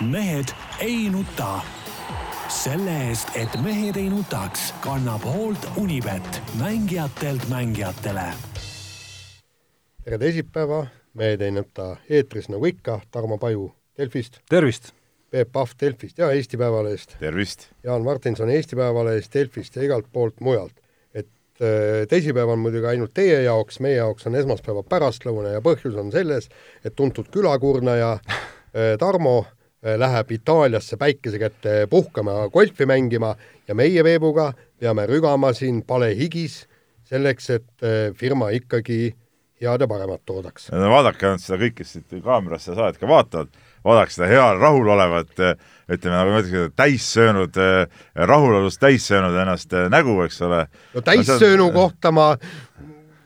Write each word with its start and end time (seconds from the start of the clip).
mehed 0.00 0.44
ei 0.78 1.10
nuta. 1.10 1.60
selle 2.48 2.92
eest, 3.08 3.28
et 3.34 3.54
mehed 3.62 3.96
ei 3.96 4.08
nutaks, 4.08 4.74
kannab 4.80 5.22
hoolt 5.24 5.68
Unibet, 5.76 6.42
mängijatelt 6.58 7.48
mängijatele. 7.48 8.26
tere 10.04 10.18
teisipäeva, 10.18 10.86
Mehed 11.14 11.40
ei 11.40 11.50
nuta 11.50 11.96
eetris 12.10 12.48
nagu 12.48 12.66
ikka, 12.66 13.00
Tarmo 13.10 13.38
Paju 13.38 13.72
Delfist, 13.98 14.38
tervist! 14.48 14.90
Peep 15.30 15.52
Pahv 15.52 15.70
Delfist 15.80 16.18
ja 16.18 16.30
Eesti 16.30 16.56
Päevalehest, 16.56 17.16
tervist! 17.18 17.68
Jaan 17.84 18.02
Martinson 18.02 18.50
Eesti 18.50 18.76
Päevalehest, 18.76 19.34
Delfist 19.34 19.76
ja 19.76 19.82
igalt 19.82 20.06
poolt 20.12 20.40
mujalt. 20.40 20.74
et 21.14 21.28
äh, 21.62 22.06
teisipäev 22.08 22.48
on 22.48 22.58
muidugi 22.58 22.86
ainult 22.86 23.14
teie 23.14 23.42
jaoks, 23.42 23.80
meie 23.80 23.96
jaoks 23.96 24.26
on 24.26 24.34
esmaspäeva 24.34 24.82
pärastlõuna 24.82 25.54
ja 25.54 25.60
põhjus 25.60 25.94
on 25.94 26.12
selles, 26.12 26.48
et 26.84 26.96
tuntud 26.96 27.30
külakurnaja 27.30 28.12
äh, 28.18 28.98
Tarmo 28.98 29.44
läheb 29.84 30.30
Itaaliasse 30.32 30.96
päikese 30.96 31.38
kätte 31.38 31.74
puhkama, 31.90 32.48
golfi 32.52 32.86
mängima 32.86 33.34
ja 33.68 33.74
meie 33.74 34.04
Peebuga 34.04 34.52
peame 34.80 35.06
rügama 35.06 35.52
siin 35.52 35.82
palehigis 35.86 36.64
selleks, 37.04 37.50
et 37.50 37.84
firma 38.16 38.48
ikkagi 38.56 39.12
head 39.60 39.80
ja 39.80 39.88
paremat 39.88 40.22
toodaks. 40.26 40.68
no 40.72 40.90
vaadake 40.90 41.28
ainult 41.28 41.42
seda 41.44 41.58
kõik, 41.60 41.76
kes 41.78 41.94
siit 41.96 42.16
kaamerast 42.24 42.68
seda 42.68 42.76
saadet 42.80 43.00
ka 43.00 43.08
vaatavad, 43.08 43.52
vaadake 43.86 44.14
seda 44.14 44.28
heal 44.30 44.60
rahulolevat, 44.60 45.34
ütleme 45.94 46.16
nagu 46.16 46.34
ma 46.34 46.42
ütleks, 46.42 46.74
täis 46.76 47.06
söönud, 47.14 47.58
rahulolust 48.14 48.80
täis 48.82 49.06
söönud 49.10 49.36
ennast 49.44 49.74
nägu, 49.92 50.16
eks 50.26 50.40
ole. 50.44 50.64
no 50.94 51.04
täissöönu 51.06 51.68
no, 51.68 51.72
kohta 51.76 52.12
ma 52.14 52.32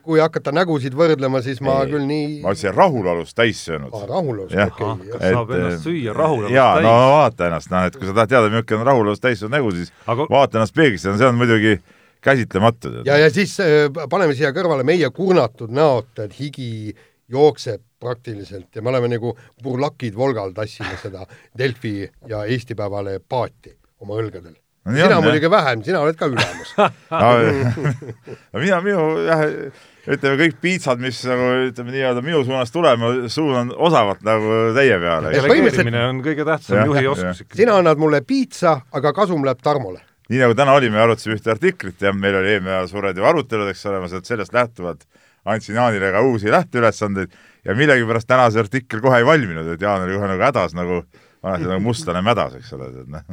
kui 0.05 0.21
hakata 0.23 0.53
nägusid 0.55 0.95
võrdlema, 0.97 1.43
siis 1.45 1.61
ma 1.65 1.81
ei, 1.83 1.91
küll 1.93 2.07
nii 2.07 2.41
ma 2.45 2.55
ütlesin 2.55 2.75
rahulolust 2.75 3.37
täis 3.37 3.61
söönud 3.67 3.93
ah,. 3.93 4.07
rahulolust, 4.09 4.55
okei 4.55 4.89
okay,. 4.89 5.33
saab 5.35 5.53
ennast 5.57 5.85
süüa 5.85 6.15
rahulolust 6.17 6.55
jaa, 6.55 6.73
täis? 6.79 6.87
no 6.87 6.97
vaata 7.15 7.51
ennast, 7.51 7.71
noh, 7.73 7.87
et 7.89 7.99
kui 7.99 8.09
sa 8.09 8.17
tahad 8.17 8.35
teada, 8.35 8.51
milline 8.53 8.81
on 8.81 8.91
rahulolust 8.93 9.25
täis 9.25 9.43
söönud 9.43 9.57
nägu, 9.57 9.71
siis 9.77 9.93
Aga... 10.07 10.27
vaata 10.31 10.61
ennast 10.61 10.77
peeglisse, 10.77 11.17
see 11.19 11.29
on 11.29 11.39
muidugi 11.39 11.77
äh, 11.77 11.95
käsitlematu. 12.21 12.89
ja, 13.05 13.17
ja 13.17 13.29
siis 13.29 13.59
äh, 13.59 13.67
paneme 14.09 14.35
siia 14.35 14.51
kõrvale 14.55 14.83
meie 14.87 15.09
kurnatud 15.15 15.71
näod, 15.71 16.11
et 16.23 16.35
higi 16.39 16.95
jookseb 17.29 17.81
praktiliselt 17.99 18.75
ja 18.75 18.81
me 18.81 18.91
oleme 18.93 19.11
nagu 19.11 19.35
burlakid 19.63 20.15
Volgal, 20.17 20.53
tassime 20.55 20.95
seda 21.01 21.25
Delfi 21.57 22.09
ja 22.27 22.45
Eesti 22.45 22.75
Päevalehe 22.75 23.19
paati 23.19 23.75
oma 24.03 24.19
õlgadel 24.19 24.55
no,. 24.55 24.95
sina 24.95 25.17
on, 25.17 25.23
muidugi 25.27 25.51
vähem, 25.51 25.83
sina 25.85 26.03
oled 26.03 26.19
ka 26.19 26.29
ülemus 26.31 26.75
no 28.51 28.63
mina, 28.63 28.81
minu 28.83 29.05
jah, 29.27 29.45
ütleme 30.09 30.39
kõik 30.41 30.59
piitsad, 30.61 31.01
mis 31.01 31.21
nagu 31.29 31.47
ütleme 31.69 31.93
nii-öelda 31.93 32.23
minu 32.25 32.43
suunas 32.47 32.73
tulevad, 32.73 32.99
ma 33.01 33.31
suunan 33.31 33.71
osavalt 33.77 34.23
nagu 34.25 34.59
teie 34.77 34.99
peale. 35.01 35.33
delegeerimine 35.35 36.05
on 36.09 36.21
kõige 36.25 36.45
tähtsam 36.47 36.85
juhi 36.89 37.07
oskus 37.13 37.43
ikka. 37.45 37.59
sina 37.61 37.79
annad 37.81 38.01
mulle 38.01 38.21
piitsa, 38.25 38.79
aga 38.91 39.13
kasum 39.13 39.45
läheb 39.45 39.61
Tarmole 39.63 40.01
nii 40.29 40.43
nagu 40.43 40.53
täna 40.53 40.75
oli, 40.77 40.91
me 40.93 41.01
arutasime 41.01 41.39
ühte 41.39 41.49
artiklit 41.49 42.03
ja 42.05 42.11
meil 42.13 42.35
oli 42.37 42.51
eelmine 42.53 42.75
nädal 42.75 42.89
suured 42.91 43.17
ju 43.17 43.25
arutelud, 43.25 43.71
eks 43.71 43.85
ole, 43.89 44.01
ma 44.03 44.09
sealt 44.11 44.29
sellest 44.29 44.53
lähtuvalt 44.53 45.07
andsin 45.45 45.75
Jaanile 45.75 46.11
ka 46.13 46.21
uusi 46.21 46.51
lähteülesandeid 46.51 47.33
ja 47.65 47.75
millegipärast 47.75 48.27
täna 48.29 48.49
see 48.51 48.61
artikkel 48.63 49.01
kohe 49.01 49.21
ei 49.21 49.25
valminud, 49.25 49.73
et 49.73 49.81
Jaan 49.81 50.05
oli 50.05 50.17
kohe 50.17 50.29
nagu 50.31 50.45
hädas 50.45 50.75
nagu, 50.77 51.01
vanasti 51.43 51.71
nagu 51.71 51.83
mustlane 51.83 52.21
mädas, 52.25 52.55
eks 52.59 52.73
ole, 52.77 52.91
noh. 53.07 53.25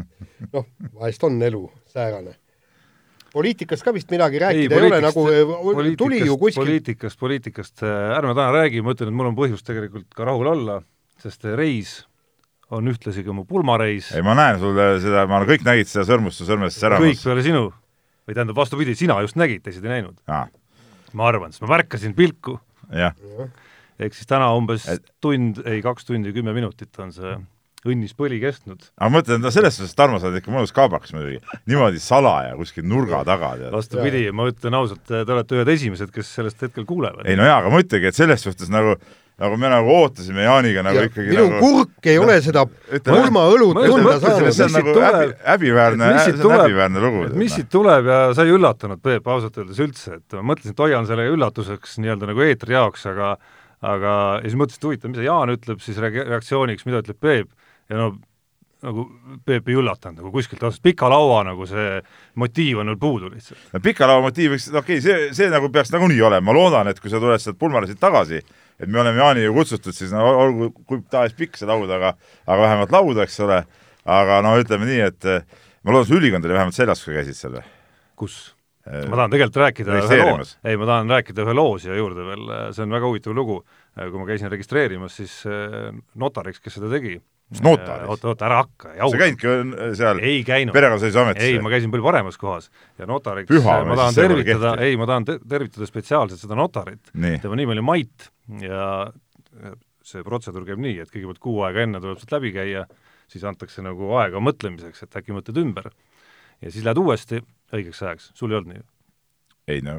noh, 0.53 0.67
vahest 0.95 1.25
on 1.29 1.39
elu 1.43 1.63
säärane. 1.93 2.37
Poliitikast 3.37 3.85
ka 3.85 3.93
vist 3.95 4.11
midagi 4.13 4.41
rääkida 4.43 4.77
ei, 4.77 4.83
ei 4.83 4.91
ole, 4.91 5.01
nagu 5.05 5.25
tuli 6.01 6.23
ju 6.25 6.37
kuskilt 6.41 6.63
poliitikast, 6.65 7.19
poliitikast 7.21 7.85
ärme 7.87 8.35
täna 8.37 8.51
räägi, 8.55 8.83
ma 8.85 8.95
ütlen, 8.97 9.13
et 9.13 9.19
mul 9.19 9.31
on 9.31 9.39
põhjust 9.39 9.67
tegelikult 9.69 10.09
ka 10.17 10.29
rahul 10.29 10.53
olla, 10.55 10.81
sest 11.23 11.45
reis 11.59 11.99
on 12.75 12.89
ühtlasi 12.91 13.25
ka 13.27 13.35
mu 13.37 13.45
pulmareis. 13.49 14.11
ei, 14.17 14.25
ma 14.27 14.35
näen 14.39 14.61
sulle 14.63 14.89
seda, 15.03 15.27
ma, 15.31 15.43
kõik 15.49 15.67
nägid 15.67 15.91
seda 15.91 16.07
sõrmust 16.09 16.41
su 16.41 16.49
sõrmest 16.49 16.81
säramas. 16.83 17.07
kõik 17.07 17.25
peale 17.29 17.45
sinu. 17.47 17.67
või 18.27 18.35
tähendab, 18.35 18.57
vastupidi, 18.59 18.97
sina 18.99 19.21
just 19.23 19.39
nägid, 19.39 19.63
teised 19.67 19.85
ei 19.87 19.99
näinud. 19.99 20.19
ma 20.27 21.29
arvan, 21.29 21.53
sest 21.53 21.63
ma 21.63 21.75
märkasin 21.77 22.17
pilku. 22.17 22.59
ehk 22.91 24.15
siis 24.15 24.27
täna 24.29 24.51
umbes 24.57 24.89
Et... 24.91 25.05
tund, 25.21 25.63
ei, 25.65 25.83
kaks 25.85 26.09
tundi, 26.09 26.33
kümme 26.35 26.57
minutit 26.57 26.99
on 26.99 27.13
see 27.15 27.37
õnnis 27.93 28.17
põli 28.19 28.41
kestnud. 28.43 28.89
aga 28.97 29.11
ma 29.11 29.19
mõtlen, 29.19 29.43
no 29.45 29.53
selles 29.55 29.79
suhtes, 29.79 29.95
Tarmo, 29.99 30.21
sa 30.23 30.31
oled 30.31 30.41
ikka 30.41 30.55
mõnus 30.55 30.75
kaabakas 30.77 31.15
muidugi, 31.17 31.43
niimoodi 31.71 32.03
salaja 32.03 32.57
kuskil 32.59 32.87
nurga 32.89 33.23
taga. 33.29 33.55
vastupidi, 33.75 34.27
ma 34.33 34.49
ütlen 34.51 34.79
ausalt, 34.79 35.05
te 35.07 35.23
olete 35.27 35.61
ühed 35.61 35.71
esimesed, 35.77 36.11
kes 36.15 36.35
sellest 36.41 36.67
hetkel 36.67 36.89
kuulevad. 36.89 37.27
ei 37.27 37.39
no 37.39 37.47
jaa, 37.47 37.61
aga 37.63 37.73
ma 37.73 37.85
ütlengi, 37.85 38.13
et 38.13 38.19
selles 38.19 38.45
suhtes 38.47 38.73
nagu 38.73 38.97
nagu 39.37 39.57
me 39.61 39.69
nagu 39.69 39.91
ootasime 39.93 40.47
Jaaniga 40.47 40.83
nagu 40.85 40.97
ja, 40.97 41.09
ikkagi 41.11 41.29
minu 41.29 41.43
nagu, 41.51 41.59
kurk 41.61 42.09
ei 42.09 42.17
no, 42.17 42.25
ole 42.25 42.37
seda 42.45 42.63
pulmaõlut 43.05 43.81
tunda 43.83 44.15
saanud. 44.23 44.49
see 44.57 44.65
on 44.65 44.73
nagu 44.79 44.95
häbi, 44.97 45.35
häbiväärne, 45.45 46.09
see 46.25 46.39
on 46.41 46.55
häbiväärne 46.57 47.03
lugu. 47.05 47.27
mis 47.37 47.53
siit 47.59 47.69
tuleb 47.73 48.09
ja 48.09 48.23
sa 48.37 48.47
ei 48.49 48.55
üllatunud, 48.57 49.03
Peep, 49.05 49.29
ausalt 49.29 49.59
öeldes 49.61 49.83
üldse, 49.85 50.17
et 50.23 50.39
ma 50.39 50.55
mõtlesin, 50.55 50.73
et 50.73 50.81
hoian 50.81 51.09
selle 51.09 51.29
üllatuseks 51.35 51.99
nii-öelda 52.01 52.31
nagu 52.33 52.47
eetri 52.47 52.79
jaoks, 52.79 53.05
aga 53.13 53.35
aga 53.85 54.15
ja 54.41 54.49
siis 54.49 54.57
mõtlesin, 54.57 54.81
et 54.81 54.89
huvitav, 54.89 55.13
mida 55.13 55.27
Jaan 55.27 55.53
ütleb 55.53 55.85
siis 55.85 56.01
reaktsiooniks, 56.01 56.89
mida 56.89 57.05
ütleb 57.05 57.21
Peep 57.21 57.53
ja 57.91 58.01
no 58.01 58.15
nagu 58.85 59.07
Peep 59.47 59.71
ei 59.71 59.77
üllatanud 59.79 60.21
nagu 60.21 60.31
kuskilt 60.35 60.63
otsast, 60.63 60.83
pika 60.85 61.09
laua 61.11 61.41
nagu 61.47 61.67
see 61.69 62.01
motiiv 62.41 62.83
on 62.83 62.93
veel 62.93 62.99
puudu 63.01 63.31
lihtsalt. 63.33 63.63
pika 63.83 64.09
laua 64.09 64.25
motiiv 64.27 64.55
võiks, 64.55 64.69
okei 64.71 64.99
okay,, 64.99 65.05
see, 65.05 65.29
see 65.37 65.53
nagu 65.53 65.71
peaks 65.73 65.93
nagunii 65.95 66.21
olema, 66.29 66.45
ma 66.51 66.57
loodan, 66.57 66.91
et 66.93 67.01
kui 67.01 67.13
sa 67.13 67.21
tuled 67.23 67.43
sealt 67.43 67.59
pulmariselt 67.61 68.01
tagasi, 68.03 68.43
et 68.77 68.91
me 68.91 69.01
oleme 69.03 69.23
Jaaniga 69.23 69.55
kutsutud, 69.57 69.97
siis 69.97 70.13
no 70.15 70.27
olgu 70.29 70.71
kui 70.85 71.01
tahes 71.11 71.35
pikk 71.37 71.57
see 71.59 71.69
laud, 71.69 71.89
aga 71.91 72.13
aga 72.45 72.59
vähemalt 72.63 72.93
laud, 72.95 73.23
eks 73.25 73.39
ole, 73.47 73.63
aga 74.19 74.43
no 74.45 74.57
ütleme 74.61 74.89
nii, 74.91 75.01
et 75.09 75.31
eh, 75.33 75.63
ma 75.83 75.95
loodan, 75.97 76.11
su 76.11 76.21
ülikond 76.21 76.47
oli 76.47 76.59
vähemalt 76.59 76.77
seljas, 76.77 77.05
kui 77.05 77.17
käisid 77.17 77.39
seal. 77.39 77.57
kus? 78.17 78.37
Eh, 78.87 79.07
ma 79.11 79.23
tahan 79.23 79.33
tegelikult 79.33 79.63
rääkida 79.65 79.97
ühe 80.03 80.21
loo, 80.21 80.45
ei, 80.63 80.77
ma 80.77 80.91
tahan 80.93 81.17
rääkida 81.17 81.47
ühe 81.47 81.57
loo 81.57 81.79
siia 81.81 81.97
juurde 81.97 82.29
veel, 82.29 82.45
see 82.77 82.85
on 82.85 82.93
väga 82.95 83.09
huvitav 83.09 83.35
lugu. 83.35 83.63
kui 83.97 84.21
ma 84.21 84.27
käisin 84.29 84.53
registreerimas, 84.53 85.17
siis 85.17 85.41
eh, 85.49 85.89
notariks, 86.21 86.61
kes 86.61 86.77
seda 86.77 86.93
tegi, 86.93 87.17
mis 87.51 87.63
notaris? 87.65 88.09
oota, 88.11 88.31
oota, 88.33 88.47
ära 88.49 88.61
hakka, 88.63 88.95
jaura. 88.97 89.11
sa 89.13 89.21
käidki 89.23 89.97
seal 90.01 90.23
ei 90.25 90.41
käinud. 90.47 90.75
perekonnaseisuametis? 90.77 91.49
ei, 91.49 91.61
ma 91.63 91.73
käisin 91.73 91.93
palju 91.93 92.07
paremas 92.07 92.41
kohas 92.41 92.71
ja 92.99 93.09
notariks 93.11 93.51
Püha, 93.53 93.77
ma 93.89 93.99
tahan 94.01 94.19
tervitada, 94.19 94.75
ei, 94.87 94.99
ma 95.01 95.09
tahan 95.11 95.29
te 95.29 95.39
tervitada 95.49 95.89
spetsiaalselt 95.89 96.43
seda 96.43 96.59
notarit. 96.59 97.13
tema 97.15 97.59
nimi 97.59 97.77
oli 97.77 97.87
Mait 97.87 98.31
ja 98.63 98.89
see 100.07 100.27
protseduur 100.27 100.67
käib 100.67 100.83
nii, 100.83 100.99
et 101.03 101.13
kõigepealt 101.13 101.43
kuu 101.43 101.63
aega 101.67 101.87
enne 101.87 102.03
tuleb 102.03 102.21
sealt 102.21 102.37
läbi 102.39 102.53
käia, 102.55 102.85
siis 103.31 103.47
antakse 103.47 103.83
nagu 103.83 104.13
aega 104.21 104.43
mõtlemiseks, 104.43 105.07
et 105.07 105.23
äkki 105.23 105.35
mõtled 105.35 105.59
ümber. 105.63 105.91
ja 106.63 106.71
siis 106.71 106.85
lähed 106.87 106.99
uuesti 107.03 107.43
õigeks 107.75 108.03
ajaks, 108.03 108.31
sul 108.35 108.53
ei 108.53 108.61
olnud 108.61 108.75
nii 108.75 108.87
ei 109.67 109.83
no 109.83 109.99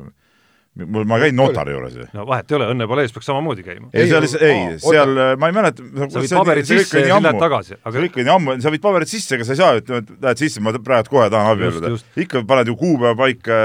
mul, 0.85 1.05
ma 1.09 1.17
käin 1.21 1.35
notari 1.38 1.73
juures 1.73 1.95
ju. 1.97 2.05
no 2.13 2.25
vahet 2.27 2.51
ei 2.51 2.57
ole, 2.57 2.69
Õnne 2.73 2.88
palees 2.89 3.13
peaks 3.15 3.27
samamoodi 3.29 3.65
käima. 3.65 3.89
ei, 3.93 4.09
seal, 4.11 4.27
ei, 4.45 4.61
seal 4.83 5.13
ma 5.39 5.49
ei 5.49 5.55
mäleta 5.55 5.85
sa 6.13 6.23
viid 6.23 6.35
paberid 6.38 6.69
sisse 6.69 7.01
ja 7.01 7.07
siis 7.07 7.25
lähed 7.25 7.41
tagasi. 7.41 7.77
aga 7.81 7.93
see 7.95 8.05
kõik 8.05 8.19
on 8.19 8.27
nii 8.27 8.33
ammu, 8.35 8.55
sa 8.63 8.73
viid 8.75 8.83
paberid 8.83 9.11
sisse, 9.11 9.38
aga 9.38 9.47
sa 9.47 9.55
ei 9.55 9.61
saa, 9.61 9.81
et 9.81 10.13
lähed 10.27 10.43
sisse, 10.43 10.63
ma 10.63 10.75
praegu 10.77 11.13
kohe 11.15 11.27
tahan 11.33 11.55
abielluda. 11.55 11.93
ikka 12.25 12.43
paned 12.49 12.71
ju 12.71 12.77
kuupäeva 12.79 13.17
paika, 13.19 13.59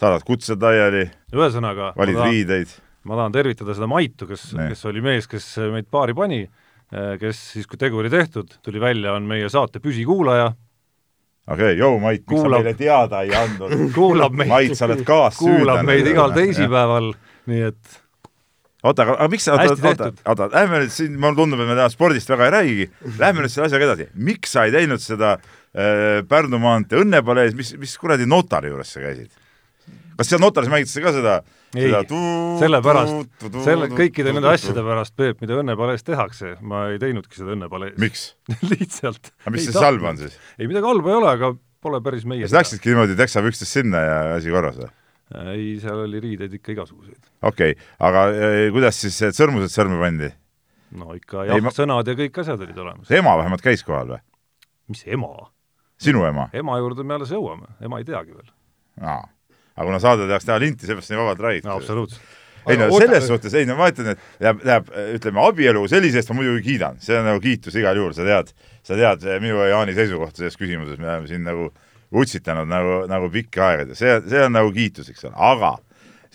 saadad 0.00 0.26
kutsed 0.26 0.62
laiali, 0.62 1.06
valid 1.32 2.20
tahan, 2.20 2.28
riideid. 2.28 2.76
ma 3.06 3.20
tahan 3.20 3.38
tervitada 3.38 3.76
seda 3.78 3.90
Maitu, 3.90 4.28
kes, 4.30 4.50
kes 4.56 4.86
oli 4.90 5.04
mees, 5.04 5.30
kes 5.30 5.48
meid 5.74 5.90
paari 5.92 6.16
pani, 6.16 6.44
kes 7.20 7.42
siis, 7.54 7.70
kui 7.70 7.80
tegu 7.80 8.02
oli 8.02 8.12
tehtud, 8.12 8.58
tuli 8.64 8.82
välja, 8.82 9.14
on 9.18 9.26
meie 9.28 9.50
saate 9.52 9.82
püsikuulaja 9.82 10.52
okei 11.46 11.72
okay,, 11.72 11.76
jõu 11.78 12.00
Mait, 12.02 12.24
miks 12.26 12.42
sa 12.42 12.50
meile 12.56 12.74
teada 12.78 13.22
ei 13.26 13.36
andnud? 13.36 13.76
kuulab 13.96 14.34
meid, 14.36 14.50
Mait, 14.50 14.74
sa 14.78 14.88
oled 14.88 15.04
kaassüüdlane. 15.06 15.62
kuulab 15.62 15.86
meid 15.88 16.10
igal 16.10 16.34
teisipäeval, 16.36 17.12
nii 17.50 17.62
et 17.70 18.02
oota, 18.86 19.06
aga, 19.06 19.16
aga 19.16 19.28
miks 19.32 19.46
sa, 19.48 19.56
oota, 19.56 19.76
oota, 19.90 20.10
oota, 20.32 20.50
lähme 20.52 20.82
nüüd 20.82 20.94
siin, 20.94 21.16
mulle 21.20 21.38
tundub, 21.38 21.62
et 21.62 21.70
me 21.70 21.78
täna 21.78 21.88
spordist 21.92 22.30
väga 22.30 22.48
ei 22.48 22.54
räägigi, 22.56 22.90
lähme 23.20 23.44
nüüd 23.44 23.54
selle 23.54 23.70
asjaga 23.70 23.88
edasi. 23.90 24.08
miks 24.28 24.54
sa 24.56 24.66
ei 24.66 24.74
teinud 24.74 25.02
seda 25.02 25.36
äh, 25.36 26.22
Pärnu 26.28 26.60
maantee 26.62 27.02
Õnnepalees, 27.02 27.56
mis, 27.58 27.74
mis 27.80 27.96
kuradi 28.00 28.28
notari 28.28 28.72
juures 28.72 28.92
sa 28.94 29.02
käisid? 29.04 29.30
Kas 30.16 30.30
seal 30.30 30.42
notaris 30.42 30.70
mängitakse 30.72 31.02
ka 31.04 31.12
seda 31.14 31.34
ei, 31.76 31.90
sellepärast, 32.60 33.48
selle, 33.64 33.88
kõikide 33.92 34.32
nende 34.34 34.50
asjade 34.52 34.84
pärast, 34.86 35.14
Peep, 35.18 35.40
mida 35.44 35.58
Õnnepalees 35.60 36.04
tehakse, 36.06 36.54
ma 36.64 36.86
ei 36.92 37.00
teinudki 37.02 37.38
seda 37.38 37.52
Õnnepalees. 37.56 37.96
miks 38.00 38.28
lihtsalt. 38.72 39.32
aga 39.44 39.54
mis 39.54 39.66
siis 39.68 39.80
halba 39.80 40.12
on 40.12 40.20
siis? 40.22 40.38
ei, 40.56 40.68
midagi 40.70 40.88
halba 40.88 41.12
ei 41.12 41.18
ole, 41.18 41.32
aga 41.36 41.52
pole 41.84 42.00
päris 42.04 42.24
meie 42.28 42.48
sa 42.48 42.60
läksidki 42.60 42.92
niimoodi 42.92 43.18
teksapükstes 43.18 43.76
sinna 43.78 44.02
ja 44.04 44.16
asi 44.38 44.54
korras 44.54 44.80
või? 44.80 44.90
ei, 45.52 45.68
seal 45.82 46.06
oli 46.06 46.22
riideid 46.22 46.56
ikka 46.60 46.74
igasuguseid. 46.76 47.20
okei 47.42 47.76
okay., 47.76 47.92
aga 48.08 48.26
eh, 48.32 48.62
kuidas 48.74 49.02
siis 49.04 49.20
sõrmused 49.36 49.74
sõrme 49.74 50.00
pandi? 50.00 50.32
no 50.96 51.12
ikka 51.18 51.44
jah-sõnad 51.50 52.00
ma... 52.00 52.08
ja 52.08 52.18
kõik 52.24 52.42
asjad 52.44 52.64
olid 52.64 52.82
olemas. 52.86 53.12
ema 53.12 53.36
vähemalt 53.42 53.64
käis 53.64 53.84
kohal 53.84 54.16
või? 54.16 54.24
mis 54.94 55.04
ema? 55.12 55.34
sinu 56.00 56.24
ema? 56.28 56.48
ema 56.56 56.80
juurde 56.80 57.04
me 57.04 57.18
alles 57.20 57.36
jõuame, 57.36 57.74
ema 57.84 58.00
ei 58.00 58.08
teagi 58.08 58.32
veel. 58.32 58.52
aa 59.02 59.24
aga 59.76 59.86
kuna 59.86 60.00
saade 60.02 60.26
tahaks 60.26 60.48
teha 60.48 60.58
linti, 60.62 60.88
seepärast 60.88 61.12
nii 61.12 61.20
vabalt 61.20 61.42
räägid 61.46 61.68
no,. 61.68 61.78
absoluutselt. 61.80 62.34
ei 62.66 62.78
no 62.80 62.88
selles 62.98 63.26
suhtes, 63.28 63.54
ei 63.54 63.66
no 63.68 63.76
ma 63.78 63.90
ütlen, 63.92 64.14
et 64.14 64.42
läheb, 64.42 64.62
läheb 64.66 64.92
ütleme, 65.18 65.42
abielu 65.44 65.84
sellise 65.90 66.22
eest 66.22 66.32
ma 66.32 66.40
muidugi 66.40 66.64
kiidan, 66.70 67.00
see 67.04 67.18
on 67.18 67.28
nagu 67.28 67.42
kiitus 67.44 67.76
igal 67.78 67.98
juhul, 67.98 68.14
sa 68.16 68.26
tead, 68.26 68.54
sa 68.86 68.98
tead 68.98 69.26
minu 69.44 69.60
ja 69.60 69.74
Jaani 69.74 69.94
seisukohta 69.94 70.42
selles 70.42 70.58
küsimuses, 70.58 70.98
me 70.98 71.10
oleme 71.12 71.30
siin 71.30 71.44
nagu 71.46 71.68
utsitanud 72.16 72.70
nagu, 72.70 73.02
nagu 73.10 73.28
pikka 73.30 73.68
aega, 73.68 73.98
see, 73.98 74.16
see 74.30 74.42
on 74.48 74.56
nagu 74.56 74.72
kiitus, 74.74 75.12
eks 75.12 75.28
ole, 75.28 75.36
aga 75.52 75.76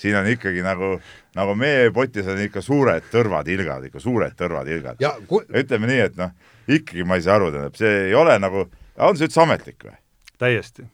siin 0.01 0.15
on 0.21 0.29
ikkagi 0.31 0.63
nagu, 0.65 0.93
nagu 1.37 1.57
meie 1.59 1.91
potis 1.95 2.29
on 2.31 2.39
ikka 2.45 2.63
suured 2.65 3.11
tõrvatilgad, 3.11 3.89
ikka 3.89 4.01
suured 4.01 4.37
tõrvatilgad. 4.39 5.03
Ku... 5.29 5.43
ütleme 5.47 5.89
nii, 5.91 5.99
et 6.07 6.17
noh, 6.19 6.31
ikkagi 6.71 7.05
ma 7.07 7.19
ei 7.19 7.27
saa 7.27 7.37
aru, 7.39 7.51
tähendab, 7.53 7.77
see 7.79 8.07
ei 8.07 8.15
ole 8.17 8.37
nagu, 8.41 8.65
on 9.01 9.19
see 9.19 9.29
üldse 9.29 9.43
ametlik 9.43 9.89
või? 9.89 9.97
täiesti 10.41 10.87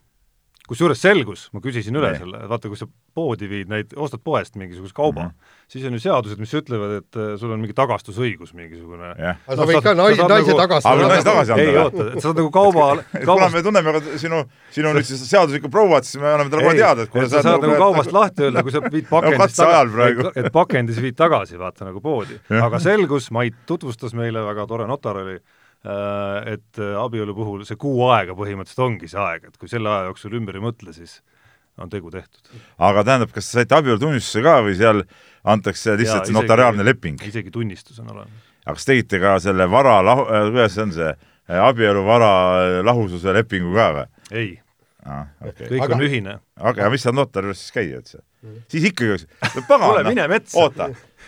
kusjuures 0.68 1.00
selgus, 1.00 1.48
ma 1.56 1.62
küsisin 1.64 1.96
üle 1.96 2.10
nee. 2.12 2.19
selle, 2.22 2.42
vaata, 2.52 2.69
kui 2.72 2.80
sa 2.80 2.88
poodi 3.18 3.48
viid 3.50 3.69
neid, 3.72 3.94
ostad 3.96 4.22
poest 4.24 4.58
mingisuguse 4.60 4.94
kauba 4.96 5.24
mm, 5.24 5.30
-hmm. 5.30 5.62
siis 5.72 5.86
on 5.88 5.96
ju 5.96 6.02
seadused, 6.04 6.40
mis 6.44 6.54
ütlevad, 6.60 6.96
et 7.00 7.19
äh, 7.19 7.30
sul 7.40 7.54
on 7.56 7.62
mingi 7.64 7.75
tagastusõigus 7.78 8.54
mingisugune 8.58 9.14
yeah.. 9.16 9.40
aga 9.48 9.58
sa 9.62 9.68
võid 9.69 9.84
ka 9.86 9.94
naise, 9.96 10.28
naise 10.28 10.52
nagu, 10.52 10.60
tagastada. 10.60 10.96
aga 10.96 11.12
naise 11.14 11.28
tagasi 11.28 11.56
anda 11.56 11.68
ei 11.68 11.78
oota, 11.84 12.08
et 12.08 12.19
sa 12.19 12.25
saad 12.28 12.42
nagu 12.42 12.52
kauba, 12.52 12.88
kauba... 13.14 13.34
kuna 13.34 13.50
me 13.54 13.64
tunneme 13.64 14.02
sinu, 14.24 14.42
sinu 14.75 14.94
nüüd 14.98 15.08
siis 15.08 15.24
seaduslikku 15.30 15.72
prouat, 15.72 16.10
siis 16.10 16.22
me 16.22 16.34
anname 16.34 16.52
talle 16.52 16.68
kohe 16.68 16.80
teada, 16.81 17.08
et 17.08 17.14
kuule 17.16 17.30
sa 17.31 17.44
saad 17.46 17.64
nagu 17.64 17.80
kaubast 17.80 18.12
lahti 18.19 18.48
öelda, 18.48 18.66
kui 18.68 18.75
sa 18.75 18.84
viid 18.84 19.08
pakendist 19.16 19.62
tagasi, 19.64 20.28
et 20.36 20.52
pakendis 20.60 21.00
viid 21.04 21.18
tagasi, 21.18 21.60
vaata 21.62 21.88
nagu 21.88 22.04
poodi. 22.04 22.40
aga 22.62 22.84
selgus, 22.84 23.31
Mait 23.38 23.56
tutvustas 23.69 24.16
meile, 24.18 24.42
väga 24.44 24.68
tore 24.68 24.88
notar 24.88 25.19
oli 25.24 25.40
et 25.86 26.80
äh, 26.82 26.96
abielu 27.00 27.36
puhul 27.38 27.64
see 27.68 27.78
kuu 27.80 28.08
aega 28.10 28.36
põhimõtteliselt 28.38 28.84
ongi 28.86 29.10
see 29.12 29.22
aeg, 29.22 29.48
et 29.48 29.58
kui 29.62 29.70
selle 29.72 29.92
aja 29.92 30.10
jooksul 30.10 30.36
ümber 30.40 30.58
ei 30.58 30.64
mõtle, 30.64 30.94
siis 30.96 31.20
on 31.78 31.92
tegu 31.92 32.12
tehtud. 32.12 32.52
aga 32.82 33.04
tähendab, 33.06 33.32
kas 33.36 33.52
te 33.52 33.60
saite 33.60 33.78
abielutunnistuse 33.78 34.44
ka 34.46 34.58
või 34.66 34.76
seal 34.80 35.04
antakse 35.48 35.96
lihtsalt 36.00 36.32
Jaa, 36.32 36.38
notariaalne 36.40 36.86
leping? 36.86 37.22
isegi 37.30 37.54
tunnistus 37.54 38.02
on 38.02 38.12
olemas. 38.16 38.52
aga 38.66 38.78
kas 38.80 38.90
tegite 38.90 39.22
ka 39.24 39.38
selle 39.44 39.70
vara 39.72 40.00
lahu-, 40.06 40.28
äh, 40.28 40.50
kuidas 40.50 40.76
see 40.76 40.88
on 40.88 40.96
see, 40.98 41.12
abieluvara 41.48 42.32
lahususe 42.84 43.38
lepingu 43.38 43.76
ka 43.78 43.92
või? 44.00 44.08
ei 44.32 44.50
ah,. 45.06 45.30
Okay. 45.40 45.70
kõik 45.70 45.86
aga, 45.86 45.96
on 45.96 46.06
ühine. 46.10 46.38
aga 46.74 46.92
mis 46.92 47.06
seal 47.06 47.16
notari 47.16 47.52
juures 47.52 47.64
siis 47.64 47.76
käia 47.78 48.02
üldse 48.02 48.20
mm.? 48.20 48.62
siis 48.74 48.92
ikkagi, 48.92 49.24
pagan. 49.70 49.88
kuule, 49.88 50.04
mine 50.10 50.28
metsa. 50.34 50.68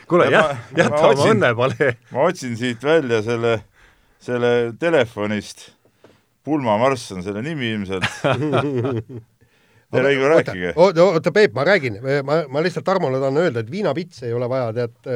kuule, 0.09 0.31
jäta, 0.33 0.57
jäta 0.77 1.03
oma 1.13 1.33
õnnepalee. 1.35 1.95
ma 2.11 2.27
otsin 2.27 2.57
siit 2.59 2.83
välja 2.83 3.21
selle 3.25 3.59
selle 4.19 4.53
telefonist, 4.79 5.69
pulmamarss 6.45 7.11
on 7.15 7.25
selle 7.25 7.43
nimi 7.45 7.73
ilmselt 7.75 8.07
Te 9.89 10.01
räägige, 10.05 10.27
rääkige. 10.29 10.73
oota, 10.75 11.03
oota, 11.03 11.31
Peep, 11.33 11.53
ma 11.57 11.63
räägin, 11.65 11.95
ma, 12.23 12.43
ma 12.45 12.61
lihtsalt 12.61 12.85
Tarmole 12.85 13.17
tahan 13.17 13.39
öelda, 13.41 13.63
et 13.63 13.71
viinapitse 13.73 14.27
ei 14.27 14.35
ole 14.37 14.45
vaja, 14.49 14.67
tead, 14.75 15.09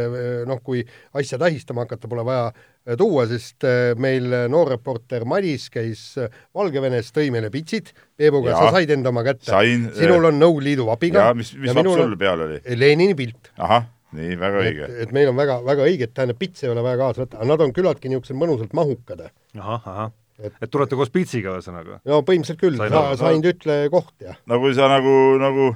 noh, 0.49 0.61
kui 0.65 0.81
asja 1.13 1.37
tähistama 1.37 1.85
hakata, 1.85 2.09
pole 2.09 2.23
vaja 2.25 2.47
eh, 2.49 2.95
tuua, 2.97 3.27
sest 3.29 3.67
eh, 3.69 3.93
meil 4.01 4.33
noorreporter 4.49 5.27
Madis 5.29 5.67
käis 5.73 6.01
Valgevenes, 6.57 7.13
tõi 7.13 7.29
meile 7.35 7.53
pitsid, 7.53 7.93
Peebuga, 8.17 8.57
sa 8.57 8.73
said 8.73 8.95
enda 8.97 9.13
oma 9.13 9.21
kätte. 9.27 9.53
sinul 9.99 10.31
on 10.31 10.41
Nõukogude 10.41 10.71
Liidu 10.71 10.89
vapiga. 10.89 11.29
ja 11.29 11.37
mis, 11.37 11.53
mis 11.53 11.77
vapp 11.77 11.93
sul 11.93 12.17
peal 12.17 12.41
oli? 12.47 12.63
Lenini 12.73 13.13
pilt. 13.19 13.53
ahah 13.61 13.85
nii, 14.17 14.35
väga 14.39 14.63
õige. 14.63 14.89
et 15.05 15.15
meil 15.15 15.31
on 15.31 15.39
väga, 15.39 15.59
väga 15.65 15.87
õige, 15.87 16.09
et 16.09 16.13
tähendab, 16.15 16.39
pitse 16.41 16.67
ei 16.67 16.73
ole 16.73 16.83
vaja 16.85 16.99
kaasa 17.01 17.23
võtta, 17.23 17.39
aga 17.39 17.49
nad 17.51 17.63
on 17.65 17.73
küllaltki 17.75 18.11
niisugused 18.11 18.39
mõnusalt 18.39 18.75
mahukad. 18.77 19.25
ahah, 19.57 19.89
ahah. 19.93 20.13
et, 20.39 20.53
et 20.61 20.71
tulete 20.73 20.99
koos 20.99 21.13
pitsiga 21.13 21.57
ühesõnaga? 21.57 21.99
no 22.09 22.21
põhimõtteliselt 22.27 22.61
küll, 22.61 22.79
sa, 22.79 23.03
sain 23.19 23.43
ütle 23.53 23.79
koht 23.93 24.13
ja. 24.23 24.37
no 24.49 24.61
kui 24.63 24.77
sa 24.77 24.89
nagu, 24.91 25.17
nagu 25.41 25.73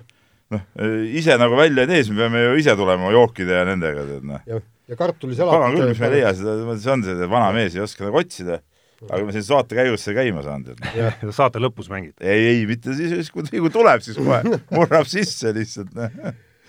noh, 0.53 0.65
ise 1.11 1.37
nagu 1.39 1.59
välja 1.59 1.85
ei 1.85 1.93
tee, 1.93 2.01
siis 2.03 2.15
me 2.15 2.25
peame 2.25 2.45
ju 2.45 2.55
ise 2.63 2.77
tulema 2.79 3.11
jookide 3.15 3.61
ja 3.61 3.67
nendega, 3.67 4.07
tead 4.13 4.31
noh. 4.31 4.47
ja, 4.49 4.63
ja 4.87 4.99
kartulisalat. 4.99 5.57
pagan 5.57 5.77
küll, 5.77 5.91
mis 5.91 6.01
me 6.03 6.11
ei 6.11 6.17
leia 6.19 6.33
seda, 6.37 6.57
see 6.77 6.95
on 6.95 7.05
see 7.07 7.29
vana 7.29 7.53
mees, 7.55 7.77
ei 7.77 7.85
oska 7.85 8.07
nagu 8.07 8.23
otsida 8.23 8.61
aga 9.05 9.21
me 9.27 9.33
siin 9.35 9.45
saate 9.45 9.77
käigus 9.77 10.03
sai 10.05 10.15
käima 10.17 10.41
saanud, 10.45 10.73
et 10.73 11.21
noh. 11.21 11.33
saate 11.35 11.61
lõpus 11.61 11.89
mängite? 11.91 12.23
ei, 12.25 12.47
ei, 12.53 12.65
mitte 12.69 12.95
siis, 12.97 13.29
kui, 13.33 13.45
kui 13.45 13.71
tuleb, 13.73 14.01
siis 14.05 14.17
kohe 14.17 14.41
murrab 14.73 15.05
sisse 15.09 15.53
lihtsalt 15.55 15.93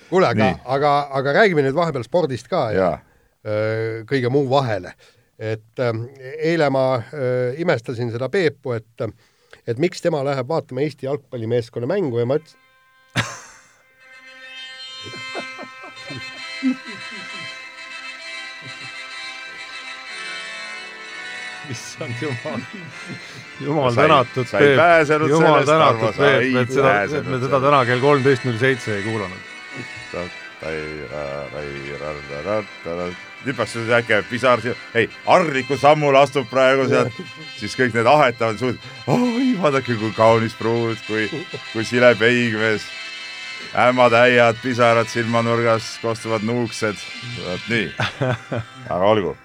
kuule, 0.08 0.26
aga, 0.26 0.58
aga, 0.64 1.08
aga 1.20 1.32
räägime 1.40 1.62
nüüd 1.66 1.76
vahepeal 1.76 2.04
spordist 2.06 2.48
ka 2.50 2.70
ja, 2.74 2.90
ja 3.44 3.52
kõige 4.08 4.28
muu 4.32 4.48
vahele. 4.50 4.92
et 5.38 5.78
äh, 5.78 5.92
eile 6.50 6.66
ma 6.74 6.98
äh, 6.98 7.54
imestasin 7.62 8.10
seda 8.10 8.28
Peepu, 8.28 8.72
et 8.74 9.00
et 9.68 9.78
miks 9.78 10.00
tema 10.02 10.24
läheb 10.26 10.48
vaatama 10.48 10.80
Eesti 10.82 11.06
jalgpallimeeskonna 11.06 11.86
mängu 11.86 12.18
ja 12.18 12.26
ma 12.26 12.34
ütlesin 12.40 12.58
issand 21.70 22.14
jumal, 22.22 22.60
jumal 23.66 23.94
tänatud, 23.94 24.46
Peep, 24.50 24.78
jumal 25.28 25.64
tänatud, 25.68 26.16
Peep, 26.16 26.56
et 26.62 26.72
seda, 26.72 26.94
et 27.04 27.28
me 27.28 27.38
seda 27.44 27.60
täna 27.62 27.84
kell 27.86 28.02
kolmteist 28.02 28.48
null 28.48 28.58
seitse 28.58 28.96
ei 28.96 29.06
kuulanud 29.06 29.47
nüüd 33.44 33.56
peaks 33.56 33.76
äkki 33.76 34.20
pisar, 34.30 34.62
ei, 34.98 35.08
harglikul 35.26 35.78
sammul 35.78 36.16
astub 36.18 36.48
praegu 36.50 36.88
sealt, 36.90 37.18
siis 37.58 37.76
kõik 37.78 37.94
need 37.96 38.08
ahetavad 38.10 38.58
suud. 38.60 38.78
oi, 39.06 39.50
vaadake, 39.60 39.98
kui 40.00 40.10
kaunis 40.16 40.56
pruut, 40.58 40.98
kui, 41.06 41.28
kui 41.72 41.84
sile 41.86 42.14
peigmees. 42.18 42.86
ämmad, 43.78 44.14
äiad, 44.14 44.56
pisarad 44.62 45.08
silmanurgas, 45.10 45.98
kostuvad 46.02 46.42
nuuksed. 46.46 46.96
vot 47.44 47.68
nii, 47.68 47.92
aga 48.88 49.04
olgu 49.04 49.36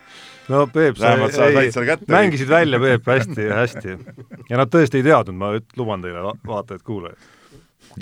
no 0.48 0.66
Peep, 0.68 0.98
sa 0.98 1.14
ei, 1.16 1.70
mängisid 2.08 2.50
välja, 2.50 2.80
Peep, 2.80 3.08
hästi, 3.08 3.48
hästi. 3.50 3.98
ja 4.50 4.60
nad 4.60 4.74
tõesti 4.74 5.00
ei 5.00 5.06
teadnud, 5.08 5.38
ma 5.40 5.54
luban 5.78 6.04
teile, 6.04 6.34
vaatajad-kuulajad 6.48 7.33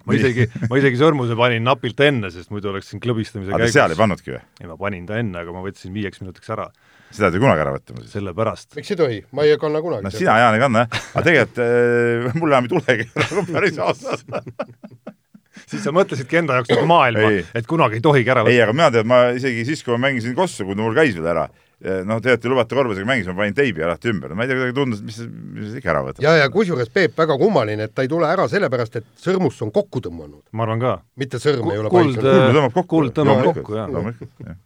ma 0.06 0.16
isegi, 0.18 0.48
ma 0.70 0.80
isegi 0.80 1.00
sõrmuse 1.00 1.36
panin 1.40 1.66
napilt 1.68 2.00
enne, 2.06 2.32
sest 2.34 2.52
muidu 2.54 2.72
oleks 2.72 2.92
siin 2.92 3.02
klõbistamise 3.04 3.54
käigus 3.54 3.76
seal 3.76 3.94
ei 3.94 4.00
pannudki 4.00 4.36
või? 4.36 4.42
ei, 4.62 4.70
ma 4.70 4.78
panin 4.80 5.06
ta 5.10 5.20
enne, 5.22 5.44
aga 5.44 5.56
ma 5.56 5.64
võtsin 5.66 5.94
viieks 5.96 6.24
minutiks 6.24 6.52
ära. 6.54 6.68
seda 7.12 7.30
ei 7.30 7.36
tohi 7.36 7.46
kunagi 7.46 7.66
ära 7.66 7.76
võtta. 7.78 8.06
sellepärast. 8.12 8.76
miks 8.80 8.94
ei 8.94 9.02
tohi? 9.02 9.22
ma 9.36 9.48
ei 9.48 9.58
kanna 9.62 9.84
kunagi. 9.84 10.08
no 10.08 10.14
sina, 10.16 10.38
Jaan, 10.44 10.58
ei 10.58 10.64
kanna 10.64 10.86
jah, 10.86 11.02
aga 11.12 11.26
tegelikult 11.30 11.64
äh, 11.66 12.40
mul 12.40 12.56
enam 12.56 12.70
ei 12.70 12.76
tulegi 12.76 13.10
nagu 13.26 13.48
päris 13.52 13.82
ausalt 13.82 14.26
siis 15.72 15.84
sa 15.84 15.94
mõtlesidki 15.96 16.40
enda 16.42 16.60
jaoks 16.60 16.72
nagu 16.74 16.88
maailma, 16.90 17.34
et 17.58 17.68
kunagi 17.70 18.00
ei 18.00 18.06
tohigi 18.06 18.32
ära 18.32 18.46
võtta. 18.46 18.56
ei, 18.56 18.64
aga 18.64 18.76
mina 18.76 18.92
tean, 18.94 19.10
ma 19.12 19.24
isegi 19.36 19.66
siis, 19.68 19.84
kui 19.86 19.96
ma 19.96 20.08
mängisin 20.08 20.36
Kossu, 20.38 20.66
kui 20.68 20.78
mul 20.80 20.96
käis 20.98 21.16
veel 21.18 21.32
ära, 21.34 21.48
noh, 21.82 22.20
tegelikult 22.22 22.46
ei 22.46 22.52
lubata 22.54 22.78
korvpalliga 22.78 23.08
mängida, 23.10 23.34
ma 23.34 23.42
panin 23.42 23.56
teibi 23.58 23.86
alati 23.86 24.12
ümber, 24.12 24.36
ma 24.38 24.46
ei 24.46 24.52
tea, 24.52 24.58
kuidagi 24.60 24.76
tundus, 24.78 25.02
mis, 25.06 25.20
mis 25.58 25.78
ikka 25.80 25.94
ära 25.94 26.04
võtab. 26.06 26.24
ja, 26.26 26.36
ja 26.38 26.50
kusjuures 26.54 26.92
Peep, 26.94 27.16
väga 27.18 27.38
kummaline, 27.42 27.88
et 27.90 27.96
ta 27.96 28.06
ei 28.06 28.12
tule 28.12 28.30
ära 28.30 28.48
sellepärast, 28.52 29.00
et 29.02 29.08
sõrmus 29.22 29.58
on 29.66 29.74
kokku 29.74 30.04
tõmmanud. 30.06 30.44
ma 30.52 30.68
arvan 30.68 30.84
ka. 30.84 30.98
mitte 31.22 31.42
sõrm 31.42 31.66
K 31.66 31.74
ei 31.74 31.82
ole 31.82 31.94
kuld, 31.94 32.20
kuld 32.20 32.28
tõmbab 32.28 32.76
kokku. 32.76 32.92
kuld 32.98 33.16
tõmbab 33.18 33.48
kokku, 33.50 33.80
jah. 33.80 33.90
loomulikult, 33.90 34.36
jah 34.46 34.60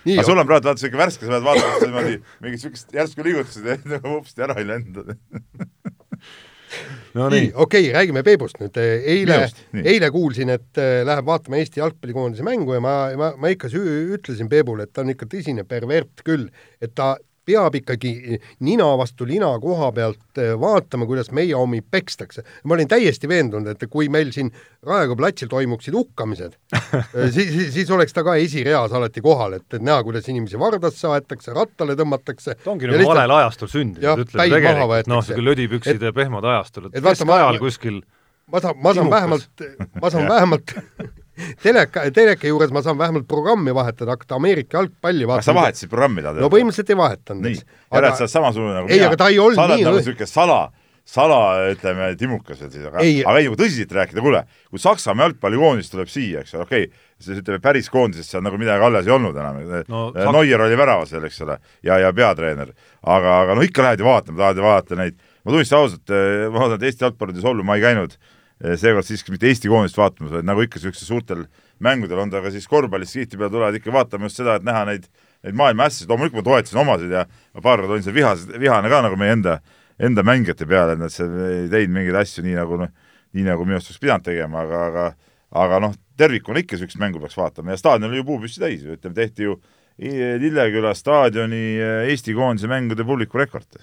aga 0.16 0.24
sul 0.26 0.40
on 0.40 0.48
praegu 0.48 0.66
vaata 0.66 0.80
siuke 0.80 0.98
värske, 0.98 1.26
sa 1.28 1.36
pead 1.36 1.46
vaatama 1.46 1.78
niimoodi 1.84 2.14
mingit 2.42 2.64
siukest 2.64 2.94
järsku 2.96 3.26
liigutusi 3.26 3.62
teed, 3.66 3.86
nagu 3.90 4.06
hopsti 4.16 4.46
ära 4.46 4.58
ei 4.58 4.66
lenda 4.66 5.04
no 7.14 7.28
nii, 7.32 7.50
okei 7.54 7.88
okay,, 7.88 7.94
räägime 7.96 8.22
Peebust 8.26 8.60
nüüd. 8.62 8.76
eile, 8.80 9.40
eile 9.82 10.10
kuulsin, 10.14 10.52
et 10.56 10.80
äh, 10.80 11.00
läheb 11.06 11.26
vaatama 11.26 11.60
Eesti 11.60 11.82
jalgpallikoondise 11.82 12.46
mängu 12.46 12.76
ja 12.76 12.84
ma, 12.84 12.94
ma, 13.18 13.32
ma 13.40 13.52
ikka 13.52 13.70
ütlesin 13.72 14.50
Peebule, 14.50 14.86
et 14.86 14.94
ta 14.94 15.04
on 15.04 15.12
ikka 15.14 15.28
tõsine 15.30 15.66
pervert 15.68 16.24
küll, 16.26 16.48
et 16.82 16.94
ta 16.94 17.14
peab 17.50 17.76
ikkagi 17.80 18.38
nina 18.66 18.88
vastu 18.98 19.26
lina 19.28 19.50
koha 19.62 19.90
pealt 19.94 20.40
eh, 20.40 20.52
vaatama, 20.60 21.06
kuidas 21.10 21.30
meie 21.36 21.54
omi 21.56 21.82
pekstakse. 21.82 22.44
ma 22.64 22.74
olin 22.74 22.88
täiesti 22.88 23.28
veendunud, 23.28 23.68
et 23.74 23.90
kui 23.90 24.08
meil 24.08 24.32
siin 24.34 24.52
Raekoja 24.86 25.16
platsil 25.16 25.48
toimuksid 25.50 25.94
hukkamised 25.94 26.56
siis, 27.34 27.50
siis, 27.52 27.72
siis 27.74 27.90
oleks 27.90 28.14
ta 28.16 28.24
ka 28.24 28.36
esireas 28.40 28.92
alati 28.96 29.20
kohal, 29.24 29.58
et, 29.58 29.66
et 29.74 29.82
näha, 29.82 30.02
kuidas 30.06 30.28
inimesi 30.30 30.58
vardasse 30.60 31.10
aetakse, 31.10 31.52
rattale 31.56 31.96
tõmmatakse. 31.98 32.56
ta 32.64 32.72
ongi 32.72 32.88
nagu 32.90 33.10
valel 33.10 33.36
ajastul 33.40 33.72
sündinud, 33.72 34.24
ütleme 34.24 34.48
tegelikult, 34.48 35.10
noh, 35.10 35.20
niisugune 35.20 35.50
lödipüksid 35.50 36.08
ja 36.08 36.14
pehmad 36.16 36.48
ajastul, 36.54 36.90
et 36.90 37.04
keskajal 37.04 37.60
kuskil 37.60 38.02
ma 38.50 38.60
saan, 38.62 38.78
ma 38.82 38.94
saan 38.94 39.10
vähemalt, 39.10 39.66
ma 40.00 40.10
saan 40.10 40.28
vähemalt 40.34 40.76
teleka, 41.62 42.04
teleka 42.14 42.50
juures 42.50 42.72
ma 42.74 42.82
saan 42.84 42.98
vähemalt 42.98 43.28
programmi 43.30 43.74
vahetada, 43.74 44.16
hakata 44.16 44.38
Ameerika 44.40 44.78
jalgpalli 44.78 45.28
vaatama. 45.28 45.46
sa 45.46 45.56
vahetasid 45.56 45.92
programmi 45.92 46.24
tal? 46.24 46.40
no 46.40 46.50
põhimõtteliselt 46.52 46.92
ei 46.92 47.00
vahetanud. 47.00 47.48
nii, 47.48 47.64
järelikult 47.94 48.20
sa 48.20 48.26
oled 48.26 48.34
samasugune 48.36 48.76
nagu 48.76 48.90
ei, 48.90 48.98
mina. 48.98 49.10
aga 49.10 49.20
ta 49.20 49.28
ei 49.32 49.40
olnud 49.42 49.74
nii 49.74 49.86
nagu 49.86 50.00
niisugune 50.00 50.30
sala, 50.30 50.60
sala, 51.10 51.40
ütleme, 51.72 52.10
timukas 52.20 52.60
veel 52.62 52.72
siis, 52.72 52.86
aga 52.90 53.04
ei, 53.04 53.20
aga 53.24 53.40
ei, 53.40 53.48
kui 53.50 53.60
tõsiselt 53.60 53.94
rääkida, 53.96 54.24
kuule, 54.24 54.42
kui 54.70 54.82
Saksamaa 54.82 55.28
jalgpallikoondis 55.28 55.90
tuleb 55.92 56.10
siia, 56.12 56.44
eks 56.44 56.56
ole, 56.56 56.66
okei 56.68 56.88
okay,, 56.88 57.06
siis 57.20 57.40
ütleme, 57.42 57.62
päris 57.64 57.90
koondisest 57.92 58.34
seal 58.34 58.44
nagu 58.46 58.60
midagi 58.60 58.86
alles 58.86 59.08
ei 59.08 59.14
olnud 59.16 59.36
enam 59.36 59.62
no,, 59.90 60.04
Neuer 60.36 60.66
oli 60.66 60.78
väravas 60.78 61.14
seal, 61.14 61.24
eks 61.26 61.40
ole, 61.46 61.58
ja, 61.86 61.98
ja 62.04 62.12
peatreener. 62.16 62.74
aga, 63.02 63.38
aga 63.44 63.56
no 63.58 63.66
ikka 63.66 63.86
lähed 63.86 64.04
ju 64.04 64.10
vaatama, 64.10 64.38
tahad 64.44 64.60
ju 64.60 64.66
vaadata 64.66 65.00
neid, 65.00 65.16
ma 65.44 65.56
tunnistan 65.56 65.82
ausalt, 65.82 66.12
ma 66.12 66.58
vaatan, 66.58 66.78
et 66.78 66.90
Eesti 66.90 67.08
jalgpallides 67.08 67.48
hullu 67.48 67.66
ma 67.66 67.78
ei 67.80 67.88
käinud 67.88 68.18
seekord 68.60 69.06
siiski 69.08 69.34
mitte 69.34 69.48
Eesti 69.48 69.70
koondist 69.72 69.98
vaatamas, 69.98 70.34
vaid 70.36 70.48
nagu 70.48 70.64
ikka 70.64 70.78
niisugustel 70.78 71.08
suurtel 71.08 71.44
mängudel, 71.80 72.20
on 72.20 72.32
ta 72.32 72.42
ka 72.44 72.52
siis 72.52 72.68
korvpallis, 72.68 73.14
tihtipeale 73.16 73.52
tulevad 73.52 73.78
ikka 73.78 73.94
vaatama 73.94 74.28
just 74.28 74.40
seda, 74.42 74.58
et 74.60 74.66
näha 74.66 74.84
neid, 74.90 75.06
neid 75.46 75.56
maailma 75.56 75.88
asjasid, 75.88 76.10
loomulikult 76.12 76.42
ma 76.42 76.48
toetasin 76.50 76.82
omasid 76.82 77.14
ja 77.16 77.24
paar 77.62 77.80
korda 77.80 77.96
olin 77.96 78.04
seal 78.04 78.16
vihas, 78.16 78.44
vihane 78.60 78.92
ka 78.92 79.00
nagu 79.06 79.16
meie 79.20 79.32
enda, 79.38 79.56
enda 80.00 80.24
mängijate 80.26 80.68
peale, 80.68 80.98
et 80.98 81.00
nad 81.00 81.14
seal 81.14 81.32
ei 81.46 81.66
teinud 81.72 81.96
mingeid 81.96 82.20
asju 82.20 82.44
nii 82.44 82.58
nagu 82.58 82.82
noh, 82.84 82.92
nii 83.36 83.48
nagu 83.48 83.64
minu 83.64 83.78
arust 83.78 83.92
oleks 83.94 84.04
pidanud 84.04 84.28
tegema, 84.28 84.66
aga, 84.66 84.84
aga 84.90 85.08
aga 85.50 85.80
noh, 85.82 85.94
tervikuna 86.20 86.62
ikka 86.62 86.76
niisugust 86.76 87.00
mängu 87.00 87.20
peaks 87.22 87.36
vaatama 87.38 87.74
ja 87.74 87.80
staadion 87.80 88.10
oli 88.10 88.20
ju 88.20 88.26
puupüsti 88.28 88.62
täis 88.62 88.84
ju, 88.84 88.96
ütleme, 88.96 89.16
tehti 89.16 89.48
ju 89.48 89.60
Lilleküla 90.00 90.94
staadioni 90.96 91.76
Eesti 92.08 92.32
koondise 92.32 92.70
mängude 92.70 93.04
publiku 93.04 93.36
rekord. 93.38 93.80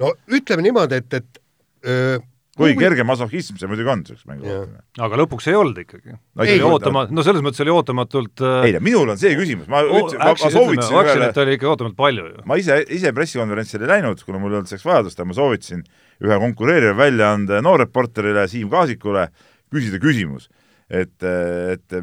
no 0.00 0.12
ütleme 0.32 0.64
niimoodi, 0.64 1.00
et, 1.02 1.14
et 1.18 1.40
öö, 1.84 2.20
kui 2.60 2.74
Kubi... 2.74 2.84
kerge 2.84 3.04
masochism 3.08 3.56
see 3.60 3.68
muidugi 3.70 3.90
on, 3.92 4.02
selleks 4.06 4.26
mängu 4.28 4.46
vaatamine. 4.46 4.82
aga 5.06 5.20
lõpuks 5.22 5.48
ei 5.50 5.56
olnud 5.56 5.80
ikkagi 5.80 6.12
no,. 6.12 6.20
oli 6.44 6.56
ootama-, 6.68 7.06
no 7.10 7.24
selles 7.26 7.44
mõttes 7.46 7.64
oli 7.64 7.74
ootamatult 7.74 8.44
äh... 8.44 8.68
ei 8.68 8.76
no 8.76 8.82
minul 8.84 9.14
on 9.14 9.20
see 9.20 9.32
küsimus, 9.38 9.68
ma 9.70 9.82
ütlesin, 9.86 10.20
ma, 10.20 10.34
ma 10.34 10.52
soovitasin 10.56 10.94
ühele 10.94 11.04
Actionit 11.04 11.42
oli 11.44 11.56
ikka 11.56 11.70
ootamatult 11.72 11.98
palju 12.00 12.26
ju. 12.28 12.46
ma 12.50 12.58
ise, 12.60 12.80
ise 12.92 13.14
pressikonverentsile 13.16 13.86
ei 13.88 13.92
läinud, 13.96 14.24
kuna 14.26 14.42
mul 14.42 14.54
ei 14.54 14.60
olnud 14.60 14.72
selleks 14.72 14.88
vajadust, 14.88 15.20
aga 15.20 15.30
ma 15.30 15.38
soovitasin 15.38 15.84
ühe 16.20 16.40
konkureeriva 16.44 16.96
väljaande 16.98 17.62
noorreporterile 17.64 18.44
Siim 18.52 18.68
Kaasikule 18.72 19.28
küsida 19.72 20.00
küsimus, 20.02 20.50
et, 20.90 21.16
et 21.24 22.00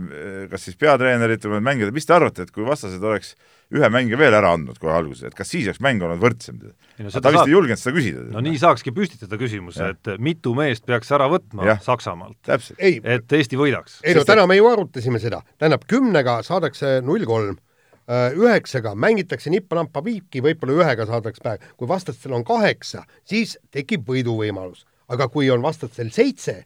kas 0.49 0.63
siis 0.63 0.79
peatreenerit 0.79 1.45
või 1.45 1.61
mängijad, 1.63 1.93
mis 1.95 2.07
te 2.07 2.15
arvate, 2.17 2.47
et 2.47 2.55
kui 2.55 2.65
vastased 2.65 3.03
oleks 3.03 3.35
ühe 3.75 3.89
mängija 3.91 4.19
veel 4.19 4.35
ära 4.37 4.53
andnud 4.55 4.79
kohe 4.79 4.93
alguses, 4.95 5.27
et 5.27 5.35
kas 5.35 5.49
siis 5.51 5.67
oleks 5.67 5.81
mäng 5.83 6.03
olnud 6.03 6.21
võrdsem? 6.21 6.59
No, 6.61 7.11
ta 7.11 7.31
vist 7.31 7.41
saab... 7.41 7.43
ei 7.43 7.53
julgenud 7.53 7.81
seda 7.81 7.95
küsida. 7.97 8.25
no 8.31 8.43
nii 8.45 8.59
saakski 8.61 8.93
püstitada 8.95 9.39
küsimuse, 9.39 9.91
et 9.95 10.11
mitu 10.23 10.53
meest 10.57 10.85
peaks 10.87 11.11
ära 11.15 11.27
võtma 11.31 11.67
ja. 11.67 11.77
Saksamaalt, 11.83 12.39
et 12.47 13.37
Eesti 13.37 13.59
võidaks. 13.59 13.99
ei 14.07 14.15
no 14.17 14.23
täna 14.27 14.47
me 14.49 14.59
ju 14.59 14.69
arutasime 14.71 15.21
seda, 15.23 15.41
tähendab 15.59 15.83
kümnega 15.89 16.39
saadakse 16.47 16.97
null 17.05 17.27
kolm, 17.27 17.59
äh, 18.07 18.29
üheksaga 18.37 18.95
mängitakse 18.95 19.51
nippa-nappa 19.53 20.03
viiki, 20.05 20.43
võib-olla 20.45 20.79
ühega 20.79 21.09
saadakse 21.09 21.43
päev, 21.43 21.67
kui 21.75 21.91
vastastel 21.91 22.37
on 22.39 22.47
kaheksa, 22.47 23.03
siis 23.27 23.57
tekib 23.71 24.07
võiduvõimalus. 24.07 24.85
aga 25.07 25.29
kui 25.31 25.47
on 25.51 25.61
vastastel 25.63 26.09
seitse, 26.11 26.65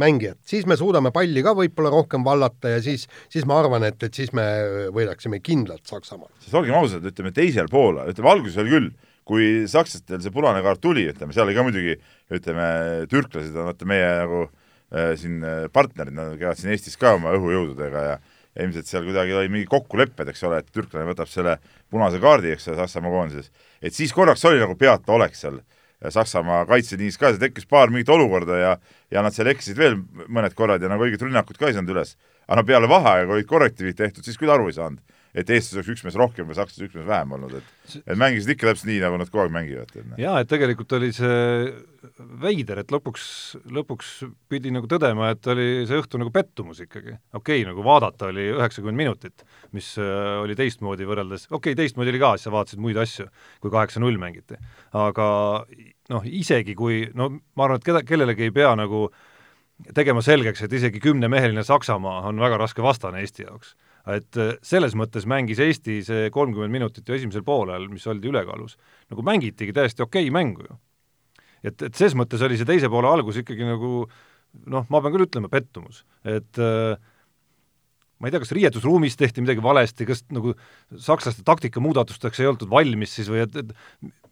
mängijat, 0.00 0.40
siis 0.48 0.66
me 0.66 0.76
suudame 0.76 1.12
palli 1.14 1.42
ka 1.44 1.52
võib-olla 1.54 1.92
rohkem 1.92 2.24
vallata 2.26 2.72
ja 2.72 2.80
siis, 2.82 3.06
siis 3.30 3.46
ma 3.46 3.60
arvan, 3.62 3.84
et, 3.86 4.02
et 4.02 4.14
siis 4.14 4.32
me 4.34 4.42
võidaksime 4.94 5.38
kindlalt 5.44 5.86
Saksamaal. 5.86 6.32
sest 6.42 6.56
olgem 6.58 6.74
ausad, 6.74 7.06
ütleme 7.06 7.30
teisel 7.34 7.70
poolel, 7.70 8.10
ütleme 8.10 8.32
alguses 8.32 8.58
oli 8.58 8.74
küll, 8.74 8.88
kui 9.24 9.48
sakslastel 9.70 10.20
see 10.24 10.34
punane 10.34 10.62
kaart 10.64 10.82
tuli, 10.82 11.06
ütleme, 11.12 11.32
seal 11.36 11.46
oli 11.46 11.56
ka 11.56 11.64
muidugi, 11.66 11.94
ütleme, 12.34 12.66
türklased 13.12 13.54
on 13.54 13.70
vaata 13.70 13.88
meie 13.88 14.08
nagu 14.24 14.40
äh, 14.44 15.14
siin 15.20 15.38
äh, 15.46 15.66
partnerid, 15.72 16.16
nad 16.18 16.34
käivad 16.40 16.60
siin 16.60 16.74
Eestis 16.74 16.98
ka 17.00 17.14
oma 17.18 17.36
õhujõududega 17.38 18.08
ja 18.10 18.16
ja 18.54 18.62
ilmselt 18.68 18.86
seal 18.86 19.02
kuidagi 19.02 19.34
oli 19.34 19.50
mingi 19.50 19.66
kokkulepped, 19.66 20.28
eks 20.30 20.44
ole, 20.46 20.60
et 20.62 20.68
türklane 20.70 21.08
võtab 21.08 21.26
selle 21.26 21.56
punase 21.90 22.20
kaardi, 22.22 22.52
eks 22.54 22.68
ole, 22.70 22.76
Saksamaa 22.84 23.10
koondises. 23.10 23.50
et 23.82 23.94
siis 23.94 24.12
korraks 24.14 24.44
oli 24.46 24.60
nagu 24.62 24.76
peataolek 24.78 25.34
seal 25.34 25.58
äh, 25.58 25.73
Saksamaa 26.12 26.64
kaitseliinis 26.68 27.18
ka, 27.20 27.32
see 27.32 27.42
tekkis 27.46 27.68
paar 27.70 27.92
mingit 27.92 28.12
olukorda 28.12 28.60
ja 28.60 28.76
ja 29.14 29.22
nad 29.22 29.34
seal 29.36 29.50
eksisid 29.52 29.78
veel 29.78 29.98
mõned 30.26 30.54
korrad 30.58 30.82
ja 30.82 30.90
nagu 30.90 31.06
õiget 31.06 31.22
rünnakut 31.22 31.60
ka 31.60 31.70
ei 31.70 31.76
saanud 31.76 31.94
üles. 31.94 32.16
aga 32.44 32.60
no 32.60 32.66
peale 32.68 32.88
vaheaega 32.90 33.32
olid 33.32 33.48
korrektiivid 33.48 33.96
tehtud, 33.96 34.24
siis 34.24 34.36
küll 34.40 34.52
aru 34.52 34.66
ei 34.68 34.76
saanud, 34.76 35.00
et 35.34 35.48
eestlased 35.50 35.80
oleks 35.80 35.92
üks 35.94 36.04
mees 36.04 36.18
rohkem 36.18 36.48
või 36.48 36.56
sakslased 36.58 36.88
üks 36.88 36.98
mees 36.98 37.06
vähem 37.08 37.32
olnud, 37.36 37.54
et 37.56 37.94
et 38.02 38.18
mängisid 38.18 38.52
ikka 38.54 38.68
täpselt 38.70 38.88
nii, 38.90 39.00
nagu 39.02 39.16
nad 39.20 39.30
kogu 39.30 39.42
aeg 39.44 39.54
mängivad. 39.54 39.90
Noh. 39.96 40.18
jaa, 40.20 40.34
et 40.42 40.50
tegelikult 40.50 40.92
oli 40.98 41.10
see 41.16 41.72
veider, 42.42 42.82
et 42.82 42.92
lõpuks, 42.92 43.24
lõpuks 43.78 44.12
pidi 44.52 44.72
nagu 44.74 44.88
tõdema, 44.90 45.32
et 45.34 45.50
oli 45.52 45.66
see 45.88 45.98
õhtu 46.02 46.20
nagu 46.20 46.32
pettumus 46.34 46.82
ikkagi. 46.84 47.16
okei 47.32 47.62
okay,, 47.62 47.66
nagu 47.70 47.86
vaadata 47.86 48.30
oli 48.32 48.50
üheksakümmend 48.54 49.00
minutit, 49.00 49.44
mis 49.76 49.94
äh, 50.02 50.38
oli 50.42 50.56
teistmoodi 50.58 51.08
võrreldes, 51.08 51.48
okei 51.50 51.72
okay,, 51.72 51.80
teistmoodi 51.82 52.14
oli 52.14 52.22
ka, 52.22 52.34
siis 52.36 52.48
sa 52.48 52.54
vaatasid 52.54 52.84
muid 52.84 53.00
asju, 53.00 53.28
kui 53.64 53.74
kaheksa-null 53.74 54.20
mängiti. 54.20 54.60
aga 54.92 55.28
noh, 56.12 56.26
isegi 56.26 56.74
kui, 56.78 57.04
no 57.14 57.30
ma 57.32 57.66
arvan, 57.66 57.80
et 57.80 57.86
keda, 57.86 58.02
kellelegi 58.06 58.48
ei 58.48 58.54
pea 58.54 58.74
nagu 58.78 59.06
tegema 59.94 60.22
selgeks, 60.22 60.62
et 60.64 60.72
isegi 60.72 61.00
kümnemeheline 61.02 61.64
Saksamaa 61.66 62.22
on 62.28 62.38
väga 62.42 62.58
raske 62.60 62.82
vastane 62.82 63.22
Eesti 63.24 63.46
jaoks. 63.46 63.74
et 64.06 64.36
äh, 64.36 64.56
selles 64.62 64.94
mõttes 64.94 65.24
mängis 65.26 65.58
Eesti 65.58 66.02
see 66.04 66.30
kolmkümmend 66.30 66.72
minutit 66.72 67.08
ju 67.08 67.14
esimesel 67.14 67.42
poolel, 67.42 67.88
mis 67.88 68.06
oldi 68.06 68.28
ülekaalus, 68.28 68.76
nagu 69.10 69.22
mängitigi 69.22 69.72
täiesti 69.72 70.02
okei 70.02 70.28
okay 70.28 70.34
mängu 70.34 70.66
ju 70.68 70.76
et, 71.64 71.82
et 71.88 71.96
ses 71.96 72.14
mõttes 72.18 72.42
oli 72.44 72.58
see 72.60 72.68
teise 72.68 72.90
poole 72.92 73.10
algus 73.10 73.40
ikkagi 73.40 73.66
nagu 73.66 74.04
noh, 74.70 74.86
ma 74.92 75.00
pean 75.02 75.14
küll 75.14 75.26
ütlema, 75.26 75.50
pettumus, 75.52 76.04
et 76.28 76.60
äh, 76.62 76.94
ma 78.24 78.30
ei 78.30 78.34
tea, 78.34 78.40
kas 78.40 78.54
riietusruumis 78.56 79.18
tehti 79.20 79.44
midagi 79.44 79.60
valesti, 79.64 80.08
kas 80.08 80.24
nagu 80.32 80.54
sakslaste 80.96 81.44
taktikamuudatusteks 81.44 82.40
ei 82.40 82.48
oldud 82.48 82.72
valmis 82.72 83.12
siis 83.18 83.28
või 83.28 83.44
et, 83.44 83.60
et 83.60 83.74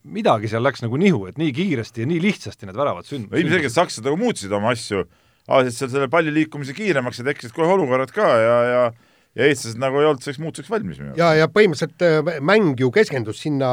midagi 0.02 0.50
seal 0.50 0.64
läks 0.64 0.82
nagu 0.84 0.98
nihu, 1.00 1.26
et 1.28 1.38
nii 1.40 1.52
kiiresti 1.54 2.06
ja 2.06 2.08
nii 2.08 2.22
lihtsasti 2.24 2.68
need 2.68 2.78
väravad 2.78 3.06
sünd-. 3.06 3.28
no 3.30 3.38
ilmselgelt 3.38 3.76
sakslased 3.76 4.08
nagu 4.08 4.18
muutsid 4.20 4.52
oma 4.56 4.72
asju, 4.72 5.04
ajasid 5.46 5.78
seal 5.78 5.94
selle 5.98 6.10
palli 6.12 6.32
liikumise 6.34 6.74
kiiremaks 6.76 7.20
ja 7.20 7.28
tekkisid 7.28 7.54
kohe 7.56 7.76
olukorrad 7.76 8.14
ka 8.16 8.28
ja, 8.40 8.58
ja 8.72 8.84
ja 9.32 9.48
eestlased 9.48 9.80
nagu 9.80 10.00
ei 10.00 10.06
olnud 10.08 10.24
selleks 10.24 10.40
muutuseks 10.42 10.70
valmis 10.70 10.98
minu 11.00 11.12
arust. 11.12 11.20
ja, 11.22 11.30
ja 11.40 11.48
põhimõtteliselt 11.48 12.04
äh, 12.04 12.40
mäng 12.44 12.80
ju 12.80 12.90
keskendus 12.92 13.40
sinna, 13.40 13.70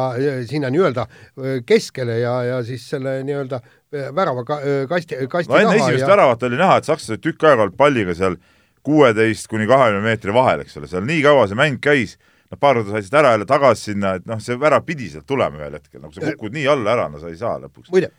sinna 0.47 0.71
nii-öelda 0.71 1.03
äh, 1.09 1.57
keskele 1.67 2.19
ja, 2.21 2.35
ja 2.47 2.61
siis 2.67 2.85
selle 2.87 3.17
nii-öelda 3.27 3.59
äh, 3.59 4.07
värava 4.15 4.45
ka, 4.47 4.61
kasti, 4.91 5.19
kasti 5.31 5.51
no 5.51 5.59
enne 5.59 5.75
esimest 5.75 6.05
ja... 6.05 6.11
väravat 6.13 6.47
oli 6.47 6.61
näha, 6.61 6.79
et 6.79 6.87
sakslased 6.87 7.17
olid 7.17 7.25
tükk 7.27 7.49
aega 7.49 7.65
olnud 7.65 7.75
palliga 7.79 8.15
seal 8.15 8.39
kuueteist 8.85 9.47
kuni 9.51 9.67
kahekümne 9.69 10.03
meetri 10.05 10.33
vahel, 10.35 10.63
eks 10.65 10.77
ole, 10.79 10.89
seal 10.91 11.05
nii 11.07 11.21
kaua 11.25 11.47
see 11.49 11.59
mäng 11.59 11.79
käis, 11.83 12.15
noh, 12.49 12.59
paar 12.61 12.79
korda 12.79 12.95
said 12.95 13.19
ära 13.21 13.33
jälle 13.35 13.47
tagasi 13.49 13.91
sinna, 13.91 14.15
et 14.19 14.29
noh, 14.29 14.39
see 14.43 14.57
värav 14.59 14.85
pidi 14.87 15.09
sealt 15.11 15.27
tulema 15.29 15.61
ühel 15.61 15.77
hetkel, 15.79 16.01
nagu 16.03 16.15
sa 16.15 16.23
kukud 16.31 16.55
nii 16.55 16.65
alla 16.71 16.95
ära, 16.95 17.09
no 17.11 17.21
sa 17.21 17.31
ei 17.31 17.37
saa 17.39 17.57
lõpuks. 17.65 17.91
muide, 17.93 18.11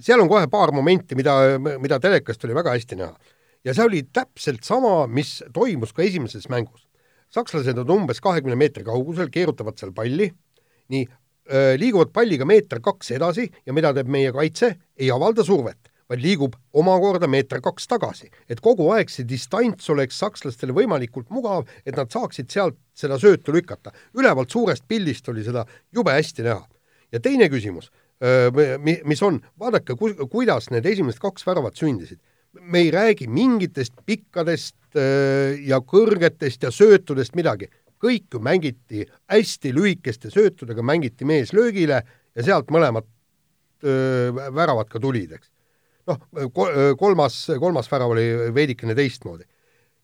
seal 0.00 0.24
on 0.24 0.30
kohe 0.32 0.48
paar 0.52 0.74
momenti, 0.74 1.18
mida, 1.18 1.36
mida 1.60 2.00
telekast 2.02 2.48
oli 2.48 2.58
väga 2.58 2.76
hästi 2.76 3.00
näha 3.02 3.14
ja 3.66 3.74
see 3.74 3.86
oli 3.86 4.02
täpselt 4.12 4.66
sama, 4.66 5.06
mis 5.06 5.40
toimus 5.54 5.94
ka 5.94 6.02
esimeses 6.02 6.48
mängus. 6.52 6.86
sakslased 7.32 7.78
on 7.80 7.90
umbes 7.90 8.20
kahekümne 8.20 8.56
meetri 8.60 8.84
kaugusel, 8.84 9.30
keerutavad 9.32 9.78
seal 9.80 9.92
palli, 9.96 10.26
nii, 10.92 11.06
liiguvad 11.80 12.12
palliga 12.12 12.44
meeter-kaks 12.48 13.14
edasi 13.16 13.46
ja 13.66 13.72
mida 13.72 13.92
teeb 13.96 14.10
meie 14.12 14.32
kaitse, 14.34 14.74
ei 14.98 15.10
avalda 15.10 15.44
survet, 15.44 15.88
vaid 16.12 16.22
liigub 16.22 16.56
omakorda 16.76 17.28
meeter-kaks 17.30 17.88
tagasi. 17.88 18.30
et 18.48 18.60
kogu 18.60 18.90
aeg 18.92 19.10
see 19.10 19.24
distants 19.28 19.88
oleks 19.90 20.18
sakslastele 20.20 20.76
võimalikult 20.76 21.30
mugav, 21.32 21.64
et 21.86 21.96
nad 21.96 22.10
saaksid 22.12 22.50
sealt 22.52 22.76
seda 22.94 23.18
söötu 23.18 23.52
lükata. 23.52 23.92
ülevalt 24.14 24.50
suurest 24.50 24.84
pildist 24.88 25.28
oli 25.28 25.44
seda 25.44 25.64
jube 25.92 26.12
hästi 26.12 26.42
näha. 26.42 26.66
ja 27.12 27.20
teine 27.20 27.48
küsimus, 27.48 27.90
mis 29.04 29.22
on, 29.22 29.40
vaadake, 29.58 29.96
kuidas 30.30 30.70
need 30.70 30.86
esimesed 30.86 31.20
kaks 31.20 31.46
väravat 31.46 31.74
sündisid 31.74 32.20
me 32.60 32.78
ei 32.78 32.90
räägi 32.90 33.26
mingitest 33.28 33.94
pikkadest 34.06 34.76
ja 35.64 35.78
kõrgetest 35.80 36.66
ja 36.66 36.70
söötudest 36.70 37.36
midagi, 37.38 37.68
kõik 38.02 38.34
ju 38.34 38.40
mängiti 38.42 39.06
hästi 39.30 39.72
lühikeste 39.74 40.30
söötudega, 40.32 40.82
mängiti 40.84 41.24
mees 41.24 41.54
löögile 41.56 42.02
ja 42.34 42.44
sealt 42.44 42.70
mõlemad 42.74 43.06
öö, 43.84 44.32
väravad 44.54 44.90
ka 44.90 45.00
tulid, 45.00 45.32
eks. 45.38 45.48
Noh, 46.10 46.22
kolmas, 46.98 47.44
kolmas 47.60 47.90
värav 47.92 48.14
oli 48.14 48.26
veidikene 48.54 48.96
teistmoodi 48.98 49.46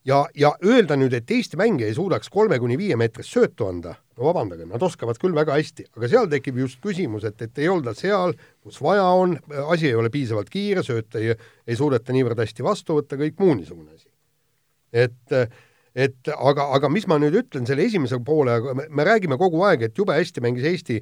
ja, 0.05 0.19
ja 0.35 0.51
öelda 0.65 0.97
nüüd, 0.99 1.13
et 1.15 1.31
Eesti 1.31 1.57
mängija 1.59 1.89
ei 1.89 1.95
suudaks 1.97 2.29
kolme 2.33 2.59
kuni 2.61 2.77
viie 2.79 2.97
meetrist 2.99 3.33
söötu 3.35 3.67
anda, 3.69 3.95
no 4.17 4.27
vabandage, 4.29 4.67
nad 4.69 4.83
oskavad 4.85 5.19
küll 5.21 5.35
väga 5.35 5.57
hästi, 5.57 5.89
aga 5.97 6.11
seal 6.11 6.29
tekib 6.31 6.59
just 6.63 6.81
küsimus, 6.83 7.25
et, 7.27 7.41
et 7.45 7.63
ei 7.63 7.69
olda 7.71 7.93
seal, 7.97 8.35
kus 8.63 8.79
vaja 8.83 9.05
on, 9.19 9.37
asi 9.67 9.89
ei 9.91 9.97
ole 9.99 10.11
piisavalt 10.13 10.51
kiire, 10.53 10.83
sööte 10.85 11.21
ei, 11.21 11.35
ei 11.67 11.79
suudeta 11.79 12.15
niivõrd 12.15 12.39
hästi 12.43 12.65
vastu 12.65 12.99
võtta, 12.99 13.19
kõik 13.19 13.39
muu 13.41 13.57
niisugune 13.59 13.95
asi. 13.95 14.07
et, 14.93 15.39
et 15.95 16.29
aga, 16.35 16.67
aga 16.75 16.89
mis 16.91 17.07
ma 17.09 17.17
nüüd 17.21 17.35
ütlen 17.39 17.65
selle 17.67 17.85
esimese 17.87 18.19
poole, 18.25 18.59
me, 18.77 18.85
me 18.89 19.05
räägime 19.07 19.37
kogu 19.41 19.61
aeg, 19.67 19.87
et 19.87 19.97
jube 19.97 20.13
hästi 20.15 20.43
mängis 20.43 20.67
Eesti 20.69 20.99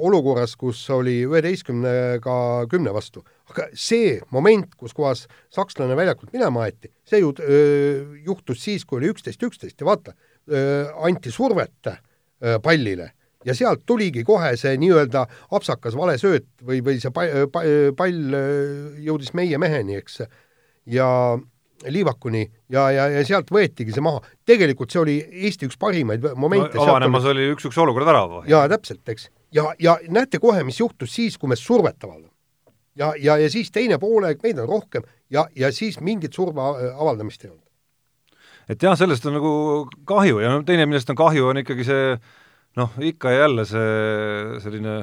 olukorras, 0.00 0.54
kus 0.56 0.78
oli 0.94 1.18
üheteistkümnega 1.26 2.36
kümne 2.70 2.92
vastu. 2.94 3.24
Aga 3.50 3.68
see 3.76 4.20
moment, 4.34 4.74
kus 4.78 4.94
kohas 4.96 5.26
sakslane 5.54 5.96
väljakult 5.98 6.32
minema 6.34 6.66
aeti, 6.66 6.92
see 7.08 7.20
ju 7.22 7.32
öö, 7.40 8.16
juhtus 8.26 8.62
siis, 8.62 8.84
kui 8.86 9.00
oli 9.00 9.10
üksteist, 9.14 9.42
üksteist 9.42 9.80
ja 9.80 9.88
vaata, 9.88 10.16
anti 11.02 11.32
survet 11.34 11.90
öö, 11.90 12.58
pallile. 12.62 13.12
Ja 13.46 13.54
sealt 13.54 13.84
tuligi 13.86 14.24
kohe 14.26 14.56
see 14.58 14.74
nii-öelda 14.82 15.22
apsakas 15.54 15.94
vale 15.94 16.16
sööt 16.18 16.48
või, 16.66 16.80
või 16.82 16.98
see 17.02 17.12
pall, 17.14 17.46
pall 17.94 18.38
jõudis 19.02 19.30
meie 19.38 19.58
meheni, 19.62 20.00
eks, 20.00 20.24
ja 20.90 21.08
Liivakuni 21.84 22.42
ja, 22.72 22.86
ja, 22.90 23.08
ja 23.12 23.24
sealt 23.28 23.50
võetigi 23.52 23.92
see 23.94 24.04
maha. 24.04 24.22
tegelikult 24.48 24.92
see 24.92 25.02
oli 25.02 25.16
Eesti 25.46 25.68
üks 25.68 25.78
parimaid 25.80 26.24
momente 26.36 26.78
no,. 26.78 26.86
avanemas 26.86 27.28
oli 27.28 27.50
üks-üks 27.52 27.76
olukord 27.82 28.08
värav. 28.08 28.40
jaa, 28.48 28.64
täpselt, 28.72 29.04
eks. 29.12 29.28
ja, 29.52 29.68
ja 29.78 29.98
näete 30.08 30.40
kohe, 30.42 30.64
mis 30.64 30.80
juhtus 30.80 31.12
siis, 31.14 31.36
kui 31.38 31.52
me 31.52 31.58
survet 31.60 32.00
avaldame 32.04 32.32
ja, 32.96 33.12
ja, 33.20 33.36
ja 33.36 33.50
siis 33.52 33.70
teine 33.70 34.00
poolaeg, 34.00 34.40
meid 34.42 34.58
on 34.62 34.68
rohkem 34.68 35.06
ja, 35.30 35.46
ja 35.56 35.72
siis 35.72 36.00
mingit 36.00 36.34
surve 36.34 36.64
avaldamist 36.94 37.44
ei 37.44 37.50
olnud 37.50 37.66
et 38.72 38.82
jah, 38.82 38.96
sellest 38.98 39.26
on 39.28 39.36
nagu 39.38 39.52
kahju 40.08 40.40
ja 40.42 40.56
teine, 40.66 40.88
millest 40.88 41.10
on 41.12 41.18
kahju, 41.18 41.50
on 41.50 41.62
ikkagi 41.62 41.86
see 41.86 42.16
noh, 42.80 42.96
ikka 42.98 43.32
ja 43.32 43.44
jälle 43.46 43.66
see 43.68 44.60
selline, 44.64 44.96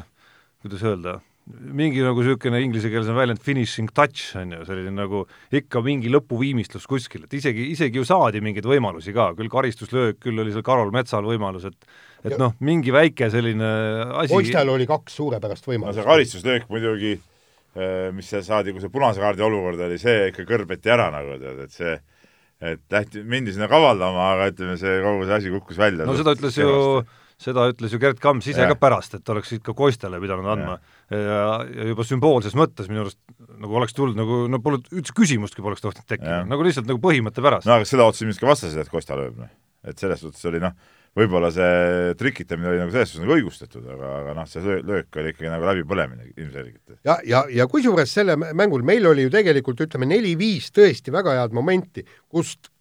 kuidas 0.63 0.83
öelda, 0.87 1.19
mingi 1.51 1.99
nagu 2.03 2.21
niisugune 2.23 2.61
inglisekeelsem 2.63 3.17
väljend 3.17 3.41
finishing 3.43 3.91
touch, 3.95 4.31
on 4.39 4.53
ju, 4.55 4.61
selline 4.67 4.93
nagu 4.95 5.25
ikka 5.53 5.81
mingi 5.83 6.11
lõpuviimistlus 6.11 6.87
kuskil, 6.87 7.25
et 7.27 7.35
isegi, 7.35 7.65
isegi 7.73 7.99
ju 7.99 8.05
saadi 8.07 8.39
mingeid 8.43 8.67
võimalusi 8.67 9.11
ka, 9.15 9.33
küll 9.35 9.51
karistuslöök, 9.51 10.21
küll 10.23 10.39
oli 10.39 10.53
seal 10.55 10.63
Karol 10.65 10.93
Metsal 10.95 11.27
võimalus, 11.27 11.67
et 11.67 11.93
et 12.23 12.37
noh, 12.39 12.53
mingi 12.63 12.93
väike 12.95 13.27
selline 13.33 13.69
asi 14.21 14.35
Oistel 14.37 14.71
oli 14.71 14.87
kaks 14.87 15.17
suurepärast 15.19 15.67
võimalust. 15.67 15.97
no 15.97 15.99
see 15.99 16.07
karistuslöök 16.07 16.69
muidugi, 16.71 17.17
eh, 17.75 18.07
mis 18.15 18.31
seal 18.31 18.45
saadi, 18.47 18.71
kui 18.71 18.79
see 18.79 18.93
punase 18.93 19.19
kaardi 19.19 19.43
olukord 19.43 19.83
oli, 19.83 19.99
see 19.99 20.29
ikka 20.29 20.47
kõrbeti 20.47 20.93
ära 20.95 21.09
nagu 21.11 21.35
tead, 21.41 21.59
et 21.67 21.75
see 21.75 21.97
et 22.63 22.95
lähti, 22.95 23.25
mindi 23.27 23.51
sinna 23.51 23.67
kavaldama, 23.67 24.29
aga 24.37 24.47
ütleme, 24.53 24.77
see 24.79 25.01
kogu 25.03 25.27
see 25.27 25.35
asi 25.41 25.51
kukkus 25.51 25.83
välja. 25.83 26.07
no 26.07 26.15
seda 26.15 26.37
ütles 26.37 26.55
ju 26.61 27.03
seda 27.43 27.67
ütles 27.71 27.93
ju 27.93 27.99
Gerd 28.01 28.19
Kamps 28.23 28.47
ise 28.51 28.63
ja. 28.63 28.69
ka 28.71 28.77
pärast, 28.79 29.17
et 29.17 29.29
oleks 29.33 29.51
ikka 29.57 29.75
Kostjale 29.77 30.19
pidanud 30.23 30.47
andma. 30.55 30.77
ja, 30.77 31.02
ja 31.13 31.89
juba 31.91 32.05
sümboolses 32.07 32.55
mõttes 32.57 32.89
minu 32.91 33.05
arust 33.05 33.19
nagu 33.63 33.79
oleks 33.79 33.95
tulnud 33.97 34.17
nagu, 34.17 34.43
no 34.51 34.59
pole 34.63 34.81
üldse 34.93 35.15
küsimustki 35.15 35.63
poleks 35.65 35.83
tohtinud 35.83 36.09
tekkida, 36.09 36.41
nagu 36.49 36.65
lihtsalt 36.65 36.89
nagu 36.89 37.01
põhimõtte 37.03 37.43
pärast. 37.43 37.67
no 37.69 37.77
aga 37.77 37.87
seda 37.87 38.07
ootasid 38.07 38.27
ilmselt 38.27 38.43
ka 38.43 38.51
vastased, 38.51 38.81
et 38.81 38.91
Kostja 38.91 39.17
lööb, 39.19 39.39
noh. 39.39 39.53
et 39.87 39.99
selles 39.99 40.23
suhtes 40.23 40.49
oli 40.49 40.61
noh, 40.63 40.75
võib-olla 41.17 41.51
see 41.53 42.13
trikitamine 42.19 42.71
oli 42.71 42.81
nagu 42.81 42.93
selles 42.93 43.13
suhtes 43.13 43.23
nagu 43.23 43.35
õigustatud, 43.37 43.87
aga, 43.95 44.11
aga 44.21 44.35
noh, 44.39 44.49
see 44.49 44.77
löök 44.81 45.21
oli 45.21 45.33
ikkagi 45.33 45.51
nagu 45.53 45.67
läbipõlemine 45.69 46.29
ilmselgelt. 46.33 46.99
ja, 47.05 47.17
ja, 47.29 47.43
ja 47.53 47.67
kusjuures 47.71 48.13
selle 48.19 48.37
mängul 48.41 48.85
meil 48.85 49.07
oli 49.11 49.27
ju 49.27 49.33
tegelikult 49.33 49.85
ütleme 49.85 50.09
neli-viis 50.09 50.71
tõesti 50.73 51.13
väga 51.13 51.37
head 51.39 51.55
momenti, 51.55 52.05
kust 52.33 52.71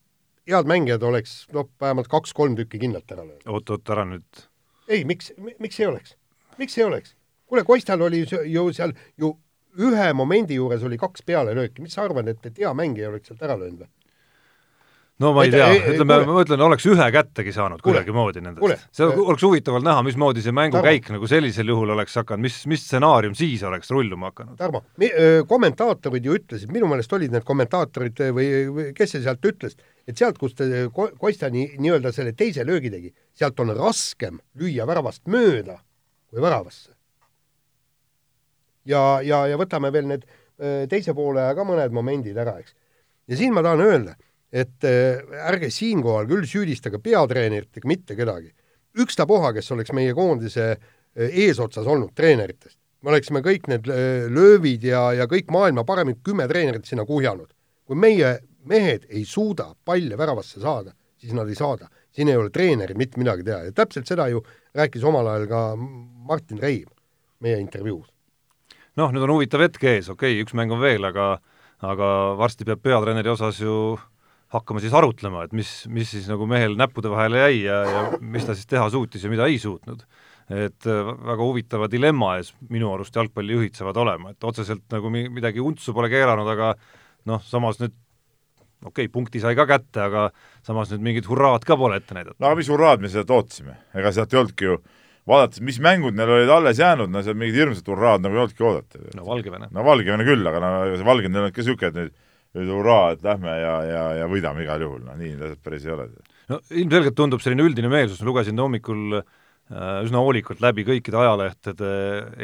head 0.48 0.70
mängijad 0.70 1.04
oleks 1.06 1.42
noh, 1.54 1.68
vähemalt 1.80 2.10
kaks-kolm 2.12 2.56
tükki 2.58 2.80
kindlalt 2.82 3.10
ära 3.12 3.26
löönud. 3.26 3.46
oot, 3.46 3.74
oot, 3.76 3.94
ära 3.94 4.06
nüüd. 4.08 4.46
ei, 4.88 5.04
miks, 5.08 5.34
miks 5.38 5.80
ei 5.80 5.90
oleks? 5.90 6.16
miks 6.58 6.78
ei 6.78 6.88
oleks? 6.88 7.16
Kuule, 7.52 7.64
Kostal 7.68 8.08
oli 8.08 8.24
ju 8.24 8.68
seal 8.72 8.94
ju 9.20 9.34
ühe 9.80 10.12
momendi 10.16 10.56
juures 10.58 10.84
oli 10.84 10.98
kaks 11.00 11.24
pealelööki, 11.26 11.84
mis 11.84 11.96
sa 11.96 12.06
arvad, 12.06 12.28
et, 12.28 12.40
et 12.48 12.64
hea 12.64 12.72
mängija 12.76 13.12
oleks 13.12 13.30
sealt 13.30 13.44
ära 13.44 13.58
löönud 13.60 13.84
või? 13.84 13.92
no 15.22 15.30
ma 15.36 15.44
ei 15.46 15.52
tea, 15.52 15.68
ütleme, 15.92 16.16
ma 16.26 16.34
mõtlen, 16.34 16.62
oleks 16.66 16.86
ühe 16.90 17.06
kättegi 17.14 17.52
saanud 17.54 17.82
kuidagimoodi 17.84 18.42
nendest. 18.42 18.86
see 18.96 19.06
oleks 19.06 19.44
huvitav 19.46 19.76
olnud 19.76 19.88
näha, 19.90 20.04
mismoodi 20.06 20.42
see 20.44 20.54
mängukäik 20.56 21.10
nagu 21.14 21.28
sellisel 21.30 21.68
juhul 21.72 21.92
oleks 21.94 22.16
hakanud, 22.18 22.42
mis, 22.42 22.56
mis 22.70 22.82
stsenaarium 22.88 23.36
siis 23.38 23.62
oleks 23.68 23.92
rulluma 23.94 24.32
hakanud. 24.32 24.56
Tarmo, 24.58 24.82
kommentaatorid 25.48 26.26
ju 26.26 26.36
ütlesid, 26.40 26.72
minu 26.74 26.90
meelest 26.90 27.12
olid 27.16 27.34
need 27.34 27.46
kommentaatorid 27.48 28.24
või, 28.34 28.48
või 28.72 28.88
kes 28.96 29.14
see 29.16 29.24
sealt 29.24 29.46
ütles, 29.52 29.78
et 30.08 30.18
sealt, 30.18 30.40
kus 30.42 30.56
ta 30.58 30.68
Kostja 30.92 31.52
nii, 31.52 31.76
nii-öelda 31.78 32.12
selle 32.16 32.34
teise 32.36 32.66
löögi 32.66 32.90
tegi, 32.92 33.14
sealt 33.38 33.60
on 33.62 33.76
raskem 33.78 34.40
lüüa 34.58 34.88
väravast 34.88 35.22
mööda 35.30 35.78
kui 36.32 36.42
väravasse. 36.42 36.91
Ja, 38.84 39.20
ja, 39.22 39.46
ja 39.50 39.58
võtame 39.60 39.92
veel 39.92 40.08
need 40.10 40.28
teise 40.88 41.14
poole 41.16 41.42
ka 41.56 41.64
mõned 41.66 41.94
momendid 41.96 42.36
ära, 42.38 42.58
eks. 42.60 42.74
ja 43.26 43.38
siin 43.38 43.54
ma 43.56 43.62
tahan 43.64 43.80
öelda 43.82 44.12
et 44.52 44.84
äh, 44.84 45.22
ärge 45.48 45.70
siinkohal 45.72 46.28
küll 46.28 46.44
süüdistage 46.48 47.00
peatreenerit 47.02 47.80
ega 47.80 47.88
mitte 47.88 48.16
kedagi. 48.16 48.52
ükstapuha, 48.92 49.54
kes 49.56 49.72
oleks 49.72 49.94
meie 49.96 50.12
koondise 50.14 50.66
äh, 50.74 51.38
eesotsas 51.46 51.88
olnud 51.88 52.12
treeneritest, 52.14 52.76
me 53.00 53.14
oleksime 53.14 53.40
kõik 53.40 53.70
need 53.72 53.88
äh, 53.88 54.28
löövid 54.28 54.84
ja, 54.84 55.06
ja 55.16 55.26
kõik 55.26 55.48
maailma 55.50 55.86
paremid 55.88 56.20
kümme 56.24 56.46
treenerit 56.48 56.84
sinna 56.84 57.08
kuhjanud. 57.08 57.48
kui 57.88 57.96
meie 57.96 58.38
mehed 58.68 59.08
ei 59.08 59.24
suuda 59.24 59.72
palle 59.84 60.18
väravasse 60.18 60.60
saada, 60.60 60.92
siis 61.16 61.32
nad 61.32 61.48
ei 61.48 61.56
saada. 61.56 61.88
siin 62.12 62.28
ei 62.28 62.36
ole 62.36 62.50
treeneril 62.50 62.96
mitte 62.96 63.18
midagi 63.18 63.42
teha 63.42 63.64
ja 63.64 63.72
täpselt 63.72 64.06
seda 64.06 64.28
ju 64.28 64.44
rääkis 64.76 65.04
omal 65.04 65.26
ajal 65.26 65.48
ka 65.48 65.76
Martin 66.28 66.60
Reim 66.60 66.88
meie 67.40 67.58
intervjuus. 67.58 68.11
Noh, 69.00 69.12
nüüd 69.12 69.24
on 69.26 69.34
huvitav 69.36 69.64
hetk 69.64 69.84
ees, 69.88 70.10
okei 70.12 70.36
okay,, 70.36 70.44
üks 70.44 70.56
mäng 70.58 70.72
on 70.74 70.82
veel, 70.82 71.04
aga 71.08 71.36
aga 71.82 72.08
varsti 72.38 72.66
peab 72.66 72.82
peatreeneri 72.84 73.32
osas 73.32 73.58
ju 73.58 73.96
hakkama 74.52 74.82
siis 74.82 74.92
arutlema, 74.94 75.46
et 75.46 75.54
mis, 75.56 75.70
mis 75.90 76.10
siis 76.12 76.28
nagu 76.30 76.46
mehel 76.48 76.76
näppude 76.78 77.10
vahele 77.10 77.40
jäi 77.46 77.62
ja, 77.64 77.78
ja 77.88 78.02
mis 78.20 78.44
ta 78.46 78.54
siis 78.56 78.68
teha 78.70 78.84
suutis 78.92 79.24
ja 79.24 79.32
mida 79.32 79.48
ei 79.48 79.58
suutnud. 79.58 80.04
et 80.52 80.86
äh, 80.90 81.10
väga 81.24 81.40
huvitava 81.40 81.86
dilemma 81.88 82.34
ees 82.36 82.50
minu 82.68 82.90
arust 82.92 83.14
jalgpallijuhid 83.16 83.78
saavad 83.78 83.96
olema, 84.02 84.32
et 84.32 84.44
otseselt 84.44 84.84
nagu 84.92 85.10
midagi 85.10 85.62
untsu 85.62 85.94
pole 85.96 86.10
keeranud, 86.12 86.48
aga 86.54 86.74
noh, 87.30 87.42
samas 87.46 87.78
nüüd 87.80 87.94
okei 88.82 89.06
okay,, 89.06 89.12
punkti 89.12 89.40
sai 89.40 89.54
ka 89.56 89.66
kätte, 89.70 90.02
aga 90.02 90.26
samas 90.66 90.90
nüüd 90.92 91.06
mingit 91.06 91.30
hurraad 91.30 91.64
ka 91.64 91.78
pole 91.78 91.96
ette 92.02 92.14
näidata. 92.14 92.36
no 92.38 92.50
aga 92.50 92.58
mis 92.58 92.68
hurraad 92.68 93.00
me 93.00 93.08
sealt 93.08 93.30
ootasime, 93.30 93.78
ega 93.94 94.12
sealt 94.12 94.34
ei 94.34 94.42
olnudki 94.42 94.68
ju 94.68 94.76
vaadates, 95.28 95.62
mis 95.64 95.78
mängud 95.82 96.16
neil 96.18 96.30
olid 96.38 96.50
alles 96.50 96.80
jäänud, 96.82 97.10
no 97.12 97.22
seal 97.22 97.38
mingid 97.38 97.60
hirmsad 97.60 97.88
hurraad 97.92 98.24
nagu 98.24 98.36
ei 98.36 98.42
olnudki 98.42 98.66
oodata. 98.66 99.00
no 99.16 99.26
Valgevene. 99.26 99.70
no 99.70 99.84
Valgevene 99.86 100.26
küll, 100.26 100.46
aga 100.50 100.62
no 100.62 100.72
see 100.96 101.06
Valgevene 101.06 101.42
olnud 101.42 101.54
ka 101.54 101.62
niisugune, 101.62 101.90
et 101.92 101.98
nüüd 102.00 102.20
nüüd 102.58 102.68
hurraa, 102.68 103.12
et 103.14 103.22
lähme 103.24 103.52
ja, 103.56 103.76
ja, 103.88 104.02
ja 104.20 104.26
võidame 104.28 104.64
igal 104.66 104.82
juhul, 104.84 105.00
noh 105.06 105.16
nii 105.16 105.36
need 105.40 105.60
päris 105.64 105.86
ei 105.86 105.94
ole. 105.94 106.08
no 106.52 106.58
ilmselgelt 106.68 107.16
tundub 107.16 107.44
selline 107.44 107.64
üldine 107.64 107.88
meelsus, 107.92 108.20
ma 108.20 108.28
lugesin 108.28 108.60
hommikul 108.60 109.20
äh, 109.20 110.02
üsna 110.04 110.20
hoolikalt 110.20 110.60
läbi 110.64 110.84
kõikide 110.88 111.20
ajalehtede 111.22 111.92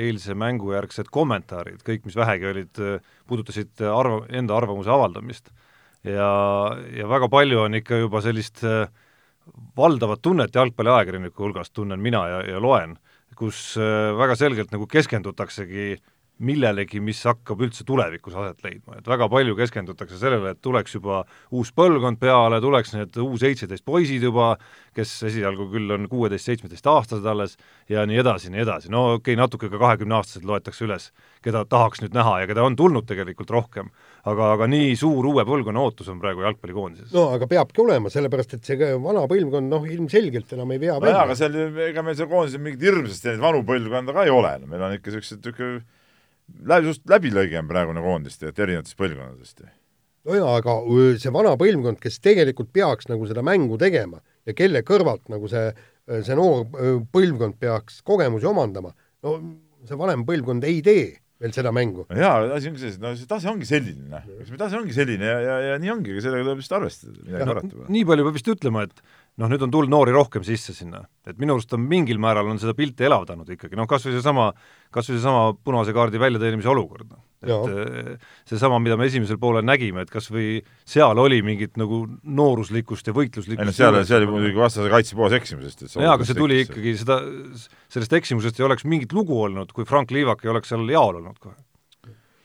eilse 0.07 0.37
mängu 0.39 0.73
järgsed 0.73 1.11
kommentaarid, 1.13 1.83
kõik, 1.85 2.07
mis 2.09 2.17
vähegi 2.17 2.49
olid, 2.53 2.81
puudutasid 3.29 3.85
arva, 3.85 4.23
enda 4.33 4.57
arvamuse 4.57 4.93
avaldamist. 4.95 5.53
ja, 6.09 6.31
ja 6.97 7.11
väga 7.11 7.29
palju 7.29 7.67
on 7.67 7.77
ikka 7.83 8.01
juba 8.01 8.25
sellist 8.25 8.65
äh, 8.65 8.89
valdavat 9.77 10.23
tunnet 10.23 10.55
jalgpalliajakirjaniku 10.55 11.47
hulgast, 11.47 11.73
tunnen 11.75 12.01
mina 12.01 12.25
ja, 12.29 12.41
ja 12.55 12.61
loen, 12.63 12.97
kus 13.39 13.77
äh, 13.81 14.13
väga 14.19 14.37
selgelt 14.39 14.73
nagu 14.75 14.87
keskendutaksegi 14.91 15.97
millelegi, 16.45 17.01
mis 17.03 17.21
hakkab 17.27 17.63
üldse 17.67 17.85
tulevikus 17.87 18.37
aset 18.39 18.63
leidma, 18.63 18.99
et 18.99 19.09
väga 19.11 19.27
palju 19.31 19.57
keskendutakse 19.59 20.19
sellele, 20.21 20.53
et 20.55 20.61
tuleks 20.63 20.95
juba 20.95 21.25
uus 21.55 21.73
põlvkond 21.75 22.21
peale, 22.23 22.61
tuleks 22.63 22.95
need 22.95 23.19
U 23.19 23.35
seitseteist 23.41 23.85
poisid 23.87 24.23
juba, 24.23 24.53
kes 24.95 25.11
esialgu 25.29 25.69
küll 25.73 25.91
on 25.95 26.07
kuueteist-seitsmeteistaastased 26.11 27.27
alles 27.29 27.57
ja 27.91 28.05
nii 28.09 28.21
edasi, 28.23 28.53
nii 28.55 28.63
edasi, 28.63 28.91
no 28.95 29.05
okei 29.17 29.35
okay,, 29.35 29.41
natuke 29.41 29.71
ka 29.73 29.81
kahekümneaastased 29.83 30.47
loetakse 30.47 30.87
üles, 30.87 31.11
keda 31.45 31.65
tahaks 31.69 32.05
nüüd 32.05 32.15
näha 32.15 32.39
ja 32.45 32.51
keda 32.51 32.65
on 32.67 32.79
tulnud 32.79 33.07
tegelikult 33.11 33.51
rohkem, 33.55 33.91
aga, 34.23 34.55
aga 34.55 34.71
nii 34.71 34.95
suur 34.99 35.27
uue 35.33 35.45
põlvkonna 35.49 35.83
ootus 35.83 36.11
on 36.13 36.23
praegu 36.23 36.47
jalgpallikoondises. 36.47 37.13
no 37.15 37.29
aga 37.35 37.51
peabki 37.51 37.83
olema, 37.83 38.15
sellepärast 38.15 38.59
et 38.59 38.71
see 38.71 38.95
vana 39.03 39.27
põlvkond 39.31 39.75
noh, 39.75 39.87
ilmselgelt 39.91 40.55
enam 40.55 40.75
ei 40.75 40.83
vea 40.87 40.99
välja. 41.03 41.27
aga 41.27 41.39
seal, 41.39 41.61
ega 41.91 42.07
meil 42.07 42.19
seal 42.19 42.31
koondises 42.31 42.63
mingit 42.63 42.89
hirmsasti 42.89 43.33
neid 43.33 43.43
vanu 43.43 43.67
põlvkonda 43.67 44.15
ka 44.15 44.27
ei 44.27 44.35
ole, 44.35 44.59
no 44.63 44.71
meil 44.71 44.87
on 44.87 44.99
ikka 44.99 45.11
niisugused, 45.11 45.43
niisugune 45.43 45.98
läbi, 46.69 46.91
just 46.93 47.05
läbilõige 47.11 47.61
on 47.61 47.69
praegune 47.71 48.03
koondist, 48.05 48.43
et 48.43 48.59
erinevatest 48.59 48.99
põlvkondadest. 48.99 49.63
no 50.29 50.39
jaa, 50.39 50.57
aga 50.61 50.81
see 51.23 51.35
vana 51.35 51.55
põlvkond, 51.61 52.01
kes 52.03 52.19
tegelikult 52.25 52.73
peaks 52.75 53.09
nagu 53.11 53.29
seda 53.29 53.45
mängu 53.47 53.79
tegema 53.81 54.21
ja 54.49 54.57
kelle 54.57 54.83
kõrvalt 54.87 55.29
nagu 55.33 55.49
see, 55.51 55.71
see 56.27 56.37
noor 56.39 56.67
põlvkond 57.15 57.59
peaks 57.61 58.03
kogemusi 58.07 58.49
omandama, 58.49 58.95
no 59.25 59.39
see 59.89 59.99
vanem 59.99 60.27
põlvkond 60.29 60.67
ei 60.69 60.83
tee 60.85 61.09
veel 61.39 61.55
seda 61.55 61.71
mängu. 61.75 62.05
jaa, 62.19 62.49
asi 62.57 62.71
ongi 62.71 62.83
selles, 62.83 62.99
no 63.03 63.13
see 63.15 63.29
tase 63.31 63.49
ongi 63.51 63.69
selline, 63.69 64.09
noh. 64.11 64.27
see 64.43 64.59
tase 64.59 64.79
ongi 64.81 64.95
selline 64.97 65.29
ja, 65.29 65.39
ja, 65.45 65.59
ja 65.69 65.79
nii 65.79 65.93
ongi, 65.95 66.17
aga 66.17 66.25
sellega 66.25 66.47
tuleb 66.49 66.63
lihtsalt 66.63 66.79
arvestada, 66.81 67.15
midagi 67.23 67.51
parata 67.53 67.75
pole. 67.75 67.91
nii 67.95 68.09
palju 68.09 68.27
peab 68.27 68.39
vist 68.39 68.51
ütlema, 68.55 68.87
et 68.89 69.03
noh, 69.39 69.51
nüüd 69.51 69.63
on 69.63 69.73
tulnud 69.73 69.93
noori 69.93 70.13
rohkem 70.15 70.43
sisse 70.47 70.75
sinna, 70.75 71.05
et 71.29 71.39
minu 71.39 71.55
arust 71.55 71.73
on 71.77 71.85
mingil 71.87 72.19
määral 72.23 72.49
on 72.51 72.59
seda 72.61 72.75
pilti 72.77 73.07
elavdanud 73.07 73.49
ikkagi, 73.55 73.79
noh 73.79 73.87
kas 73.91 74.07
või 74.07 74.17
seesama, 74.17 74.49
kas 74.95 75.11
või 75.11 75.19
seesama 75.19 75.43
punase 75.65 75.95
kaardi 75.95 76.21
väljateenimise 76.23 76.71
olukord, 76.73 77.13
et 77.45 77.53
eh, 77.53 78.11
seesama, 78.51 78.81
mida 78.83 78.99
me 78.99 79.07
esimesel 79.11 79.39
poolel 79.41 79.67
nägime, 79.67 80.03
et 80.03 80.11
kas 80.11 80.27
või 80.35 80.59
seal 80.89 81.23
oli 81.23 81.39
mingit 81.47 81.79
nagu 81.79 82.03
nooruslikkust 82.25 83.11
ja 83.11 83.15
võitluslikkust 83.15 83.63
ei 83.63 83.71
no 83.71 83.77
seal, 83.77 84.01
seal 84.09 84.25
oli 84.25 84.33
muidugi 84.33 84.59
vastase 84.59 84.91
kaitse 84.91 85.19
poos 85.19 85.39
eksimusest. 85.39 85.87
jaa, 85.95 86.17
aga 86.17 86.27
see 86.27 86.39
tuli 86.39 86.65
ikkagi 86.65 86.97
seda, 87.05 87.21
sellest 87.87 88.19
eksimusest 88.19 88.59
ei 88.59 88.67
oleks 88.67 88.89
mingit 88.91 89.15
lugu 89.15 89.39
olnud, 89.47 89.71
kui 89.77 89.87
Frank 89.89 90.11
Liivak 90.15 90.43
ei 90.45 90.55
oleks 90.55 90.75
seal 90.75 90.87
jaol 90.91 91.23
olnud 91.23 91.39
kohe. 91.39 91.55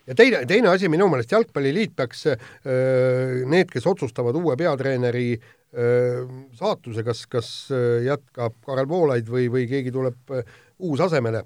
Ja 0.04 0.18
teine, 0.20 0.42
teine 0.44 0.68
asi 0.68 0.90
minu 0.92 1.06
meelest 1.08 1.32
Jalgpalliliit 1.32 1.94
peaks, 1.96 2.26
need, 3.48 3.70
kes 3.72 3.86
otsustavad 3.88 4.36
uue 4.36 4.58
peatreeneri 4.60 5.30
saatuse, 5.74 7.02
kas, 7.02 7.24
kas 7.26 7.48
jätkab 8.06 8.60
Karel 8.66 8.86
Voolaid 8.90 9.30
või, 9.30 9.48
või 9.50 9.64
keegi 9.70 9.94
tuleb 9.94 10.34
uus 10.86 11.02
asemele, 11.02 11.42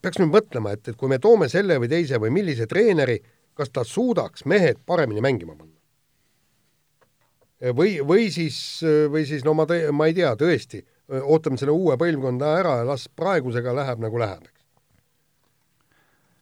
peaks 0.00 0.20
nüüd 0.20 0.32
mõtlema, 0.32 0.72
et, 0.72 0.88
et 0.88 0.96
kui 0.96 1.10
me 1.12 1.18
toome 1.20 1.50
selle 1.52 1.76
või 1.82 1.90
teise 1.92 2.16
või 2.22 2.32
millise 2.32 2.64
treeneri, 2.70 3.18
kas 3.52 3.68
ta 3.74 3.84
suudaks 3.84 4.46
mehed 4.48 4.80
paremini 4.88 5.20
mängima 5.20 5.58
panna? 5.58 5.76
või, 7.76 7.98
või 8.06 8.30
siis, 8.32 8.80
või 9.12 9.26
siis 9.28 9.44
no 9.44 9.54
ma, 9.54 9.66
ma 9.92 10.08
ei 10.08 10.16
tea, 10.16 10.32
tõesti, 10.40 10.80
ootame 11.20 11.60
selle 11.60 11.74
uue 11.76 11.96
põlvkonda 12.00 12.54
ära 12.60 12.78
ja 12.80 12.86
las 12.88 13.08
praegusega 13.12 13.74
läheb 13.76 14.00
nagu 14.00 14.20
läheb, 14.20 14.48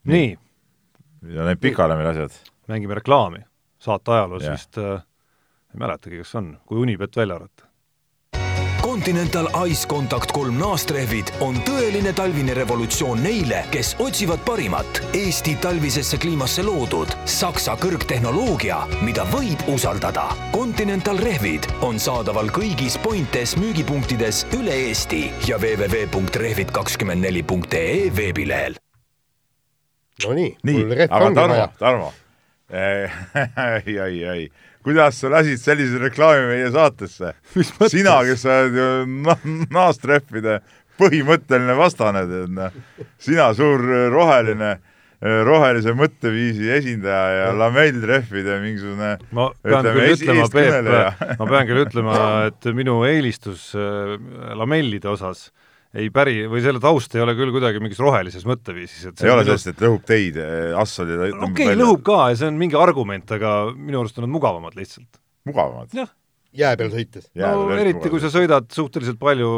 nii. 0.08 0.30
ja 1.34 1.48
need 1.48 1.60
pikale 1.62 1.96
meil 1.98 2.12
asjad. 2.12 2.38
mängime 2.70 2.98
reklaami, 3.00 3.42
saate 3.82 4.14
ajaloos 4.14 4.46
vist 4.46 4.78
äh, 4.78 5.02
ei 5.78 5.86
mäletagi, 5.86 6.18
kas 6.24 6.34
on, 6.34 6.58
kui 6.66 6.78
Unibet 6.82 7.16
välja 7.16 7.34
arvata 7.36 7.64
Continental 8.82 9.48
Ice 9.68 9.88
Contact 9.88 10.32
kolm 10.32 10.58
naastrehvid 10.58 11.24
on 11.44 11.54
tõeline 11.66 12.12
talvine 12.16 12.54
revolutsioon 12.56 13.22
neile, 13.22 13.64
kes 13.70 13.96
otsivad 14.02 14.38
parimat 14.46 15.00
Eesti 15.14 15.56
talvisesse 15.62 16.18
kliimasse 16.18 16.62
loodud 16.66 17.08
Saksa 17.28 17.76
kõrgtehnoloogia, 17.78 18.86
mida 19.04 19.24
võib 19.28 19.58
usaldada. 19.70 20.28
Continental 20.54 21.18
rehvid 21.20 21.66
on 21.84 21.98
saadaval 22.00 22.48
kõigis 22.54 22.98
Pointes 23.02 23.56
müügipunktides 23.60 24.46
üle 24.58 24.74
Eesti 24.88 25.32
ja 25.46 25.58
www.rehvid24.ee 25.60 28.16
veebilehel. 28.16 28.74
Nonii, 30.24 30.56
mul 30.64 30.94
rehv 30.96 31.12
ongi 31.12 31.48
vaja. 31.52 31.68
Tarmo, 31.78 32.12
ei, 33.84 33.98
ei, 33.98 34.24
ei 34.24 34.50
kuidas 34.86 35.20
sa 35.20 35.30
lasid 35.32 35.60
sellise 35.60 36.00
reklaami 36.02 36.50
meie 36.52 36.68
saatesse? 36.74 37.34
sina, 37.94 38.18
kes 38.26 38.44
sa 38.44 38.60
oled 38.64 38.78
ju 38.78 39.56
naastrehvide 39.74 40.60
põhimõtteline 40.98 41.76
vastane, 41.78 42.24
tead 42.30 42.54
noh. 42.56 42.78
sina, 43.22 43.52
suur 43.54 43.84
roheline, 44.12 44.76
rohelise 45.46 45.94
mõtteviisi 45.98 46.70
esindaja 46.74 47.30
ja 47.34 47.46
lamelltrehvide 47.58 48.58
mingisugune 48.62 49.14
ma 49.34 49.48
pean 49.66 49.88
küll 49.90 50.12
ütlema, 50.14 50.44
Peep, 50.52 50.90
ma 51.40 51.48
pean 51.50 51.70
küll 51.70 51.82
ütlema, 51.82 52.18
et 52.50 52.68
minu 52.74 53.00
eelistus 53.06 53.72
äh, 53.74 54.14
lamellide 54.58 55.10
osas 55.10 55.48
äh, 55.48 55.67
ei 55.96 56.10
päri, 56.12 56.42
või 56.50 56.60
selle 56.64 56.80
taust 56.82 57.14
ei 57.16 57.22
ole 57.24 57.34
küll 57.38 57.52
kuidagi 57.54 57.80
mingis 57.80 58.00
rohelises 58.02 58.44
mõtteviisis, 58.48 59.08
et 59.08 59.24
ei 59.24 59.32
ole 59.32 59.46
sellest, 59.46 59.70
et 59.72 59.82
lõhub 59.84 60.04
teid, 60.08 60.36
eh, 60.42 60.76
asfaldi 60.76 61.16
okei 61.16 61.40
okay,, 61.48 61.78
lõhub 61.78 62.04
ka 62.04 62.20
ja 62.32 62.38
see 62.42 62.50
on 62.50 62.60
mingi 62.60 62.76
argument, 62.78 63.32
aga 63.38 63.56
minu 63.72 64.02
arust 64.02 64.20
on 64.20 64.28
nad 64.28 64.34
mugavamad 64.34 64.76
lihtsalt. 64.76 65.20
mugavamad? 65.48 65.94
jah. 65.96 66.12
jää 66.52 66.76
peal 66.80 66.92
sõites? 66.92 67.30
no 67.40 67.70
eriti, 67.76 68.12
kui 68.12 68.20
sa 68.20 68.32
sõidad 68.32 68.68
suhteliselt 68.74 69.20
palju 69.22 69.50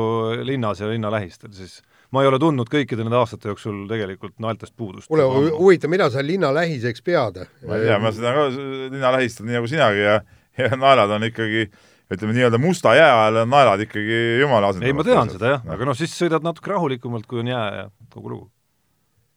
linnas 0.47 0.85
ja 0.85 0.90
linna 0.93 1.11
lähistel, 1.11 1.51
siis 1.57 1.81
ma 2.14 2.23
ei 2.23 2.31
ole 2.31 2.38
tundnud 2.43 2.71
kõikide 2.71 3.03
nende 3.03 3.19
aastate 3.19 3.51
jooksul 3.51 3.85
tegelikult 3.90 4.38
naeltest 4.43 4.77
puudust. 4.79 5.11
kuule, 5.11 5.27
huvitav, 5.51 5.90
mida 5.90 6.12
sa 6.14 6.23
linna 6.23 6.55
lähiseks 6.55 7.03
pead? 7.03 7.43
ma 7.66 7.79
ei 7.79 7.90
tea, 7.90 7.99
ma 7.99 8.14
seda 8.14 8.37
ka 8.38 8.51
linna 8.55 9.16
lähistan 9.19 9.51
nii 9.51 9.59
nagu 9.59 9.71
sinagi 9.71 10.07
ja, 10.07 10.21
ja 10.62 10.77
naelad 10.79 11.19
on 11.19 11.27
ikkagi 11.27 11.66
äh, 11.66 11.89
ütleme 12.11 12.35
nii-öelda 12.35 12.59
musta 12.59 12.94
jää 12.99 13.11
ajal 13.23 13.42
on 13.44 13.51
naelad 13.51 13.85
ikkagi 13.85 14.18
jumala 14.40 14.73
asendavad. 14.73 14.88
ei, 14.90 14.96
ma 14.99 15.05
tean 15.07 15.31
seda 15.31 15.53
jah 15.55 15.64
no., 15.64 15.75
aga 15.77 15.87
noh, 15.90 15.99
siis 15.99 16.14
sõidad 16.18 16.44
natuke 16.46 16.73
rahulikumalt, 16.73 17.27
kui 17.31 17.42
on 17.42 17.51
jää 17.51 17.66
ja 17.77 17.85
kogu 18.11 18.33
lugu. 18.33 18.46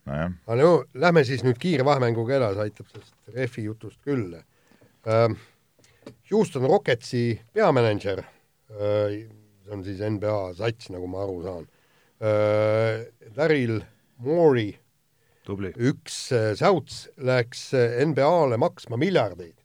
nojah. 0.10 0.34
aga 0.48 0.60
no 0.62 0.72
lähme 1.06 1.24
siis 1.28 1.46
nüüd 1.46 1.60
kiire 1.62 1.86
vahemänguga 1.86 2.40
edasi, 2.40 2.64
aitab 2.66 2.90
sellest 2.90 3.36
rehvi 3.38 3.68
jutust 3.70 4.02
küll 4.02 4.38
uh,. 4.38 5.36
Houston 6.32 6.66
Rocketsi 6.68 7.40
peamänedžer 7.56 8.24
uh,, 8.24 9.14
see 9.14 9.72
on 9.72 9.86
siis 9.86 10.02
NBA 10.02 10.38
sats, 10.58 10.90
nagu 10.92 11.08
ma 11.08 11.24
aru 11.28 11.42
saan 11.46 11.68
uh,, 11.68 13.04
Daryl 13.38 13.84
Morey, 14.24 14.74
üks 15.78 16.24
uh, 16.34 16.54
säuts 16.58 17.04
läks 17.22 17.70
NBA-le 18.10 18.58
maksma 18.58 18.98
miljardeid 18.98 19.63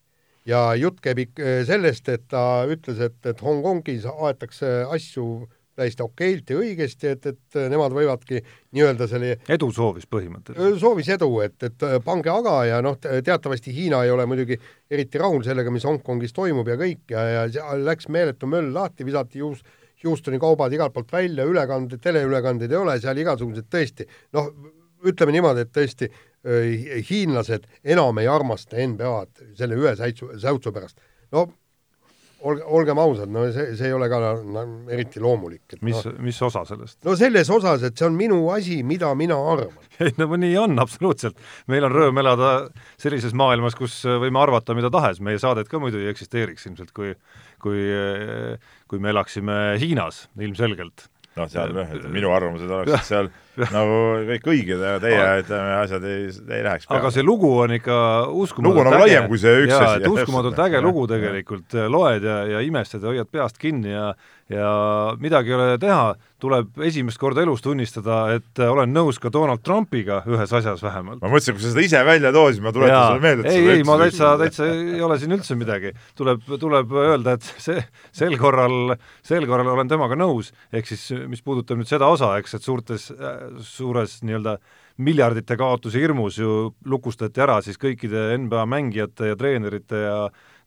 ja 0.48 0.64
jutt 0.78 1.02
käib 1.04 1.22
ikka 1.26 1.60
sellest, 1.68 2.08
et 2.12 2.26
ta 2.32 2.64
ütles, 2.70 3.00
et, 3.04 3.18
et 3.28 3.40
Hongkongis 3.44 4.06
aetakse 4.08 4.82
asju 4.88 5.46
täiesti 5.78 6.02
okeilt 6.02 6.50
ja 6.50 6.58
õigesti, 6.58 7.12
et, 7.14 7.26
et 7.30 7.58
nemad 7.70 7.94
võivadki 7.94 8.40
nii-öelda 8.74 9.06
selle 9.10 9.36
edu 9.54 9.68
soovis 9.74 10.08
põhimõtteliselt? 10.10 10.80
soovis 10.82 11.10
edu, 11.14 11.28
et, 11.44 11.56
et 11.68 11.84
pange 12.04 12.32
aga 12.32 12.54
ja 12.66 12.80
noh, 12.84 12.96
teatavasti 12.98 13.74
Hiina 13.74 14.02
ei 14.06 14.10
ole 14.14 14.26
muidugi 14.26 14.58
eriti 14.90 15.20
rahul 15.22 15.44
sellega, 15.46 15.72
mis 15.74 15.86
Hongkongis 15.86 16.34
toimub 16.36 16.68
ja 16.72 16.78
kõik 16.80 17.14
ja, 17.14 17.26
ja 17.46 17.76
läks 17.78 18.10
meeletu 18.10 18.50
möll 18.50 18.72
lahti, 18.74 19.06
visati 19.06 19.44
juus, 19.44 19.62
Houstoni 19.98 20.38
kaubad 20.38 20.70
igalt 20.70 20.94
poolt 20.94 21.10
välja, 21.10 21.42
ülekanded, 21.42 21.98
teleülekandeid 22.02 22.70
ei 22.70 22.78
ole, 22.78 22.98
seal 23.02 23.18
igasugused 23.18 23.66
tõesti 23.70 24.06
noh, 24.36 24.52
ütleme 25.06 25.34
niimoodi, 25.34 25.64
et 25.66 25.72
tõesti 25.74 26.10
hiinlased 27.10 27.66
enam 27.84 28.18
ei 28.22 28.28
armasta 28.30 28.78
NBA-d 28.78 29.54
selle 29.58 29.78
ühe 29.78 29.94
säutsu, 29.98 30.30
säutsu 30.38 30.72
pärast. 30.72 31.00
no 31.34 31.48
olge, 32.46 32.62
olgem 32.64 33.00
ausad, 33.02 33.30
no 33.32 33.42
see, 33.52 33.72
see 33.78 33.88
ei 33.90 33.94
ole 33.96 34.08
ka 34.10 34.20
no, 34.46 34.62
eriti 34.94 35.20
loomulik. 35.22 35.78
mis 35.82 35.98
no,, 36.06 36.12
mis 36.22 36.38
osa 36.46 36.62
sellest? 36.68 37.00
no 37.06 37.16
selles 37.18 37.50
osas, 37.50 37.82
et 37.88 37.98
see 37.98 38.06
on 38.06 38.16
minu 38.18 38.40
asi, 38.54 38.80
mida 38.86 39.10
mina 39.18 39.38
arvan. 39.52 39.74
ei 40.04 40.14
no 40.20 40.30
nii 40.30 40.54
on, 40.62 40.78
absoluutselt. 40.82 41.42
meil 41.70 41.88
on 41.88 41.94
rõõm 41.94 42.22
elada 42.22 42.52
sellises 43.00 43.34
maailmas, 43.34 43.76
kus 43.78 44.00
võime 44.06 44.42
arvata 44.42 44.76
mida 44.78 44.92
tahes, 44.94 45.22
meie 45.24 45.40
saadet 45.42 45.70
ka 45.70 45.82
muidu 45.82 46.00
ei 46.02 46.10
eksisteeriks 46.12 46.70
ilmselt, 46.70 46.94
kui 46.96 47.14
kui, 47.58 47.88
kui 48.86 49.00
me 49.02 49.10
elaksime 49.10 49.54
Hiinas 49.82 50.28
ilmselgelt 50.38 51.08
noh, 51.38 51.48
seal 51.50 51.74
jah, 51.74 51.92
et 51.94 52.08
minu 52.12 52.32
arvamused 52.34 52.70
oleksid 52.70 53.08
seal 53.12 53.30
nagu 53.76 53.98
kõik 54.30 54.48
õiged, 54.54 54.78
aga 54.78 55.02
teie 55.02 55.26
ütleme, 55.42 55.76
asjad 55.82 56.08
ei, 56.08 56.24
ei 56.30 56.64
läheks 56.66 56.88
peale. 56.88 57.00
aga 57.00 57.12
see 57.14 57.26
lugu 57.26 57.52
on 57.64 57.76
ikka 57.78 57.98
uskumatult 58.30 58.70
lugu 58.70 58.84
on 58.84 58.90
nagu 58.90 59.04
laiem 59.04 59.28
kui 59.30 59.42
see 59.42 59.64
üks 59.66 59.74
jaa, 59.74 59.92
asi. 59.96 60.10
uskumatult 60.12 60.64
äge 60.66 60.82
lugu 60.84 61.06
tegelikult, 61.10 61.78
loed 61.92 62.26
ja, 62.28 62.40
ja 62.56 62.64
imestad 62.66 63.04
ja 63.04 63.12
hoiad 63.12 63.30
peast 63.32 63.60
kinni 63.62 63.94
ja 63.94 64.12
ja 64.48 64.68
midagi 65.20 65.52
ei 65.52 65.56
ole 65.56 65.76
teha, 65.80 66.14
tuleb 66.40 66.80
esimest 66.86 67.20
korda 67.20 67.42
elus 67.44 67.60
tunnistada, 67.64 68.20
et 68.38 68.60
olen 68.64 68.90
nõus 68.94 69.18
ka 69.20 69.30
Donald 69.32 69.60
Trumpiga 69.64 70.22
ühes 70.28 70.52
asjas 70.56 70.80
vähemalt. 70.82 71.20
ma 71.20 71.28
mõtlesin, 71.28 71.56
kui 71.56 71.64
sa 71.64 71.72
seda 71.74 71.84
ise 71.84 72.00
välja 72.06 72.32
tood, 72.32 72.54
siis 72.54 72.64
ma 72.64 72.72
tuletan 72.72 73.10
sulle 73.10 73.24
meelde, 73.24 73.52
ei, 73.52 73.66
ei, 73.74 73.84
ma 73.86 73.98
täitsa, 74.00 74.32
täitsa 74.40 74.68
ei 74.72 75.02
ole 75.04 75.18
siin 75.20 75.36
üldse 75.36 75.56
midagi. 75.58 75.92
tuleb, 76.16 76.48
tuleb 76.48 76.96
öelda, 77.04 77.36
et 77.36 77.50
see, 77.66 77.82
sel 78.22 78.38
korral, 78.40 78.94
sel 79.26 79.44
korral 79.50 79.68
olen 79.74 79.90
temaga 79.90 80.16
nõus, 80.16 80.52
ehk 80.72 80.88
siis 80.88 81.04
mis 81.28 81.44
puudutab 81.44 81.80
nüüd 81.80 81.90
seda 81.90 82.08
osa, 82.08 82.32
eks, 82.40 82.56
et 82.56 82.64
suurtes, 82.64 83.10
suures 83.64 84.20
nii-öelda 84.26 84.58
miljardite 85.04 85.56
kaotuse 85.58 86.00
hirmus 86.02 86.38
ju 86.38 86.72
lukustati 86.84 87.42
ära 87.44 87.60
siis 87.62 87.78
kõikide 87.78 88.32
NBA 88.42 88.64
mängijate 88.66 89.30
ja 89.30 89.38
treenerite 89.38 90.02
ja 90.02 90.16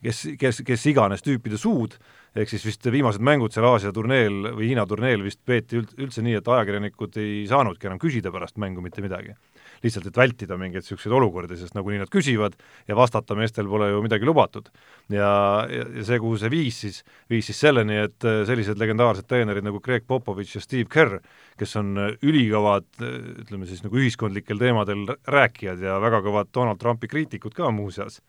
kes, 0.04 0.24
kes, 0.40 0.62
kes 0.68 0.86
iganes 0.92 1.24
tüüpide 1.26 1.60
suud, 1.60 1.98
ehk 2.36 2.50
siis 2.52 2.66
vist 2.66 2.88
viimased 2.94 3.24
mängud 3.24 3.54
seal 3.54 3.68
Aasia 3.70 3.92
turneel 3.96 4.54
või 4.56 4.72
Hiina 4.72 4.86
turneel 4.88 5.24
vist 5.26 5.42
peeti 5.46 5.82
üldse 5.82 6.24
nii, 6.24 6.40
et 6.40 6.48
ajakirjanikud 6.48 7.20
ei 7.22 7.44
saanudki 7.50 7.90
enam 7.90 8.00
küsida 8.02 8.32
pärast 8.34 8.58
mängu 8.62 8.84
mitte 8.84 9.04
midagi. 9.04 9.36
Lihtsalt, 9.84 10.08
et 10.10 10.18
vältida 10.18 10.58
mingeid 10.60 10.86
niisuguseid 10.86 11.16
olukordi, 11.18 11.58
sest 11.60 11.76
nagunii 11.78 12.02
nad 12.02 12.12
küsivad 12.12 12.58
ja 12.88 12.98
vastata 12.98 13.38
meestel 13.38 13.70
pole 13.72 13.90
ju 13.92 14.02
midagi 14.06 14.28
lubatud. 14.28 14.70
ja, 15.10 15.32
ja, 15.70 15.86
ja 15.98 16.06
see, 16.08 16.20
kuhu 16.22 16.38
see 16.40 16.52
viis 16.54 16.82
siis, 16.86 17.02
viis 17.30 17.50
siis 17.50 17.62
selleni, 17.66 17.98
et 18.08 18.28
äh, 18.28 18.42
sellised 18.48 18.80
legendaarsed 18.80 19.28
treenerid 19.30 19.66
nagu 19.68 19.82
Greg 19.84 20.08
Popovitš 20.08 20.56
ja 20.56 20.62
Steve 20.66 20.90
Kerr, 20.92 21.20
kes 21.60 21.76
on 21.82 21.96
äh, 21.98 22.14
ülikõvad, 22.22 22.90
äh, 23.02 23.18
ütleme 23.46 23.70
siis 23.70 23.84
nagu 23.86 24.00
ühiskondlikel 24.02 24.62
teemadel 24.62 25.08
rääkijad 25.28 25.82
ja 25.82 26.00
väga 26.04 26.24
kõvad 26.26 26.54
Donald 26.54 26.82
Trumpi 26.82 27.12
kriitikud 27.12 27.56
ka 27.58 27.72
muuseas 27.76 28.22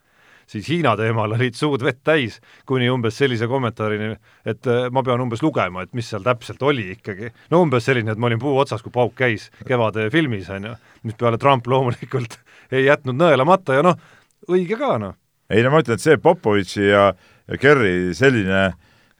siis 0.52 0.68
Hiina 0.68 0.94
teemal 0.98 1.34
olid 1.36 1.56
suud 1.56 1.82
vett 1.84 2.02
täis, 2.04 2.38
kuni 2.68 2.90
umbes 2.92 3.16
sellise 3.18 3.48
kommentaarini, 3.50 4.12
et 4.48 4.68
äh, 4.70 4.86
ma 4.92 5.02
pean 5.06 5.22
umbes 5.24 5.42
lugema, 5.44 5.84
et 5.84 5.92
mis 5.96 6.08
seal 6.12 6.24
täpselt 6.26 6.62
oli 6.62 6.90
ikkagi. 6.96 7.32
no 7.50 7.62
umbes 7.64 7.88
selline, 7.88 8.12
et 8.12 8.20
ma 8.20 8.28
olin 8.30 8.42
puu 8.42 8.54
otsas, 8.60 8.84
kui 8.84 8.94
pauk 8.94 9.14
käis 9.18 9.50
Kevade 9.68 10.08
filmis, 10.12 10.50
on 10.52 10.70
ju, 10.70 10.76
mis 11.08 11.18
peale 11.18 11.40
Trump 11.40 11.66
loomulikult 11.66 12.38
ei 12.74 12.86
jätnud 12.86 13.18
nõelamata 13.18 13.78
ja 13.80 13.86
noh, 13.86 14.00
õige 14.50 14.78
ka, 14.80 14.96
noh. 15.02 15.16
ei 15.52 15.64
no 15.64 15.72
ma 15.72 15.82
ütlen, 15.84 16.00
et 16.00 16.04
see 16.04 16.18
Popovitši 16.20 16.88
ja, 16.88 17.06
ja 17.48 17.60
Kerri 17.60 18.12
selline 18.18 18.66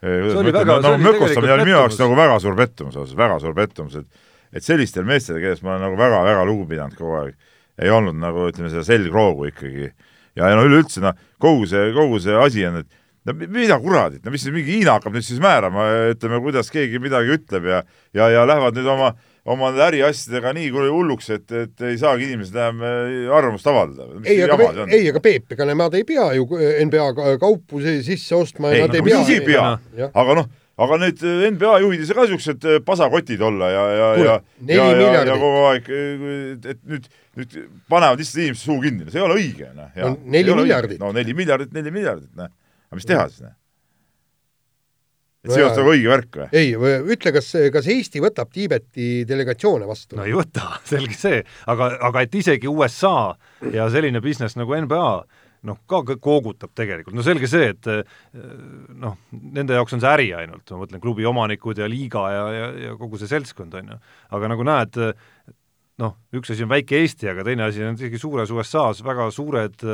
oli 0.03 0.51
väga, 0.51 0.81
see 0.83 1.39
oli 1.39 1.63
minu 1.63 1.77
jaoks 1.77 2.01
nagu 2.01 2.17
väga 2.19 2.39
suur 2.43 2.57
pettumus, 2.59 2.97
ausalt, 2.99 3.19
väga 3.19 3.39
suur 3.43 3.55
pettumus, 3.55 4.01
et 4.03 4.31
et 4.53 4.65
sellistel 4.65 5.07
meestel, 5.09 5.39
kellest 5.41 5.65
ma 5.65 5.75
olen 5.75 5.87
nagu 5.87 5.99
väga-väga 5.99 6.45
lugu 6.49 6.67
pidanud 6.69 6.97
kogu 6.99 7.19
aeg, 7.23 7.37
ei 7.81 7.93
olnud 7.93 8.19
nagu 8.21 8.49
ütleme, 8.51 8.69
seda 8.73 8.85
selgroogu 8.85 9.49
ikkagi 9.49 9.89
ja, 10.37 10.49
ja 10.49 10.57
no 10.57 10.67
üleüldse 10.69 11.03
noh, 11.05 11.17
kogu 11.43 11.69
see, 11.71 11.91
kogu 11.97 12.21
see 12.23 12.37
asi 12.39 12.67
on, 12.69 12.83
et 12.83 13.01
no 13.29 13.35
mida 13.43 13.79
kuradit, 13.83 14.25
no 14.25 14.33
mis 14.35 14.45
siis 14.45 14.55
mingi 14.55 14.79
Hiina 14.79 14.97
hakkab 14.99 15.15
nüüd 15.17 15.27
siis 15.27 15.43
määrama, 15.43 15.89
ütleme, 16.15 16.41
kuidas 16.45 16.73
keegi 16.75 17.03
midagi 17.03 17.37
ütleb 17.37 17.69
ja 17.71 17.83
ja, 18.15 18.31
ja 18.33 18.47
lähevad 18.49 18.79
nüüd 18.79 18.89
oma 18.95 19.13
oma 19.43 19.73
äriasjadega 19.89 20.53
nii 20.55 20.69
hulluks, 20.71 21.31
et, 21.35 21.49
et 21.51 21.87
ei 21.89 21.97
saagi 21.99 22.29
inimesed 22.29 22.55
enam 22.55 22.83
äh, 22.87 23.31
arvamust 23.35 23.67
avaldada. 23.67 24.21
ei, 24.23 24.39
aga, 24.47 24.87
ei, 24.87 25.09
aga 25.11 25.23
Peep, 25.23 25.51
ega 25.57 25.67
nemad 25.67 25.97
ei 25.99 26.07
pea 26.07 26.29
ju 26.39 26.47
NBA 26.87 27.09
kaupu 27.43 27.83
sisse 27.83 28.39
ostma. 28.39 28.71
ei, 28.71 28.85
no, 28.87 28.95
ei 28.95 29.03
pea, 29.03 29.23
ei 29.35 29.47
pea, 29.47 29.65
aga 30.13 30.39
noh 30.39 30.51
aga 30.81 30.99
need 31.03 31.23
äh, 31.27 31.47
NBA 31.53 31.79
juhid 31.85 32.03
ei 32.03 32.09
saa 32.09 32.17
ka 32.17 32.27
niisugused 32.27 32.67
äh, 32.69 32.79
pasakotid 32.85 33.43
olla 33.45 33.71
ja, 33.71 33.87
ja, 33.93 34.11
ja 34.17 34.37
ja, 34.73 34.87
ja, 34.97 35.25
ja 35.29 35.39
kogu 35.41 35.65
aeg, 35.69 35.89
äh, 35.93 36.71
et 36.73 36.85
nüüd, 36.89 37.09
nüüd 37.39 37.57
panevad 37.93 38.23
lihtsalt 38.23 38.45
inimeste 38.47 38.71
suu 38.71 38.79
kinni, 38.85 39.09
see 39.11 39.21
ei 39.21 39.27
ole 39.27 39.41
õige, 39.41 39.73
noh. 39.77 39.91
no 39.99 40.15
neli 40.37 40.55
miljardit. 40.63 41.03
no 41.03 41.13
neli 41.17 41.37
miljardit, 41.37 41.75
neli 41.77 41.93
miljardit, 41.93 42.31
noh. 42.39 42.49
aga 42.89 43.01
mis 43.01 43.09
teha 43.09 43.27
siis, 43.29 43.45
noh? 43.45 43.59
et 45.43 45.51
see 45.51 45.59
ei 45.59 45.67
ole 45.67 45.77
nagu 45.77 45.93
õige 45.93 46.11
värk 46.13 46.41
või? 46.41 46.49
ei, 46.63 46.73
ütle, 47.17 47.35
kas, 47.37 47.53
kas 47.75 47.93
Eesti 47.93 48.23
võtab 48.25 48.53
Tiibeti 48.55 49.11
delegatsioone 49.29 49.89
vastu? 49.91 50.17
no 50.17 50.25
ei 50.25 50.33
võta, 50.37 50.79
selge 50.93 51.19
see, 51.19 51.45
aga, 51.69 51.93
aga 52.09 52.25
et 52.25 52.41
isegi 52.41 52.71
USA 52.71 53.35
ja 53.75 53.91
selline 53.93 54.25
business 54.25 54.57
nagu 54.57 54.73
NBA 54.87 55.13
noh, 55.69 55.79
ka 55.87 56.03
koogutab 56.19 56.73
tegelikult, 56.77 57.15
no 57.17 57.25
selge 57.27 57.49
see, 57.51 57.71
et 57.73 57.89
noh, 58.99 59.17
nende 59.31 59.77
jaoks 59.79 59.97
on 59.97 60.03
see 60.03 60.11
äri 60.11 60.29
ainult, 60.37 60.67
ma 60.73 60.83
mõtlen 60.83 61.03
klubi 61.03 61.27
omanikud 61.29 61.79
ja 61.79 61.89
liiga 61.91 62.25
ja, 62.35 62.45
ja, 62.57 62.71
ja 62.87 62.95
kogu 62.99 63.21
see 63.21 63.31
seltskond, 63.31 63.75
on 63.79 63.93
ju. 63.95 63.99
aga 64.39 64.51
nagu 64.53 64.67
näed, 64.67 64.99
noh, 66.03 66.17
üks 66.35 66.55
asi 66.55 66.67
on 66.67 66.73
väike 66.73 66.99
Eesti, 67.03 67.31
aga 67.31 67.47
teine 67.47 67.69
asi 67.69 67.85
on 67.87 67.99
isegi 67.99 68.21
suures 68.21 68.51
USA-s 68.55 69.05
väga 69.07 69.29
suured, 69.35 69.87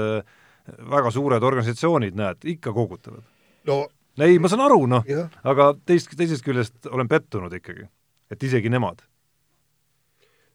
väga 0.96 1.12
suured 1.14 1.44
organisatsioonid, 1.50 2.16
näed, 2.18 2.48
ikka 2.57 2.72
koogutavad. 2.76 3.26
no 3.68 4.31
ei, 4.31 4.40
ma 4.40 4.50
saan 4.50 4.64
aru, 4.64 4.83
noh, 4.90 5.04
aga 5.44 5.72
teist, 5.88 6.16
teisest 6.16 6.46
küljest 6.46 6.88
olen 6.90 7.11
pettunud 7.11 7.52
ikkagi, 7.61 7.87
et 8.33 8.48
isegi 8.48 8.72
nemad 8.72 9.04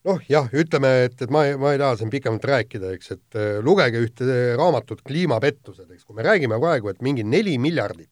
noh, 0.07 0.23
jah, 0.29 0.49
ütleme, 0.51 0.91
et, 1.07 1.15
et 1.23 1.31
ma 1.31 1.45
ei, 1.47 1.55
ma 1.59 1.73
ei 1.73 1.79
taha 1.81 1.97
siin 1.99 2.11
pikemalt 2.11 2.45
rääkida, 2.47 2.91
eks, 2.97 3.13
et 3.15 3.37
äh, 3.39 3.51
lugege 3.63 4.01
ühte 4.03 4.25
raamatut 4.59 5.03
Kliimapettused, 5.07 5.87
eks, 5.89 6.03
kui 6.07 6.17
me 6.17 6.25
räägime 6.25 6.59
praegu, 6.61 6.91
et 6.91 7.03
mingi 7.05 7.25
neli 7.27 7.55
miljardit 7.61 8.11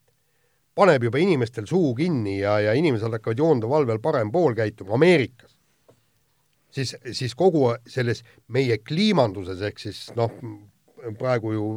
paneb 0.77 1.03
juba 1.03 1.19
inimestel 1.19 1.67
suu 1.67 1.91
kinni 1.97 2.37
ja, 2.39 2.55
ja 2.63 2.75
inimesed 2.77 3.11
hakkavad 3.17 3.41
joondevalvel 3.41 3.99
parempool 4.03 4.55
käituma 4.55 4.95
Ameerikas, 4.95 5.51
siis, 6.71 6.95
siis 7.11 7.35
kogu 7.35 7.67
selles 7.87 8.23
meie 8.47 8.79
kliimanduses, 8.79 9.61
ehk 9.67 9.83
siis 9.83 10.05
noh, 10.15 10.31
praegu 11.19 11.53
ju 11.57 11.67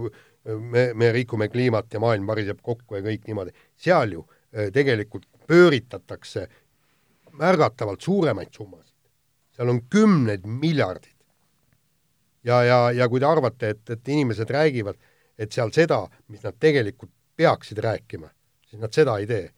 me, 0.44 0.92
me 0.94 1.10
rikume 1.16 1.48
kliimat 1.50 1.90
ja 1.94 2.02
maailm 2.02 2.28
variseb 2.30 2.62
kokku 2.62 3.00
ja 3.00 3.04
kõik 3.04 3.26
niimoodi, 3.26 3.54
seal 3.80 4.14
ju 4.14 4.24
äh, 4.24 4.70
tegelikult 4.74 5.26
pööritatakse 5.48 6.46
märgatavalt 7.34 8.04
suuremaid 8.04 8.54
summasid 8.54 8.93
seal 9.54 9.70
on 9.70 9.80
kümned 9.90 10.46
miljardid. 10.46 11.14
ja, 12.44 12.62
ja, 12.64 12.78
ja 12.92 13.08
kui 13.08 13.20
te 13.20 13.26
arvate, 13.26 13.74
et, 13.74 13.90
et 13.90 14.08
inimesed 14.08 14.50
räägivad, 14.50 14.98
et 15.38 15.52
seal 15.52 15.72
seda, 15.72 16.04
mis 16.28 16.42
nad 16.44 16.56
tegelikult 16.60 17.12
peaksid 17.36 17.78
rääkima, 17.82 18.28
siis 18.68 18.82
nad 18.82 18.94
seda 18.94 19.18
ei 19.18 19.26
tee. 19.26 19.50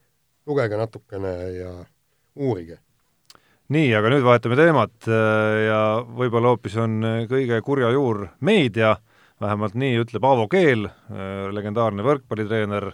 lugege 0.47 0.77
natukene 0.79 1.31
ja 1.51 1.71
uurige. 2.35 2.77
nii, 3.67 3.89
aga 3.95 4.13
nüüd 4.13 4.23
vahetame 4.23 4.55
teemat 4.55 5.09
äh, 5.11 5.65
ja 5.67 5.81
võib-olla 6.05 6.53
hoopis 6.53 6.77
on 6.79 7.01
kõige 7.27 7.59
kurja 7.61 7.91
juur 7.91 8.27
meedia, 8.39 8.95
vähemalt 9.41 9.75
nii 9.75 9.99
ütleb 10.05 10.23
Aavo 10.23 10.47
Keel, 10.47 10.87
äh, 10.87 11.49
legendaarne 11.51 12.05
võrkpallitreener 12.05 12.93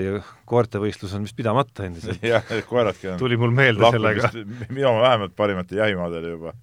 Teie 0.00 0.20
koertevõistlus 0.48 1.12
on 1.16 1.26
vist 1.26 1.36
pidamata 1.36 1.84
endiselt? 1.86 2.22
jah, 2.32 2.44
koeradki 2.68 3.12
on 3.12 3.18
tuli 3.20 3.36
mul 3.40 3.52
meelde 3.54 3.90
sellega. 3.92 4.30
minu 4.70 4.88
oma 4.90 5.02
vähemalt 5.04 5.34
parimate 5.36 5.76
jahimaadele 5.76 6.32
juba. 6.32 6.54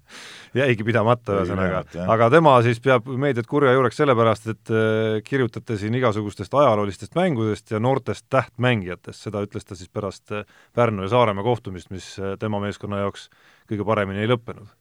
jäigi 0.56 0.86
pidamata 0.86 1.38
ühesõnaga, 1.38 1.82
aga 2.14 2.28
tema 2.32 2.56
siis 2.66 2.80
peab 2.84 3.06
meediat 3.20 3.46
kurja 3.50 3.74
juureks 3.76 4.00
sellepärast, 4.00 4.50
et 4.54 4.72
äh, 4.72 5.20
kirjutate 5.26 5.78
siin 5.80 5.94
igasugustest 6.00 6.54
ajaloolistest 6.58 7.14
mängudest 7.18 7.70
ja 7.74 7.80
noortest 7.82 8.26
tähtmängijatest, 8.32 9.28
seda 9.28 9.44
ütles 9.46 9.68
ta 9.68 9.78
siis 9.78 9.92
pärast 9.92 10.34
äh, 10.34 10.48
Pärnu 10.74 11.06
ja 11.06 11.12
Saaremaa 11.14 11.46
kohtumist, 11.46 11.92
mis 11.94 12.10
äh, 12.18 12.34
tema 12.40 12.60
meeskonna 12.64 13.04
jaoks 13.04 13.28
kõige 13.70 13.86
paremini 13.86 14.24
ei 14.24 14.32
lõppenud. 14.32 14.72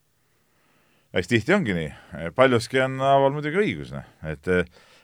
eks 1.13 1.29
tihti 1.29 1.55
ongi 1.55 1.77
nii, 1.77 1.91
paljuski 2.35 2.81
on 2.87 2.99
Aaval 3.03 3.35
muidugi 3.37 3.61
õigus, 3.61 3.93
noh, 3.95 4.07
et 4.27 4.55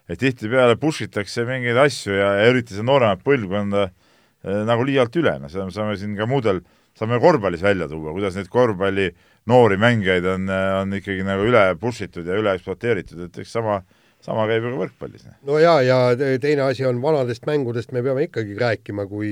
et 0.10 0.20
tihtipeale 0.20 0.78
push 0.82 1.06
itakse 1.08 1.46
mingeid 1.48 1.80
asju 1.80 2.16
ja, 2.16 2.34
ja 2.42 2.52
üritatakse 2.52 2.86
nooremat 2.86 3.24
põlvkonda 3.26 3.88
äh, 3.88 4.64
nagu 4.68 4.86
liialt 4.88 5.16
üle, 5.20 5.38
noh 5.42 5.52
seda 5.52 5.68
me 5.68 5.76
saame 5.76 5.98
siin 6.00 6.18
ka 6.20 6.28
muudel, 6.30 6.62
saame 6.98 7.20
korvpallis 7.24 7.64
välja 7.64 7.88
tuua, 7.92 8.14
kuidas 8.16 8.38
neid 8.38 8.50
korvpalli 8.54 9.10
noori 9.50 9.78
mängijaid 9.82 10.28
on, 10.36 10.48
on 10.52 10.96
ikkagi 11.00 11.26
nagu 11.28 11.46
üle 11.48 11.66
push 11.80 12.06
itud 12.06 12.28
ja 12.28 12.38
üle 12.40 12.54
ekspluateeritud, 12.58 13.26
et 13.28 13.40
eks 13.44 13.56
sama, 13.58 13.80
sama 14.24 14.46
käib 14.52 14.68
ju 14.68 14.74
ka 14.74 14.82
võrkpallis. 14.84 15.26
No 15.48 15.60
jaa, 15.60 15.80
ja 15.84 16.00
teine 16.16 16.68
asi 16.68 16.86
on 16.88 17.02
vanadest 17.04 17.48
mängudest 17.50 17.96
me 17.96 18.04
peame 18.06 18.28
ikkagi 18.28 18.56
rääkima 18.60 19.08
kui, 19.12 19.32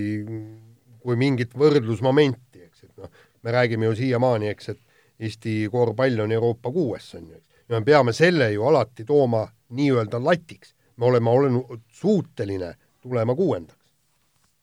kui 1.04 1.20
mingit 1.20 1.56
võrdlusmomenti, 1.58 2.66
eks, 2.68 2.88
et 2.88 2.96
noh, 3.04 3.12
me 3.44 3.56
räägime 3.56 3.92
ju 3.92 4.00
siiamaani, 4.04 4.52
eks, 4.56 4.74
et 4.76 4.82
Eesti 5.22 5.68
korvpall 5.70 6.24
on 6.24 6.32
Euroopa 6.34 6.72
kuues, 6.74 7.12
on 7.14 7.28
ju, 7.30 7.38
eks. 7.38 7.51
Ja 7.72 7.80
me 7.80 7.86
peame 7.86 8.14
selle 8.14 8.52
ju 8.52 8.64
alati 8.68 9.06
tooma 9.06 9.48
nii-öelda 9.70 10.20
latiks, 10.24 10.76
me 10.98 11.06
oleme 11.06 11.30
olnud 11.30 11.80
suuteline 11.88 12.76
tulema 13.02 13.36
kuuendaks. 13.36 13.80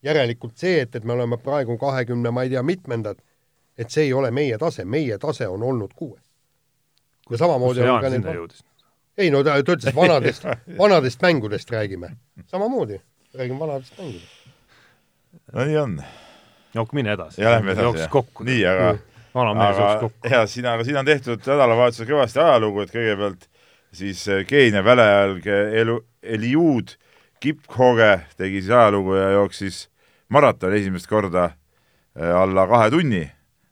järelikult 0.03 0.57
see, 0.57 0.81
et, 0.81 0.95
et 0.95 1.05
me 1.05 1.13
oleme 1.13 1.37
praegu 1.37 1.79
kahekümne, 1.79 2.31
ma 2.31 2.43
ei 2.43 2.51
tea, 2.51 2.63
mitmendad, 2.63 3.19
et 3.79 3.91
see 3.91 4.05
ei 4.05 4.13
ole 4.13 4.31
meie 4.31 4.59
tase, 4.59 4.85
meie 4.85 5.19
tase 5.19 5.49
on 5.49 5.63
olnud 5.63 5.95
kuues. 5.97 6.23
ja 7.31 7.39
samamoodi 7.39 7.81
on 7.81 8.01
ka 8.03 8.11
need 8.11 8.53
ei 9.19 9.31
no 9.31 9.43
ta, 9.43 9.57
ta 9.63 9.75
ütles 9.75 9.95
vanadest 10.03 10.45
vanadest 10.79 11.23
mängudest 11.23 11.71
räägime. 11.71 12.17
samamoodi, 12.47 13.01
räägime 13.35 13.59
vanadest 13.59 13.99
mängudest. 13.99 14.33
no 15.53 15.65
nii 15.65 15.77
on. 15.77 16.03
no 16.75 16.87
mine 16.93 17.13
edasi. 17.13 17.43
ja 17.43 17.51
lähme 17.51 17.73
edasi, 17.73 17.99
jah. 17.99 18.25
nii, 18.45 18.67
aga 18.67 18.99
vana 19.39 19.55
mees 19.57 19.79
jooks 19.79 20.01
kokku. 20.03 20.31
ja 20.33 20.43
siin, 20.51 20.67
aga 20.69 20.85
siin 20.87 20.99
on 21.01 21.09
tehtud 21.09 21.45
nädalavahetusel 21.47 22.09
kõvasti 22.09 22.43
ajalugu, 22.43 22.85
et 22.85 22.95
kõigepealt 22.95 23.47
siis 23.95 24.25
äh, 24.29 24.45
Keenia 24.49 24.83
välejalg 24.85 25.47
Elu-, 25.49 26.03
Eliud 26.23 26.97
Kipchoge 27.43 28.13
tegi 28.39 28.63
siis 28.63 28.73
ajalugu 28.75 29.15
ja 29.17 29.31
jooksis 29.37 29.87
maratoni 30.35 30.81
esimest 30.81 31.09
korda 31.11 31.51
äh, 31.51 32.35
alla 32.35 32.67
kahe 32.71 32.91
tunni, 32.95 33.23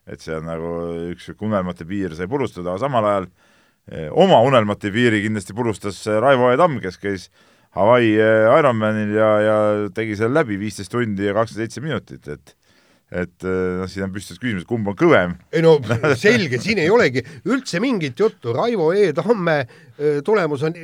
et 0.06 0.22
see 0.22 0.36
on 0.36 0.46
nagu 0.48 0.72
üks 1.12 1.32
unelmate 1.34 1.88
piir 1.88 2.14
sai 2.16 2.30
purustada, 2.30 2.72
aga 2.72 2.84
samal 2.86 3.10
ajal 3.10 3.28
äh, 3.28 4.08
oma 4.14 4.40
unelmate 4.46 4.92
piiri 4.94 5.24
kindlasti 5.26 5.56
purustas 5.56 6.00
Raivo 6.06 6.52
E. 6.52 6.60
Tamm, 6.60 6.80
kes 6.84 7.00
käis 7.02 7.30
Hawaii 7.76 8.14
Ironmanil 8.16 9.10
ja, 9.12 9.32
ja 9.44 9.56
tegi 9.92 10.14
seal 10.16 10.32
läbi 10.32 10.56
viisteist 10.56 10.94
tundi 10.94 11.26
ja 11.26 11.34
kakskümmend 11.36 11.66
seitse 11.66 11.82
minutit, 11.84 12.30
et 12.32 12.54
et 13.10 13.46
eh, 13.46 13.72
noh, 13.80 13.88
siin 13.90 14.06
on 14.08 14.14
püstitus 14.14 14.40
küsimus, 14.42 14.66
kumb 14.66 14.88
on 14.90 14.96
kõvem. 14.98 15.36
ei 15.54 15.62
no 15.64 15.78
selge, 16.18 16.58
siin 16.62 16.80
ei 16.82 16.90
olegi 16.90 17.22
üldse 17.46 17.80
mingit 17.82 18.18
juttu, 18.18 18.54
Raivo 18.56 18.92
E 18.96 19.12
Tamme 19.16 19.58
eh, 19.62 20.22
tulemus 20.26 20.64
on 20.66 20.74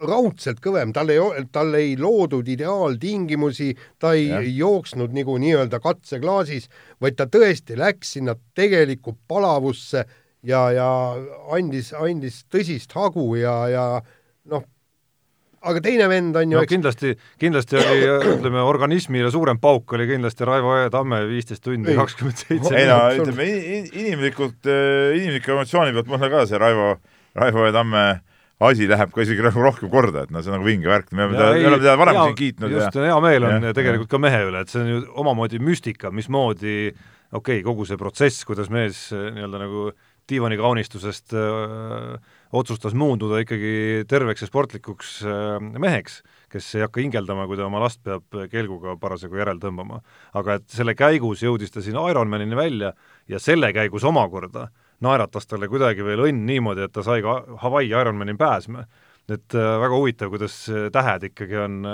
raudselt 0.00 0.60
kõvem, 0.64 0.94
tal 0.96 1.10
ei, 1.12 1.20
tal 1.52 1.74
ei 1.76 1.92
loodud 2.00 2.48
ideaaltingimusi, 2.48 3.74
ta 4.00 4.14
ei 4.16 4.30
ja. 4.30 4.40
jooksnud 4.40 5.12
nagu 5.16 5.36
nii-öelda 5.40 5.80
katseklaasis, 5.84 6.70
vaid 7.00 7.18
ta 7.18 7.26
tõesti 7.28 7.76
läks 7.78 8.14
sinna 8.16 8.36
tegelikku 8.56 9.16
palavusse 9.28 10.06
ja, 10.46 10.62
ja 10.72 10.88
andis, 11.52 11.92
andis 11.96 12.44
tõsist 12.52 12.96
hagu 12.96 13.34
ja, 13.40 13.56
ja 13.72 13.84
noh, 14.48 14.64
aga 15.60 15.82
teine 15.84 16.06
vend 16.08 16.38
on 16.40 16.54
ju 16.54 16.56
no 16.56 16.62
eks... 16.64 16.72
kindlasti, 16.72 17.12
kindlasti 17.40 17.76
oli, 17.80 18.08
ütleme, 18.36 18.62
organismile 18.64 19.30
suurem 19.32 19.60
pauk 19.60 19.92
oli 19.96 20.08
kindlasti 20.08 20.48
Raivo 20.48 20.76
E. 20.80 20.88
Tamme 20.92 21.20
viisteist 21.28 21.64
tundi 21.66 21.96
kakskümmend 21.98 22.40
seitse 22.40 22.74
ei 22.78 22.88
no 22.88 22.98
ütleme, 23.18 23.48
inimlikult, 23.90 24.60
äh, 24.64 25.12
inimliku 25.18 25.56
emotsiooni 25.56 25.94
pealt 25.96 26.10
mulle 26.10 26.32
ka 26.32 26.46
see 26.48 26.60
Raivo, 26.60 26.94
Raivo 27.36 27.68
E. 27.68 27.74
Tamme 27.76 28.04
asi 28.70 28.88
läheb 28.88 29.12
ka 29.14 29.24
isegi 29.24 29.44
nagu 29.44 29.62
rohkem 29.64 29.88
korda, 29.92 30.26
et 30.26 30.32
noh, 30.32 30.42
see 30.44 30.52
on 30.52 30.58
nagu 30.58 30.68
vinge 30.68 30.88
värk, 30.88 31.12
me 31.14 31.24
oleme 31.24 31.38
teda, 31.38 31.52
me 31.54 31.68
oleme 31.70 31.84
teda 31.84 31.94
varem 32.00 32.18
siin 32.18 32.36
kiitnud 32.36 32.74
just, 32.76 32.96
ja 32.96 33.06
hea 33.08 33.20
meel 33.24 33.46
on 33.48 33.68
ja, 33.70 33.72
tegelikult 33.76 34.10
ja. 34.10 34.12
ka 34.12 34.20
mehe 34.20 34.42
üle, 34.50 34.60
et 34.64 34.72
see 34.72 34.82
on 34.82 34.90
ju 34.90 34.98
omamoodi 35.22 35.60
müstika, 35.64 36.12
mismoodi 36.12 36.74
okei 36.90 37.38
okay,, 37.38 37.62
kogu 37.64 37.86
see 37.88 38.00
protsess, 38.00 38.44
kuidas 38.48 38.68
mees 38.72 39.06
äh, 39.16 39.30
nii-öelda 39.32 39.62
nagu 39.62 39.86
diivanikaunistusest 40.28 41.32
äh, 41.40 42.36
otsustas 42.52 42.94
muunduda 42.98 43.40
ikkagi 43.44 44.04
terveks 44.10 44.44
ja 44.44 44.48
sportlikuks 44.48 45.16
äh, 45.24 45.56
meheks, 45.78 46.20
kes 46.50 46.68
ei 46.76 46.84
hakka 46.84 47.02
hingeldama, 47.02 47.46
kui 47.46 47.58
ta 47.58 47.66
oma 47.68 47.82
last 47.82 48.02
peab 48.06 48.40
kelguga 48.50 48.96
parasjagu 49.00 49.38
järel 49.38 49.60
tõmbama. 49.62 50.00
aga 50.34 50.58
et 50.58 50.68
selle 50.70 50.96
käigus 50.98 51.44
jõudis 51.46 51.70
ta 51.70 51.82
sinna 51.84 52.06
Ironmanini 52.10 52.56
välja 52.56 52.92
ja 53.28 53.38
selle 53.38 53.72
käigus 53.72 54.04
omakorda 54.04 54.68
naeratas 55.00 55.46
talle 55.46 55.68
kuidagi 55.68 56.04
veel 56.04 56.26
õnn 56.26 56.46
niimoodi, 56.46 56.84
et 56.84 56.92
ta 56.92 57.02
sai 57.06 57.22
ka 57.22 57.42
Hawaii 57.62 57.94
Ironmani 57.94 58.36
pääsme 58.38 58.86
et 59.30 59.54
äh, 59.54 59.68
väga 59.78 59.94
huvitav, 59.94 60.30
kuidas 60.32 60.54
tähed 60.92 61.28
ikkagi 61.28 61.58
on, 61.62 61.84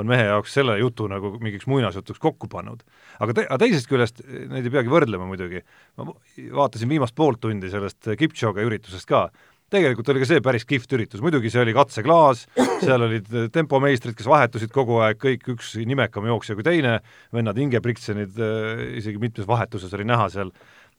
on 0.00 0.08
mehe 0.10 0.24
jaoks 0.26 0.56
selle 0.58 0.76
jutu 0.80 1.06
nagu 1.10 1.32
mingiks 1.42 1.68
muinasjutuks 1.70 2.18
kokku 2.22 2.48
pannud. 2.50 2.82
aga 3.20 3.36
te-, 3.36 3.46
aga 3.46 3.58
teisest 3.62 3.90
küljest, 3.90 4.22
neid 4.50 4.66
ei 4.66 4.74
peagi 4.74 4.92
võrdlema 4.92 5.28
muidugi, 5.28 5.62
ma 6.00 6.08
vaatasin 6.56 6.90
viimast 6.90 7.14
poolt 7.14 7.40
tundi 7.44 7.70
sellest 7.70 8.10
Kipchoge 8.18 8.64
üritusest 8.66 9.08
ka, 9.10 9.28
tegelikult 9.70 10.10
oli 10.12 10.22
ka 10.22 10.28
see 10.32 10.42
päris 10.44 10.66
kihvt 10.68 10.98
üritus, 10.98 11.22
muidugi 11.24 11.52
see 11.52 11.62
oli 11.62 11.74
katseklaas, 11.76 12.44
seal 12.82 13.06
olid 13.06 13.30
tempomeistrid, 13.54 14.16
kes 14.18 14.28
vahetusid 14.30 14.72
kogu 14.74 15.00
aeg, 15.04 15.20
kõik 15.22 15.48
üks 15.54 15.74
nimekam 15.86 16.28
jooksja 16.30 16.58
kui 16.58 16.66
teine, 16.66 16.98
vennad 17.34 17.58
Ingebrigtsenid 17.60 18.38
äh, 18.40 18.84
isegi 19.00 19.22
mitmes 19.22 19.48
vahetuses 19.50 19.92
oli 19.96 20.06
näha 20.10 20.28
seal 20.32 20.52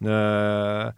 äh,, 0.06 0.92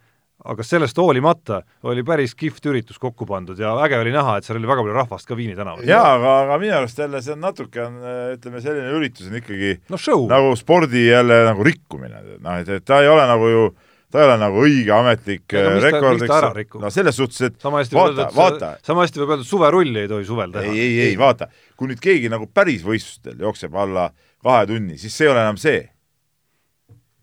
aga 0.44 0.66
sellest 0.66 0.98
hoolimata 1.00 1.62
oli 1.88 2.04
päris 2.06 2.34
kihvt 2.36 2.66
üritus 2.68 3.00
kokku 3.02 3.26
pandud 3.30 3.60
ja 3.60 3.72
äge 3.86 4.00
oli 4.02 4.12
näha, 4.14 4.38
et 4.38 4.48
seal 4.48 4.60
oli 4.60 4.70
väga 4.70 4.84
palju 4.84 4.98
rahvast 4.98 5.30
ka 5.30 5.38
Viini 5.40 5.56
tänaval. 5.56 5.86
jaa, 5.88 6.18
aga, 6.18 6.34
aga 6.44 6.60
minu 6.62 6.76
arust 6.82 7.00
jälle 7.00 7.22
see 7.24 7.36
on 7.36 7.42
natuke 7.46 7.82
on, 7.86 7.98
ütleme, 8.36 8.62
selline 8.64 8.92
üritus 8.98 9.30
on 9.32 9.40
ikkagi 9.40 9.78
no, 9.94 10.00
show. 10.02 10.28
nagu 10.32 10.54
spordi 10.60 11.08
jälle 11.08 11.44
nagu 11.48 11.66
rikkumine, 11.66 12.22
noh, 12.38 12.60
et, 12.60 12.70
et 12.70 12.86
ta 12.86 13.02
ei 13.04 13.12
ole 13.12 13.26
nagu 13.30 13.50
ju 13.50 13.66
ta 14.14 14.22
ei 14.22 14.28
ole 14.28 14.34
nagu 14.38 14.60
õige 14.62 14.92
ametlik 14.94 15.56
no, 15.58 15.70
rekord, 15.82 16.22
eks. 16.22 16.76
no 16.78 16.90
selles 16.94 17.18
suhtes, 17.18 17.40
et 17.48 17.56
sama 17.62 17.82
vaata, 17.82 18.28
vaata. 18.36 18.70
sama 18.86 19.08
hästi 19.08 19.24
võib 19.24 19.32
öelda, 19.34 19.46
et 19.46 19.50
suverulli 19.50 20.04
ei 20.04 20.10
tohi 20.12 20.28
suvel 20.28 20.54
teha. 20.54 20.70
ei, 20.70 20.84
ei, 20.84 21.00
ei, 21.08 21.16
vaata, 21.18 21.48
kui 21.80 21.90
nüüd 21.90 22.02
keegi 22.04 22.30
nagu 22.30 22.46
päris 22.46 22.86
võistlustel 22.86 23.42
jookseb 23.42 23.74
alla 23.74 24.12
kahe 24.46 24.68
tunni, 24.70 25.00
siis 25.02 25.18
see 25.18 25.26
ei 25.26 25.34
ole 25.34 25.42
enam 25.42 25.58
see. 25.58 25.82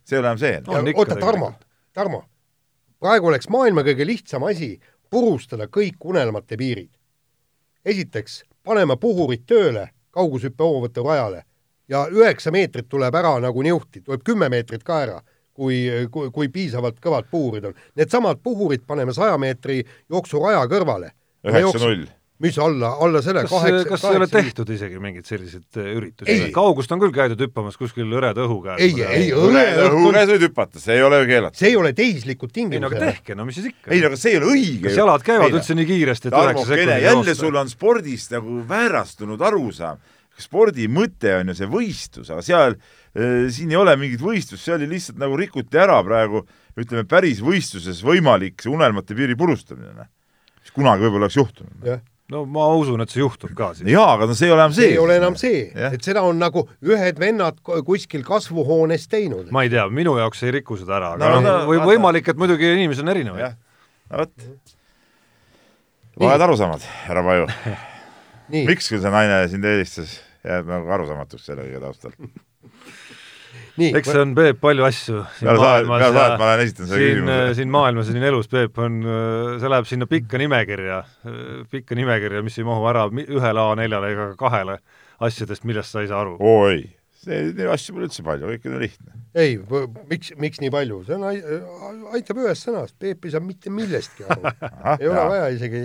see 0.03 0.19
ei 0.19 0.19
ole 0.19 0.33
enam 0.33 0.43
see 0.43 0.57
no,. 0.67 0.83
oota, 0.97 1.19
Tarmo, 1.21 1.53
Tarmo, 1.95 2.25
praegu 2.99 3.31
oleks 3.31 3.47
maailma 3.55 3.87
kõige 3.87 4.09
lihtsam 4.11 4.51
asi 4.51 4.73
purustada 5.11 5.71
kõik 5.71 6.03
unelmate 6.11 6.59
piirid. 6.59 6.91
esiteks, 7.87 8.43
paneme 8.67 8.99
puhurid 8.99 9.47
tööle 9.47 9.93
kaugushüppe 10.11 10.67
hoovõtu 10.67 11.07
rajale 11.07 11.45
ja 11.87 12.09
üheksa 12.11 12.51
meetrit 12.51 12.91
tuleb 12.91 13.15
ära 13.15 13.37
nagu 13.39 13.63
niuhti, 13.63 14.03
tuleb 14.03 14.27
kümme 14.27 14.51
meetrit 14.51 14.83
ka 14.83 15.05
ära 15.07 15.21
kui, 15.61 15.83
kui, 16.13 16.31
kui 16.33 16.49
piisavalt 16.53 17.03
kõvad 17.05 17.29
puhurid 17.31 17.69
on. 17.69 17.83
Needsamad 18.01 18.41
puhurid 18.43 18.87
paneme 18.89 19.13
saja 19.17 19.37
meetri 19.41 19.83
jooksuraja 20.09 20.65
kõrvale. 20.71 21.13
üheksa-null 21.45 22.09
mis 22.41 22.59
alla, 22.59 22.95
alla 23.01 23.21
selle 23.23 23.43
kas, 23.45 23.53
kaheksa 23.53 23.89
kas 23.89 24.05
ei 24.09 24.17
ole 24.17 24.27
tehtud 24.31 24.71
isegi 24.73 25.01
mingeid 25.03 25.29
selliseid 25.29 25.81
äh, 25.81 25.91
üritusi? 25.99 26.37
kaugust 26.55 26.93
on 26.95 27.03
küll 27.03 27.13
käidud 27.13 27.43
hüppamas 27.45 27.77
kuskil 27.77 28.09
hõreda 28.09 28.47
õhu 28.47 28.63
käes. 28.65 28.81
ei, 28.87 28.95
ei 29.05 29.27
hõreda 29.37 29.91
õhu 29.91 30.13
käes 30.15 30.31
võid 30.33 30.47
hüpata, 30.49 30.81
see 30.81 30.97
ei 30.97 31.05
ole 31.05 31.21
ju 31.21 31.29
keelatud. 31.29 31.61
see 31.61 31.73
ei 31.73 31.77
ole 31.77 31.93
tehislikud 31.97 32.55
tingimused. 32.55 32.81
ei 32.81 32.87
no 32.87 32.93
aga 32.95 33.11
tehke, 33.11 33.37
no 33.37 33.47
mis 33.49 33.61
siis 33.61 33.69
ikka. 33.75 33.93
ei 33.93 34.01
no 34.01 34.09
aga 34.09 34.21
see 34.23 34.33
ei 34.33 34.41
ole 34.41 34.55
õige. 34.55 34.87
kas 34.87 34.97
jalad 35.03 35.27
käivad 35.27 35.59
üldse 35.59 35.77
nii 35.77 35.91
kiiresti, 35.91 36.31
et 36.31 36.39
üheksa 36.41 36.67
sekundit 36.71 37.05
jälle 37.05 37.37
sul 37.43 37.61
on 37.61 37.75
spordist 37.75 38.33
nagu 38.37 38.63
väärastunud 38.73 39.45
arusaam. 39.51 40.01
spordi 40.41 40.89
mõte 40.89 41.37
on 41.37 41.53
ju 41.53 41.59
see 41.61 41.69
võistlus, 41.69 42.33
aga 42.33 42.47
seal 42.47 42.81
siin 43.51 43.73
ei 43.73 43.79
ole 43.79 43.97
mingit 43.99 44.23
võistlust, 44.23 44.63
see 44.63 44.77
oli 44.77 44.87
lihtsalt 44.91 45.19
nagu 45.19 45.39
rikuti 45.39 45.81
ära 45.81 45.99
praegu 46.07 46.45
ütleme, 46.79 47.05
päris 47.09 47.41
võistluses 47.43 48.05
võimalik 48.07 48.63
see 48.63 48.71
unelmate 48.71 49.17
piiri 49.19 49.37
purustamine, 49.39 49.93
noh. 49.97 50.09
mis 50.63 50.75
kunagi 50.75 51.07
võib-olla 51.07 51.27
oleks 51.27 51.39
juhtunud. 51.39 52.03
no 52.31 52.45
ma 52.47 52.69
usun, 52.79 53.03
et 53.03 53.11
see 53.11 53.23
juhtub 53.25 53.53
ka 53.59 53.73
siis. 53.75 53.91
jaa, 53.91 54.15
aga 54.15 54.29
no 54.31 54.37
see 54.39 54.47
ei 54.47 54.55
ole 54.55 54.63
enam 54.63 54.77
see. 54.77 54.91
ei 54.93 55.01
ole 55.03 55.17
enam 55.19 55.39
see, 55.41 55.63
et 55.91 56.07
seda 56.07 56.23
on 56.27 56.39
nagu 56.39 56.69
ühed 56.87 57.19
vennad 57.19 57.59
kuskil 57.67 58.23
kasvuhoones 58.27 59.09
teinud. 59.11 59.51
ma 59.55 59.65
ei 59.67 59.73
tea, 59.73 59.89
minu 59.91 60.15
jaoks 60.21 60.45
ei 60.47 60.55
riku 60.61 60.79
seda 60.79 61.01
ära, 61.01 61.15
aga 61.19 61.33
no, 61.35 61.41
no, 61.47 61.57
või 61.71 61.83
võimalik, 61.93 62.31
et 62.31 62.39
muidugi 62.39 62.71
inimesi 62.77 63.03
on 63.03 63.15
erinevaid. 63.15 63.59
no 64.11 64.23
vot. 64.23 64.51
valed 66.27 66.47
arusaamad, 66.47 66.87
härra 67.09 67.27
Paju 67.27 67.51
miks 68.71 68.91
küll 68.91 69.03
see 69.03 69.13
naine 69.15 69.43
sind 69.51 69.67
eelistas, 69.67 70.21
jääb 70.47 70.71
nagu 70.71 70.95
arusaamatuks 70.95 71.51
selle 71.51 71.67
kõige 71.67 71.83
taustal 71.83 72.15
eks 73.89 74.11
see 74.13 74.21
on, 74.23 74.35
Peep, 74.37 74.61
palju 74.63 74.87
asju 74.87 75.25
siin 75.39 75.49
peale 75.49 75.61
maailmas 75.63 76.03
peale 76.03 76.17
saad, 76.17 76.37
ma 76.37 76.47
olen 76.51 76.63
esitanud 76.65 76.93
selle 76.93 77.09
küsimuse. 77.09 77.37
Äh, 77.37 77.51
siin 77.59 77.75
maailmas 77.75 78.11
ja 78.11 78.15
siin 78.17 78.29
elus, 78.31 78.49
Peep, 78.53 78.81
on, 78.85 79.01
äh, 79.07 79.51
see 79.63 79.73
läheb 79.73 79.91
sinna 79.91 80.09
pikka 80.11 80.41
nimekirja, 80.43 81.03
äh, 81.27 81.43
pikka 81.73 81.99
nimekirja, 81.99 82.45
mis 82.47 82.59
ei 82.61 82.69
mahu 82.69 82.87
ära 82.91 83.07
ühele 83.11 83.67
A4-le 83.67 84.15
ega 84.15 84.31
ka 84.33 84.41
kahele 84.47 84.79
asjadest, 85.21 85.67
millest 85.69 85.95
sa 85.95 86.05
ei 86.05 86.11
saa 86.11 86.23
aru. 86.25 86.37
oo 86.39 86.65
ei, 86.71 86.87
see, 87.23 87.43
neid 87.51 87.75
asju 87.75 87.97
pole 87.97 88.09
üldse 88.09 88.25
palju, 88.27 88.55
kõik 88.55 88.71
on 88.71 88.81
lihtne. 88.85 89.21
ei, 89.41 89.61
miks, 90.11 90.35
miks 90.41 90.65
nii 90.65 90.73
palju, 90.75 91.03
see 91.09 91.19
on, 91.19 91.29
aitab 92.17 92.43
ühest 92.45 92.69
sõnast, 92.69 92.97
Peep 93.01 93.29
ei 93.29 93.37
saa 93.37 93.45
mitte 93.45 93.73
millestki 93.75 94.29
aru 94.29 94.57
ei 95.01 95.11
ole 95.11 95.31
vaja 95.35 95.55
isegi 95.57 95.85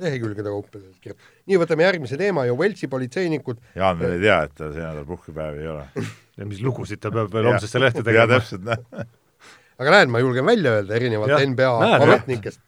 lehekülgede 0.00 0.48
kaupa 0.48 0.78
sellest 0.78 1.00
kirjutada. 1.02 1.30
nii, 1.50 1.58
võtame 1.60 1.84
järgmise 1.84 2.18
teema 2.20 2.46
ja 2.48 2.56
Veltsi 2.58 2.88
politseinikud 2.90 3.60
Jaan 3.76 3.98
veel 4.00 4.16
ei 4.16 4.24
tea, 4.24 4.38
et 4.46 4.54
tal 4.56 4.72
see 4.74 4.84
nädal 4.84 5.06
puhkepäev 5.08 5.60
ei 5.60 5.70
ole 5.72 5.86
ja 6.40 6.48
mis 6.48 6.60
lugusid 6.64 7.02
ta 7.02 7.12
peab 7.14 7.32
veel 7.34 7.50
homsesse 7.52 7.82
lehte 7.82 8.04
tegema. 8.04 8.26
jaa, 8.26 8.40
täpselt, 8.40 8.64
noh. 8.66 9.06
aga 9.80 9.96
näed, 9.96 10.12
ma 10.12 10.22
julgen 10.22 10.46
välja 10.48 10.76
öelda 10.78 10.96
erinevalt 10.96 11.46
NBA 11.52 11.72
ametnikest. 12.00 12.62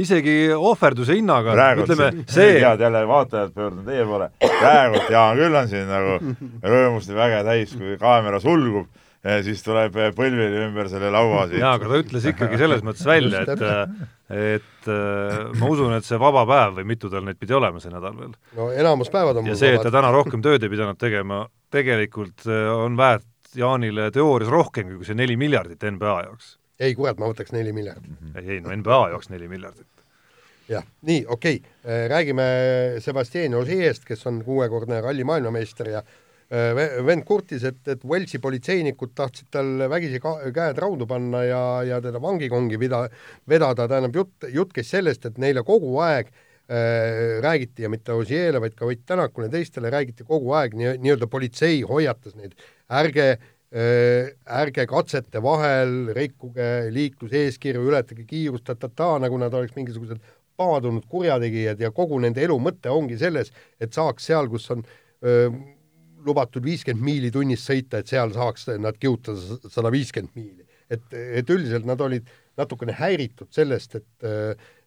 isegi 0.00 0.36
ohverduse 0.56 1.14
hinnaga, 1.18 1.54
ütleme, 1.84 2.10
see 2.30 2.56
head 2.58 2.80
jälle 2.82 3.04
vaatajad 3.08 3.52
pöördun 3.54 3.84
teie 3.86 4.06
poole, 4.08 4.32
praegult 4.40 5.12
Jaan 5.12 5.38
küll 5.38 5.60
on 5.60 5.70
siin 5.70 5.86
nagu 5.90 6.16
rõõmust 6.72 7.12
ja 7.12 7.20
väge 7.20 7.44
täis, 7.46 7.76
kui 7.76 7.94
kaamera 8.00 8.42
sulgub 8.42 8.88
ja 9.24 9.36
siis 9.44 9.60
tuleb 9.64 9.96
põlvili 10.16 10.64
ümber 10.64 10.88
selle 10.88 11.10
laua 11.12 11.44
siit. 11.50 11.60
jaa, 11.60 11.74
aga 11.76 11.92
ta 11.92 12.00
ütles 12.00 12.26
ikkagi 12.32 12.60
selles 12.60 12.82
mõttes 12.86 13.06
välja, 13.06 13.44
et 13.44 13.64
et 14.30 14.88
äh, 14.88 15.38
ma 15.58 15.68
usun, 15.68 15.92
et 15.96 16.06
see 16.06 16.18
vaba 16.22 16.44
päev 16.46 16.76
või 16.78 16.86
mitu 16.92 17.10
tal 17.10 17.24
neid 17.26 17.38
pidi 17.40 17.56
olema 17.56 17.82
see 17.82 17.92
nädal 17.92 18.14
veel. 18.16 18.34
no 18.56 18.70
enamus 18.72 19.10
päevad 19.12 19.40
on 19.40 19.50
ja 19.50 19.56
see, 19.58 19.74
et 19.76 19.84
ta 19.84 19.92
täna 19.92 20.12
rohkem 20.14 20.42
tööd 20.44 20.62
ei 20.64 20.72
pidanud 20.72 20.98
tegema, 21.00 21.44
tegelikult 21.70 22.46
äh, 22.46 22.70
on 22.74 22.96
väärt 22.98 23.26
Jaanile 23.56 24.10
teoorias 24.14 24.50
rohkem 24.50 24.92
kui 24.94 25.06
see 25.06 25.18
neli 25.18 25.36
miljardit 25.40 25.82
NBA 25.82 26.16
jaoks. 26.28 26.56
ei 26.80 26.94
kurat, 26.94 27.18
ma 27.18 27.30
võtaks 27.30 27.54
neli 27.56 27.72
miljardit 27.76 28.10
mm. 28.10 28.32
-hmm. 28.32 28.42
ei, 28.42 28.56
ei 28.56 28.60
no 28.64 28.74
NBA 28.76 29.02
jaoks 29.14 29.30
neli 29.30 29.48
miljardit. 29.48 29.88
jah, 30.68 30.86
nii, 31.02 31.24
okei 31.28 31.60
okay., 31.60 31.94
äh, 31.94 32.08
räägime 32.10 32.48
Sebastian 32.98 33.54
Ožeest, 33.54 34.04
kes 34.04 34.26
on 34.26 34.44
kuuekordne 34.44 35.00
ralli 35.00 35.24
maailmameister 35.24 35.88
ja 35.88 36.02
Äh, 36.50 36.74
vend 37.06 37.22
kurtis, 37.22 37.62
et, 37.62 37.78
et 37.86 38.00
Walesi 38.04 38.40
politseinikud 38.42 39.12
tahtsid 39.14 39.52
tal 39.54 39.68
vägisi 39.86 40.18
ka, 40.18 40.32
käed 40.50 40.80
raudu 40.82 41.06
panna 41.06 41.44
ja, 41.46 41.60
ja 41.86 42.00
teda 42.02 42.18
vangikongi 42.18 42.74
vida, 42.74 43.04
vedada, 43.46 43.86
tähendab 43.86 44.18
jutt, 44.18 44.48
jutt 44.50 44.72
käis 44.74 44.90
sellest, 44.90 45.28
et 45.30 45.38
neile 45.38 45.62
kogu 45.62 45.92
aeg 46.02 46.26
äh, 46.26 46.49
räägiti 46.70 47.82
ja 47.82 47.88
mitte 47.90 48.14
Osiele, 48.14 48.60
vaid 48.62 48.76
ka 48.78 48.86
Ott 48.86 49.00
Tänakule 49.06 49.48
ja 49.48 49.56
teistele 49.56 49.90
räägiti 49.90 50.22
kogu 50.22 50.52
aeg 50.54 50.76
nii, 50.78 50.92
nii-öelda 51.02 51.26
politsei 51.26 51.80
hoiatas 51.82 52.36
neid, 52.38 52.54
ärge 52.86 53.24
äh, 53.32 53.40
ärge 54.60 54.86
katsete 54.86 55.42
vahel 55.42 56.12
rikkuge 56.14 56.90
liikluseeskirju, 56.94 57.82
ületage 57.90 58.24
kiirust, 58.26 58.66
ta-ta-ta, 58.66 59.16
nagu 59.22 59.38
nad 59.38 59.54
oleks 59.54 59.76
mingisugused 59.76 60.22
paadunud 60.58 61.06
kurjategijad 61.08 61.80
ja 61.80 61.90
kogu 61.94 62.18
nende 62.20 62.42
elu 62.44 62.58
mõte 62.60 62.90
ongi 62.92 63.18
selles, 63.18 63.52
et 63.80 63.94
saaks 63.94 64.26
seal, 64.26 64.50
kus 64.50 64.66
on 64.74 64.82
öö, 65.24 65.48
lubatud 66.26 66.64
viiskümmend 66.66 67.04
miili 67.04 67.30
tunnis 67.32 67.62
sõita, 67.64 68.00
et 68.00 68.10
seal 68.10 68.34
saaks 68.34 68.68
nad 68.82 68.98
kihutada 69.00 69.60
sada 69.70 69.92
viiskümmend 69.92 70.36
miili. 70.36 70.66
et, 70.90 71.06
et 71.14 71.50
üldiselt 71.50 71.86
nad 71.86 72.00
olid 72.02 72.26
natukene 72.58 72.92
häiritud 72.98 73.46
sellest, 73.54 73.94
et 73.94 74.26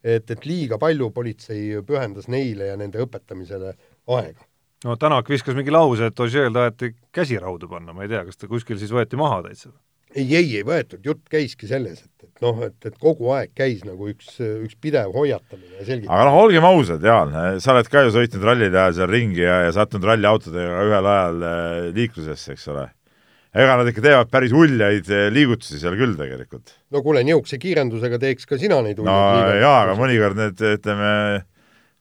et, 0.03 0.29
et 0.29 0.45
liiga 0.45 0.79
palju 0.81 1.09
politsei 1.15 1.79
pühendas 1.87 2.27
neile 2.31 2.71
ja 2.71 2.77
nende 2.79 3.01
õpetamisele 3.03 3.73
aega. 4.17 4.45
no 4.83 4.97
Tänak 4.99 5.31
viskas 5.31 5.55
mingi 5.57 5.73
lause, 5.73 6.11
et 6.11 6.19
Ožeel 6.19 6.53
taheti 6.53 6.93
käsi 7.15 7.39
raudu 7.39 7.71
panna, 7.71 7.95
ma 7.95 8.05
ei 8.05 8.11
tea, 8.11 8.25
kas 8.27 8.39
ta 8.39 8.51
kuskil 8.51 8.79
siis 8.81 8.93
võeti 8.93 9.19
maha 9.19 9.41
täitsa? 9.47 9.71
ei, 10.13 10.27
ei, 10.35 10.49
ei 10.59 10.65
võetud, 10.65 11.01
jutt 11.05 11.23
käiski 11.31 11.67
selles, 11.69 12.03
et, 12.03 12.27
et 12.27 12.43
noh, 12.43 12.59
et, 12.67 12.75
et 12.85 12.97
kogu 13.01 13.31
aeg 13.33 13.53
käis 13.57 13.83
nagu 13.87 14.09
üks, 14.11 14.35
üks 14.39 14.77
pidev 14.81 15.13
hoiatamine 15.15 15.79
ja 15.79 15.85
selgitamine. 15.85 16.11
aga 16.13 16.27
noh, 16.29 16.39
olgem 16.43 16.67
ausad, 16.67 17.05
Jaan, 17.05 17.33
sa 17.63 17.73
oled 17.73 17.89
ka 17.91 18.05
ju 18.05 18.13
sõitnud 18.15 18.45
rallide 18.45 18.79
ajal 18.79 18.97
seal 18.99 19.11
ringi 19.11 19.45
ja, 19.45 19.63
ja 19.67 19.71
sattunud 19.75 20.07
ralliautodega 20.11 20.83
ühel 20.89 21.09
ajal 21.13 21.47
äh, 21.49 21.71
liiklusesse, 21.97 22.57
eks 22.57 22.67
ole. 22.73 22.87
Ega 23.53 23.77
nad 23.77 23.89
ikka 23.89 24.03
teevad 24.03 24.31
päris 24.33 24.53
uljaid 24.57 25.09
äh, 25.13 25.27
liigutusi 25.33 25.79
seal 25.81 25.97
küll 25.99 26.17
tegelikult. 26.17 26.75
no 26.93 27.03
kuule, 27.05 27.23
niisuguse 27.27 27.59
kiirendusega 27.61 28.19
teeks 28.21 28.49
ka 28.49 28.59
sina 28.61 28.81
neid 28.85 28.99
uljaid 28.99 29.13
no, 29.13 29.37
liigutusi. 29.37 29.63
jaa, 29.63 29.77
aga 29.85 29.95
mõnikord 29.99 30.39
need, 30.41 30.65
ütleme, 30.79 31.13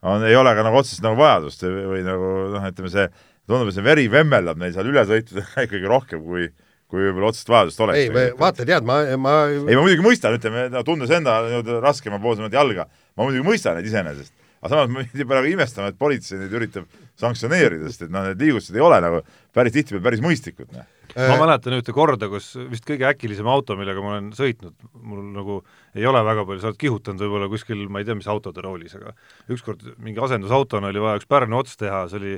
on, 0.09 0.27
ei 0.29 0.39
ole 0.39 0.57
ka 0.57 0.67
nagu 0.67 0.81
otsest 0.81 1.05
nagu 1.05 1.21
vajadust 1.21 1.65
või, 1.69 2.03
nagu 2.07 2.35
noh, 2.57 2.69
ütleme 2.73 2.93
see, 2.93 3.07
tundub, 3.45 3.69
et 3.69 3.77
see 3.77 3.87
veri 3.87 4.09
vemmeldab 4.13 4.61
neil 4.63 4.75
seal 4.77 4.93
ülesõitudega 4.93 5.65
ikkagi 5.69 5.91
rohkem 5.93 6.25
kui 6.27 6.51
kui 6.93 7.07
võib-olla 7.07 7.31
otsest 7.33 7.49
vajadust 7.49 7.81
oleks. 7.81 8.03
ei, 8.05 8.33
vaata, 8.37 8.67
tead, 8.69 8.85
ma, 8.85 8.99
ma 9.17 9.37
ei, 9.49 9.63
ma 9.65 9.81
muidugi 9.81 10.05
mõistan, 10.05 10.37
ütleme, 10.37 10.67
tundes 10.85 11.13
enda 11.17 11.39
nii-öelda 11.47 11.79
raskemapoolsemat 11.81 12.53
jalga, 12.53 12.85
ma 13.17 13.25
muidugi 13.25 13.47
mõistan 13.47 13.79
neid 13.79 13.89
iseenesest, 13.89 14.35
aga 14.61 14.75
samas 14.75 14.93
ma 14.93 15.25
praegu 15.31 15.55
imestama, 15.55 15.89
et 15.89 15.97
politsei 15.97 16.43
neid 16.43 16.53
üritab 16.53 16.85
sanktsioneerida, 17.21 17.91
sest 17.91 18.07
et 18.07 18.13
noh, 18.13 18.25
need 18.31 18.41
liigustused 18.41 18.79
ei 18.79 18.85
ole 18.85 18.99
nagu 19.05 19.21
päris 19.55 19.75
tihtipeale 19.77 20.05
päris 20.07 20.25
mõistlikud. 20.25 20.73
Noh. 20.73 20.89
ma 21.19 21.37
mäletan 21.43 21.77
ühte 21.77 21.93
korda, 21.93 22.29
kus 22.33 22.53
vist 22.71 22.87
kõige 22.89 23.07
äkilisem 23.11 23.49
auto, 23.53 23.77
millega 23.77 24.05
ma 24.05 24.15
olen 24.15 24.33
sõitnud, 24.37 24.75
mul 25.05 25.23
nagu 25.35 25.61
ei 25.99 26.09
ole 26.09 26.25
väga 26.25 26.47
palju, 26.49 26.63
sa 26.63 26.71
oled 26.73 26.81
kihutanud 26.81 27.25
võib-olla 27.27 27.51
kuskil, 27.53 27.85
ma 27.93 28.01
ei 28.01 28.09
tea, 28.09 28.17
mis 28.19 28.31
autode 28.33 28.65
roolis, 28.65 28.97
aga 28.97 29.13
ükskord 29.53 29.85
mingi 30.01 30.23
asendusautona 30.25 30.89
oli 30.89 31.05
vaja 31.05 31.21
üks 31.21 31.29
Pärnu 31.29 31.61
ots 31.61 31.77
teha, 31.81 32.07
see 32.09 32.23
oli 32.23 32.37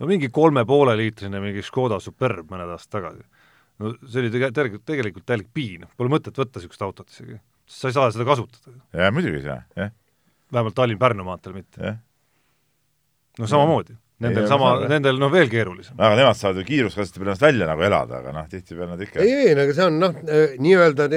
no 0.00 0.08
mingi 0.10 0.32
kolme 0.32 0.64
poole 0.66 0.96
liitrine 0.98 1.42
mingi 1.44 1.62
Škoda 1.62 2.00
Superb 2.02 2.48
mõned 2.50 2.72
aastad 2.72 3.02
tagasi 3.02 3.26
no 3.82 3.92
see 4.06 4.22
oli 4.22 4.30
tegelikult, 4.34 4.84
tegelikult 4.86 5.26
täielik 5.28 5.50
piin, 5.54 5.86
pole 5.98 6.12
mõtet 6.12 6.36
võtta 6.38 6.60
niisugust 6.60 6.84
autot 6.86 7.10
isegi, 7.10 7.38
sa 7.70 7.90
ei 7.90 7.96
saa 7.96 8.12
seda 8.14 8.26
kasutada. 8.28 8.76
jaa, 8.94 9.10
muidugi 9.14 9.40
ei 9.40 9.46
saa, 9.46 9.60
jah. 9.78 9.92
vähemalt 10.52 10.76
Tallinn-Pärnu 10.78 11.26
maanteel 11.26 11.56
mitte. 11.56 11.94
no 13.38 13.50
samamoodi. 13.50 13.96
Nendel 14.22 14.46
sama, 14.46 14.76
nendel 14.86 15.18
noh, 15.18 15.30
veel 15.32 15.48
keerulisem. 15.50 15.96
aga 15.98 16.14
nemad 16.20 16.38
saavad 16.38 16.60
ju 16.60 16.68
kiiruskastide 16.68 17.18
peale 17.18 17.32
ennast 17.32 17.42
välja 17.42 17.66
nagu 17.66 17.82
elada, 17.82 18.20
aga 18.22 18.34
noh, 18.36 18.46
tihtipeale 18.50 18.92
nad 18.92 19.02
ikka 19.02 19.24
ei, 19.24 19.32
ei, 19.40 19.56
aga 19.58 19.74
see 19.74 19.88
on 19.90 19.98
noh, 19.98 20.14
äh, 20.30 20.54
nii-öelda 20.62 21.08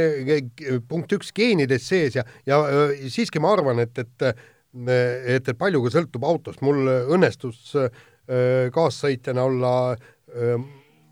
punkt 0.90 1.14
üks 1.20 1.30
geenides 1.38 1.86
sees 1.86 2.18
ja, 2.18 2.26
ja 2.50 2.60
äh, 2.66 3.06
siiski 3.14 3.42
ma 3.44 3.54
arvan, 3.54 3.84
et, 3.86 4.02
et 4.02 4.30
et, 4.78 5.48
et 5.48 5.58
palju 5.58 5.80
ka 5.86 5.94
sõltub 5.94 6.26
autost, 6.28 6.62
mul 6.66 6.90
õnnestus 7.16 7.72
äh, 7.80 8.68
kaassõitjana 8.74 9.46
olla 9.48 9.72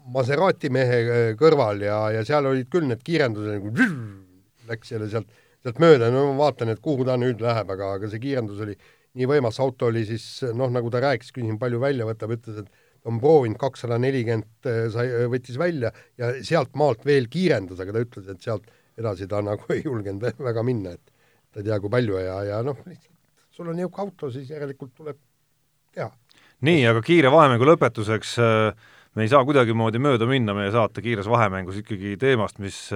Maserati 0.06 0.70
mehe 0.70 0.98
äh, 1.02 1.32
kõrval 1.38 1.82
ja, 1.82 1.98
ja 2.14 2.22
seal 2.28 2.46
olid 2.46 2.70
küll 2.70 2.86
need 2.90 3.02
kiirendused 3.06 3.58
nagu 3.58 3.72
läks 4.70 4.92
jälle 4.94 5.08
sealt, 5.10 5.30
sealt 5.66 5.80
mööda, 5.82 6.12
no 6.14 6.28
ma 6.32 6.46
vaatan, 6.46 6.70
et 6.74 6.82
kuhu 6.84 7.06
ta 7.08 7.18
nüüd 7.18 7.42
läheb, 7.42 7.72
aga, 7.74 7.96
aga 7.98 8.10
see 8.12 8.22
kiirendus 8.22 8.62
oli 8.66 8.76
nii 9.16 9.28
võimas, 9.30 9.60
auto 9.64 9.90
oli 9.90 10.04
siis 10.08 10.26
noh, 10.56 10.72
nagu 10.74 10.92
ta 10.92 11.02
rääkis, 11.04 11.32
küsin 11.36 11.60
palju 11.62 11.80
välja 11.82 12.08
võtab, 12.08 12.36
ütles, 12.36 12.64
et 12.64 12.84
on 13.06 13.20
proovinud 13.22 13.60
kakssada 13.62 13.98
nelikümmend 14.02 14.70
äh, 14.70 14.86
sai, 14.94 15.10
äh, 15.14 15.28
võttis 15.32 15.60
välja 15.62 15.92
ja 16.20 16.32
sealt 16.46 16.74
maalt 16.80 17.06
veel 17.06 17.30
kiirendas, 17.32 17.82
aga 17.82 17.96
ta 17.96 18.04
ütles, 18.06 18.30
et 18.32 18.42
sealt 18.46 18.68
edasi 18.98 19.30
ta 19.30 19.42
nagu 19.46 19.68
ei 19.76 19.86
julgenud 19.86 20.26
väga 20.42 20.66
minna, 20.66 20.96
et 20.98 21.14
ta 21.54 21.62
ei 21.62 21.70
tea, 21.70 21.80
kui 21.84 21.94
palju 21.94 22.20
ja, 22.24 22.40
ja 22.50 22.60
noh, 22.66 22.82
sul 23.54 23.70
on 23.70 23.78
niisugune 23.78 24.10
auto, 24.10 24.32
siis 24.34 24.50
järelikult 24.52 24.96
tuleb 24.98 25.22
teha. 25.96 26.10
nii, 26.66 26.86
aga 26.90 27.04
kiire 27.06 27.32
vahemängu 27.34 27.68
lõpetuseks 27.70 28.36
äh, 28.42 28.92
me 29.16 29.26
ei 29.26 29.32
saa 29.32 29.46
kuidagimoodi 29.48 30.02
mööda 30.02 30.28
minna 30.30 30.58
meie 30.58 30.74
saate 30.74 31.04
kiires 31.06 31.30
vahemängus 31.30 31.84
ikkagi 31.84 32.18
teemast, 32.20 32.58
mis 32.60 32.90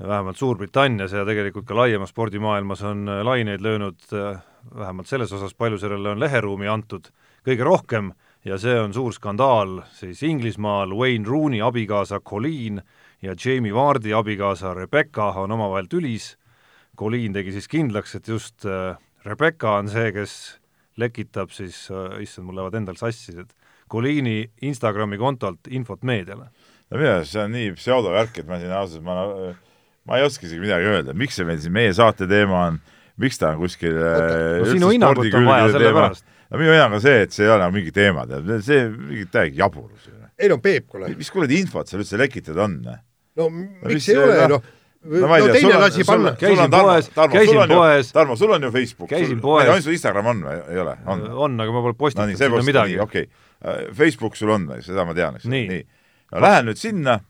vähemalt 0.00 0.36
Suurbritannias 0.36 1.12
ja 1.12 1.24
tegelikult 1.28 1.66
ka 1.68 1.76
laiemas 1.76 2.12
spordimaailmas 2.12 2.82
on 2.88 3.04
laineid 3.24 3.60
löönud, 3.64 4.00
vähemalt 4.74 5.08
selles 5.08 5.32
osas, 5.32 5.54
palju 5.54 5.78
sellele 5.78 6.14
on 6.14 6.20
leheruumi 6.20 6.68
antud, 6.68 7.08
kõige 7.46 7.66
rohkem 7.66 8.12
ja 8.46 8.58
see 8.58 8.76
on 8.80 8.94
suur 8.94 9.14
skandaal 9.14 9.80
siis 9.96 10.22
Inglismaal, 10.26 10.94
Wayne 10.96 11.28
Rooney 11.28 11.62
abikaasa 11.64 12.20
Colleen 12.20 12.82
ja 13.22 13.34
Jamie 13.44 13.74
Vardi 13.74 14.14
abikaasa 14.14 14.74
Rebecca 14.74 15.32
on 15.42 15.52
omavahel 15.52 15.90
tülis, 15.90 16.34
Colleen 16.98 17.34
tegi 17.36 17.52
siis 17.52 17.68
kindlaks, 17.68 18.14
et 18.16 18.28
just 18.28 18.64
äh, 18.64 18.96
Rebecca 19.26 19.76
on 19.80 19.90
see, 19.92 20.12
kes 20.16 20.56
lekitab 20.96 21.52
siis 21.52 21.86
äh,, 21.90 22.20
issand, 22.24 22.46
mul 22.48 22.60
lähevad 22.60 22.78
endal 22.80 22.96
sassi, 23.00 23.36
et 23.40 23.52
Colleeni 23.90 24.46
Instagrami 24.66 25.18
kontolt 25.18 25.68
infot 25.70 26.02
meediale. 26.02 26.48
no 26.90 26.98
minu 26.98 27.10
arust 27.10 27.34
see 27.34 27.42
on 27.42 27.52
nii 27.54 27.72
pseudovärk, 27.76 28.38
et 28.38 28.48
ma 28.48 28.58
siin 28.62 28.72
ausalt, 28.74 29.04
ma 29.04 29.54
ma 30.06 30.18
ei 30.18 30.26
oska 30.26 30.46
isegi 30.46 30.62
midagi 30.62 30.86
öelda, 30.86 31.14
miks 31.18 31.38
see 31.38 31.46
meil 31.46 31.58
siin 31.62 31.74
meie 31.74 31.92
saate 31.94 32.28
teema 32.30 32.62
on, 32.70 32.78
miks 33.22 33.40
ta 33.40 33.52
on 33.54 33.60
kuskil 33.64 33.96
äh, 33.96 34.60
no, 34.60 34.70
sinu 34.70 34.92
hinnangut 34.94 35.34
on 35.34 35.48
vaja 35.48 35.72
sellepärast 35.74 36.26
no 36.50 36.60
minu 36.60 36.74
hinnang 36.74 36.96
on 36.98 37.04
see, 37.04 37.26
et 37.26 37.34
see 37.34 37.46
ei 37.46 37.52
ole 37.52 37.64
nagu 37.64 37.74
mingi 37.76 37.92
teema, 37.94 38.26
tead, 38.30 38.48
see 38.66 38.86
mingi 38.92 39.26
täielik 39.32 39.58
jaburus. 39.58 40.08
ei 40.38 40.50
no 40.52 40.58
Peep, 40.62 40.88
kuule. 40.92 41.10
mis 41.18 41.30
kuradi 41.32 41.60
infot 41.62 41.88
seal 41.90 42.04
üldse 42.04 42.20
lekitada 42.20 42.66
on? 42.66 42.80
no 43.36 43.48
miks 43.52 44.10
ei 44.12 44.20
ole, 44.20 44.42
noh 44.52 44.72
no, 45.06 45.28
no 45.28 45.48
teine 45.52 45.78
lasi 45.80 46.04
panna. 46.06 46.34
käisin 46.38 46.70
poes, 46.70 47.10
käisin 47.32 47.68
poes. 47.70 48.12
Tarmo, 48.12 48.36
sul 48.36 48.52
on 48.56 48.62
ju 48.62 48.70
Facebook. 48.74 49.10
käisin 49.10 49.40
poes. 49.40 49.68
ainult 49.68 49.84
sul 49.84 49.96
Instagram 49.96 50.32
on 50.32 50.42
või 50.46 50.58
ei 50.72 50.82
ole? 50.82 50.96
on, 51.06 51.24
on, 51.46 51.60
aga 51.62 51.74
ma 51.74 51.84
pole 51.84 51.98
postitanud 51.98 52.34
no, 52.34 52.40
sinna 52.40 52.66
midagi. 52.66 52.98
okei 53.00 53.28
okay., 53.28 53.46
äh, 53.64 53.94
Facebook 53.96 54.36
sul 54.36 54.52
on 54.54 54.68
või, 54.70 54.82
seda 54.86 55.06
ma 55.06 55.14
tean, 55.16 55.38
eks. 55.40 55.48
nii, 55.50 55.66
nii.. 55.72 55.86
no 56.34 56.44
lähen 56.46 56.70
nüüd 56.70 56.80
sinna 56.80 57.20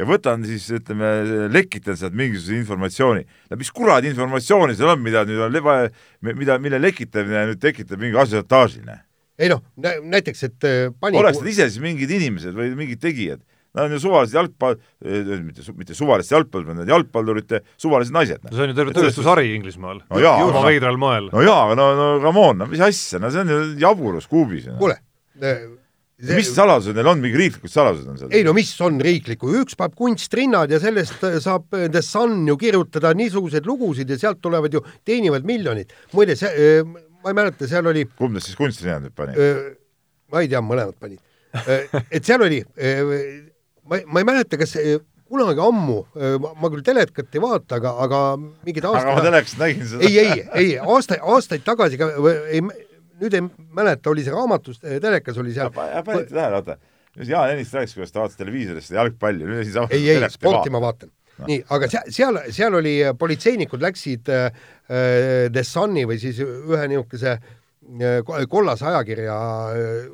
ja 0.00 0.08
võtan 0.08 0.46
siis, 0.48 0.66
ütleme, 0.80 1.10
lekitan 1.52 1.98
sealt 1.98 2.16
mingisuguse 2.16 2.58
informatsiooni. 2.60 3.26
no 3.50 3.60
mis 3.60 3.70
kuradi 3.74 4.10
informatsiooni 4.10 4.76
seal 4.78 4.94
on, 4.94 5.04
mida 5.04 5.26
nüüd 5.28 5.44
on 5.44 5.54
leba, 5.54 5.76
mida, 6.24 6.58
mille 6.62 6.80
lekitamine 6.80 7.50
nüüd 7.52 7.62
tekitab 7.62 8.00
mingi 8.00 8.18
asiotaaži, 8.20 8.84
noh? 8.86 9.04
ei 9.40 9.48
noh, 9.52 9.62
näiteks, 9.76 10.44
et 10.48 10.68
äh, 10.68 10.82
pani 11.00 11.20
oleks 11.20 11.40
nad 11.40 11.48
ise 11.52 11.68
siis 11.70 11.80
mingid 11.84 12.12
inimesed 12.12 12.56
või 12.56 12.72
mingid 12.76 13.00
tegijad, 13.02 13.42
nad 13.76 13.86
on 13.86 13.94
ju 13.94 14.00
suvalised 14.02 14.36
jalgpall, 14.36 14.80
äh, 15.04 15.34
mitte, 15.44 15.64
mitte 15.78 15.96
suvalised 15.96 16.34
jalgpallurid, 16.34 16.80
need 16.80 16.92
jalgpallurite 16.92 17.62
suvalised 17.80 18.16
naised. 18.16 18.44
no 18.44 18.54
see 18.54 18.66
on 18.66 18.72
ju 18.72 18.78
terve 18.80 18.96
tööstushari 18.96 19.52
Inglismaal 19.56 20.02
no. 20.02 20.22
jumala 20.22 20.64
veidral 20.68 21.00
moel. 21.00 21.30
no 21.32 21.44
jaa, 21.44 21.76
no, 21.78 21.92
no 21.98 22.08
come 22.24 22.48
on, 22.48 22.64
no 22.64 22.70
mis 22.72 22.84
asja, 22.84 23.20
no 23.22 23.32
see 23.32 23.44
on 23.44 23.54
ju 23.54 23.60
jaburus 23.80 24.28
kuubis. 24.30 24.68
kuule, 24.80 25.00
see... 26.20 26.36
mis 26.38 26.50
saladused 26.54 26.96
neil 26.96 27.10
on, 27.10 27.20
mingi 27.22 27.40
riiklikud 27.40 27.72
saladused 27.72 28.08
on 28.10 28.18
seal? 28.20 28.32
ei 28.36 28.44
no 28.46 28.54
mis 28.56 28.72
on 28.84 29.00
riiklikku, 29.04 29.50
üks 29.62 29.78
paneb 29.78 29.96
kunstrinnad 29.98 30.72
ja 30.72 30.80
sellest 30.82 31.24
äh, 31.26 31.38
saab 31.42 31.76
äh, 31.76 31.88
The 31.92 32.02
Sun 32.04 32.42
ju 32.48 32.56
kirjutada 32.60 33.12
niisuguseid 33.18 33.68
lugusid 33.68 34.10
ja 34.10 34.18
sealt 34.20 34.42
tulevad 34.44 34.74
ju, 34.74 34.82
teenivad 35.06 35.46
miljonid. 35.48 35.94
muide, 36.16 36.36
see, 36.38 36.50
äh, 36.50 36.82
ma 37.24 37.32
ei 37.32 37.38
mäleta, 37.42 37.68
seal 37.70 37.90
oli 37.90 38.06
kumb 38.18 38.36
neist 38.36 38.50
siis 38.50 38.58
kunstrinnad 38.60 39.06
nüüd 39.06 39.16
pani? 39.16 39.36
ma 40.30 40.44
ei 40.44 40.50
tea, 40.50 40.62
mõlemad 40.64 40.98
panid. 41.00 41.22
et 42.10 42.26
seal 42.26 42.44
oli, 42.46 42.60
ma, 42.70 44.02
ma 44.06 44.22
ei 44.22 44.28
mäleta, 44.28 44.60
kas 44.60 44.76
kunagi 45.30 45.62
ammu, 45.62 45.98
ma 46.58 46.70
küll 46.72 46.84
telekat 46.86 47.34
ei 47.34 47.42
vaata, 47.42 47.78
aga, 47.78 47.94
aga 48.04 48.20
mingid 48.38 48.86
aastad 48.86 49.06
aga 49.06 49.16
ma 49.16 49.24
telekast 49.26 49.58
nägin 49.60 49.86
seda. 49.86 50.06
ei, 50.06 50.18
ei, 50.18 50.44
ei, 50.58 50.70
aastaid, 50.82 51.22
aastaid 51.34 51.66
tagasi 51.66 52.00
ka, 52.00 52.10
ei, 52.50 52.62
nüüd 53.20 53.36
ei 53.36 53.44
mäleta, 53.76 54.10
oli 54.10 54.24
see 54.26 54.34
raamatus, 54.34 54.80
eh, 54.84 54.98
telekas 55.02 55.38
oli 55.40 55.54
seal. 55.56 55.72
panite 55.74 56.32
tähele, 56.32 56.58
vaata, 56.58 56.76
Jaan 57.26 57.50
Ennist 57.54 57.74
rääkis, 57.74 57.94
kuidas 57.94 58.12
ta 58.12 58.22
vaatas 58.22 58.38
televiisorist 58.38 58.92
jalgpalli, 58.94 59.46
nüüd 59.48 59.66
siis 59.66 59.78
ei, 59.90 60.04
ei, 60.14 60.28
sporti 60.30 60.70
ma 60.70 60.80
vaatan. 60.82 61.10
No.. 61.40 61.46
nii, 61.48 61.62
aga 61.72 61.88
seal, 61.88 62.10
seal, 62.12 62.38
seal 62.52 62.76
oli, 62.76 62.98
eh, 63.00 63.14
politseinikud 63.16 63.80
läksid 63.80 64.28
äh, 64.34 64.50
The 65.52 65.64
Sunni 65.64 66.04
või 66.08 66.18
siis 66.20 66.40
ühe 66.44 66.82
niisuguse 66.90 67.32
äh, 67.32 68.18
kollase 68.50 68.90
ajakirja 68.90 69.36
äh, 69.72 70.10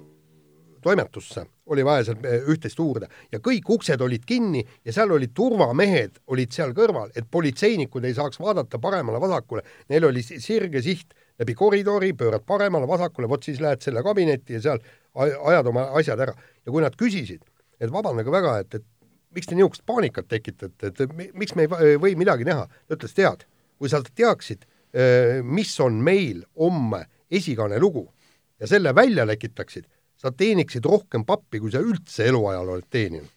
toimetusse, 0.87 1.43
oli 1.75 1.83
vaja 1.83 2.05
sealt 2.07 2.27
üht-teist 2.47 2.79
uurida. 2.79 3.09
Ja 3.35 3.41
kõik 3.43 3.67
uksed 3.75 4.03
olid 4.07 4.23
kinni 4.29 4.63
ja 4.87 4.95
seal 4.95 5.11
olid 5.17 5.33
turvamehed, 5.35 6.21
olid 6.31 6.55
seal 6.55 6.71
kõrval, 6.77 7.11
et 7.19 7.27
politseinikud 7.31 8.07
ei 8.07 8.15
saaks 8.15 8.39
vaadata 8.39 8.79
paremale-vasakule, 8.79 9.65
neil 9.91 10.07
oli 10.07 10.23
sirge 10.23 10.85
siht 10.87 11.17
läbi 11.39 11.55
koridori, 11.55 12.13
pöörad 12.17 12.45
paremale-vasakule, 12.49 13.29
vot 13.29 13.45
siis 13.45 13.61
lähed 13.61 13.83
selle 13.85 14.03
kabinetti 14.03 14.57
ja 14.57 14.63
seal 14.65 14.81
ajad 15.17 15.67
oma 15.73 15.89
asjad 15.99 16.21
ära. 16.21 16.35
ja 16.67 16.73
kui 16.73 16.83
nad 16.83 16.97
küsisid, 16.97 17.45
et 17.81 17.93
vabandage 17.93 18.33
väga, 18.33 18.59
et, 18.65 18.75
et 18.75 18.87
miks 19.37 19.49
te 19.49 19.57
niisugust 19.57 19.85
paanikat 19.87 20.29
tekitate, 20.29 20.93
et 20.93 21.35
miks 21.37 21.55
me 21.57 21.67
ei 21.67 22.01
või 22.01 22.17
midagi 22.19 22.47
teha, 22.49 22.67
ta 22.67 22.97
ütles, 22.97 23.15
tead, 23.17 23.45
kui 23.79 23.93
sa 23.93 24.01
teaksid, 24.07 24.65
mis 25.45 25.75
on 25.85 26.01
meil 26.05 26.45
homme 26.57 27.05
esikaane 27.31 27.79
lugu 27.83 28.07
ja 28.61 28.69
selle 28.71 28.95
välja 28.97 29.27
lekitaksid, 29.29 29.85
sa 30.17 30.33
teeniksid 30.33 30.85
rohkem 30.89 31.27
pappi, 31.29 31.61
kui 31.61 31.73
sa 31.73 31.83
üldse 31.85 32.29
eluajal 32.31 32.77
oled 32.77 32.89
teeninud. 32.91 33.33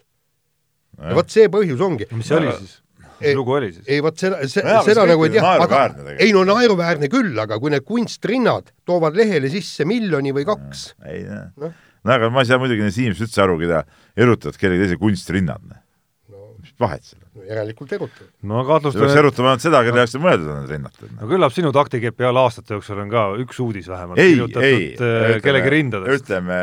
ja 1.00 1.16
vot 1.16 1.32
see 1.32 1.50
põhjus 1.52 1.82
ongi. 1.84 2.08
mis 2.16 2.28
see 2.28 2.40
oli 2.40 2.54
siis? 2.62 2.80
Mis 3.22 3.36
lugu 3.38 3.56
oli 3.58 3.72
siis? 3.74 3.86
ei 3.88 4.02
vot 4.04 4.18
seda, 4.20 4.40
seda, 4.50 4.80
seda 4.88 5.06
nagu 5.10 5.28
ei 5.28 5.36
tea, 5.36 5.54
aga 5.66 5.84
ei 6.18 6.32
no 6.36 6.46
naeruväärne 6.48 7.12
küll, 7.12 7.36
aga 7.42 7.60
kui 7.62 7.74
need 7.74 7.86
kunstrinnad 7.88 8.74
toovad 8.88 9.18
lehele 9.20 9.52
sisse 9.52 9.88
miljoni 9.90 10.34
või 10.36 10.48
kaks. 10.50 10.90
ei 11.10 11.24
noh 11.28 11.52
no. 11.60 11.74
no 12.04 12.16
aga 12.16 12.32
ma 12.34 12.44
ei 12.44 12.50
saa 12.50 12.62
muidugi 12.62 12.86
neist 12.86 13.02
inimesest 13.02 13.28
üldse 13.28 13.46
aru, 13.46 13.60
keda 13.62 13.84
erutavad 14.20 14.60
kellegi 14.60 14.86
teise 14.86 15.00
kunstrinnad 15.02 15.66
no.. 15.70 16.46
mis 16.62 16.74
vahet 16.80 17.06
seal 17.06 17.22
no,? 17.24 17.44
järelikult 17.50 17.94
erutavad. 17.98 18.32
no 18.52 18.64
kahtlustan 18.68 19.06
peaks 19.06 19.20
erutama 19.22 19.54
ainult 19.54 19.66
seda, 19.66 19.84
kelle 19.88 20.04
jaoks 20.04 20.16
no. 20.18 20.24
mõeldud 20.26 20.50
on 20.54 20.60
need 20.64 20.74
rinnad. 20.76 21.06
no 21.20 21.30
küllap 21.34 21.56
sinu 21.56 21.74
taktikepi 21.76 22.28
all 22.30 22.42
aastate 22.44 22.78
jooksul 22.78 23.04
on 23.04 23.14
ka 23.14 23.28
üks 23.44 23.62
uudis 23.64 23.90
vähemalt 23.92 24.22
ei, 24.24 24.34
kirjutatud 24.34 24.68
ei, 24.68 24.90
äh, 24.96 25.38
kellegi 25.46 25.74
rindadest. 25.76 26.26
ütleme, 26.26 26.60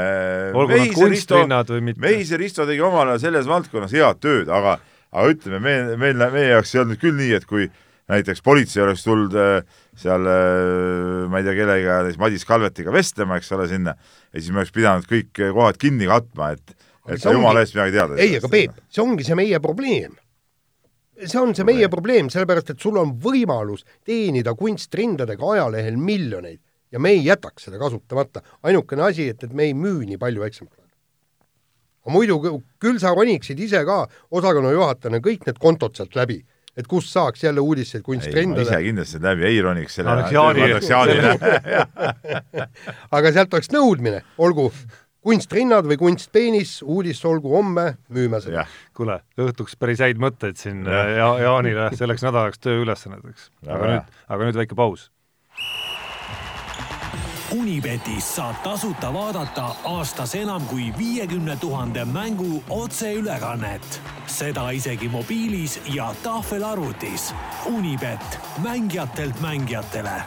olgu 0.57 0.81
nad 0.81 0.93
kunstrinnad 0.97 1.73
või 1.77 1.89
mitte. 1.91 2.05
Meis 2.07 2.33
ja 2.33 2.41
Risto 2.41 2.69
tegi 2.69 2.85
omal 2.85 3.15
ajal 3.15 3.25
selles 3.29 3.49
valdkonnas 3.51 3.97
head 3.97 4.23
tööd, 4.23 4.53
aga 4.53 4.79
aga 5.17 5.33
ütleme, 5.33 5.61
me, 5.65 5.97
meil, 6.01 6.25
meie 6.35 6.55
jaoks 6.55 6.75
ei 6.75 6.83
olnud 6.83 7.01
küll 7.01 7.17
nii, 7.17 7.33
et 7.39 7.47
kui 7.49 7.69
näiteks 8.13 8.43
politsei 8.47 8.85
oleks 8.85 9.03
tulnud 9.07 9.35
äh, 9.41 9.79
seal 9.99 10.29
äh, 10.31 11.25
ma 11.31 11.41
ei 11.41 11.47
tea 11.47 11.57
kellega, 11.59 12.03
Madis 12.21 12.47
Kalvetiga 12.49 12.95
vestlema, 12.95 13.41
eks 13.41 13.51
ole, 13.57 13.69
sinna, 13.71 13.97
ja 14.31 14.43
siis 14.43 14.53
me 14.53 14.63
oleks 14.63 14.75
pidanud 14.77 15.09
kõik 15.11 15.33
kohad 15.41 15.81
kinni 15.81 16.11
katma, 16.11 16.53
et 16.57 16.77
et 17.07 17.23
sa 17.23 17.33
jumala 17.35 17.63
eest 17.63 17.77
midagi 17.77 17.95
teada 17.95 18.17
ei, 18.19 18.37
aga 18.39 18.51
Peep, 18.51 18.79
see 18.91 19.03
ongi 19.03 19.27
see 19.27 19.37
meie 19.39 19.61
probleem. 19.63 20.17
see 21.23 21.41
on 21.41 21.55
see 21.57 21.67
meie 21.67 21.89
probleem, 21.93 22.31
sellepärast 22.33 22.75
et 22.75 22.83
sul 22.83 22.99
on 23.01 23.15
võimalus 23.23 23.87
teenida 24.05 24.57
kunstrindadega 24.59 25.53
ajalehel 25.55 25.97
miljoneid 25.97 26.61
ja 26.93 27.03
me 27.03 27.15
ei 27.15 27.25
jätaks 27.27 27.69
seda 27.69 27.79
kasutamata. 27.79 28.43
ainukene 28.63 29.07
asi, 29.09 29.31
et, 29.33 29.43
et 29.43 29.55
me 29.55 29.71
ei 29.71 29.75
müü 29.75 30.05
nii 30.11 30.19
palju 30.21 30.45
eksemplare 30.47 30.86
muidu 32.13 32.41
küll 32.83 33.01
sa 33.03 33.15
roniksid 33.17 33.61
ise 33.61 33.83
ka 33.87 34.05
osakonna 34.31 34.75
juhatajana 34.75 35.23
kõik 35.25 35.47
need 35.49 35.59
kontod 35.63 35.97
sealt 35.99 36.17
läbi, 36.19 36.41
et 36.77 36.87
kust 36.91 37.13
saaks 37.15 37.45
jälle 37.45 37.65
uudiseid 37.65 38.05
kunstrindade. 38.07 38.67
ise 38.67 38.83
kindlasti 38.85 39.23
läbi 39.23 39.49
ei 39.49 39.63
roniks 39.65 39.99
selle 39.99 40.15
annaks 40.15 40.33
Jaanile. 40.91 41.35
aga 43.17 43.35
sealt 43.35 43.59
oleks 43.59 43.73
nõudmine, 43.75 44.23
olgu 44.39 44.71
kunstrinnad 45.27 45.89
või 45.91 45.99
kunstpeenis, 45.99 46.79
uudis 46.87 47.25
olgu 47.27 47.51
homme, 47.57 47.97
müüme 48.15 48.39
seda. 48.45 48.67
kuule, 48.95 49.19
õhtuks 49.43 49.75
päris 49.81 50.05
häid 50.05 50.23
mõtteid 50.23 50.61
siin 50.61 50.87
ja. 50.87 51.33
Jaanile 51.43 51.91
selleks 51.99 52.23
nädalaks 52.27 52.63
tööülesanneteks. 52.63 53.51
aga 53.67 53.93
nüüd, 53.93 54.17
aga 54.31 54.51
nüüd 54.51 54.63
väike 54.63 54.79
paus 54.79 55.11
Unibetis 57.55 58.27
saab 58.37 58.57
tasuta 58.65 59.13
vaadata 59.15 59.69
aastas 59.87 60.33
enam 60.35 60.65
kui 60.67 60.89
viiekümne 60.99 61.57
tuhande 61.57 62.05
mängu 62.05 62.63
otseülekannet. 62.71 64.01
seda 64.27 64.71
isegi 64.71 65.09
mobiilis 65.09 65.81
ja 65.95 66.15
tahvelarvutis. 66.23 67.35
Unibet, 67.67 68.39
mängijatelt 68.63 69.41
mängijatele. 69.41 70.23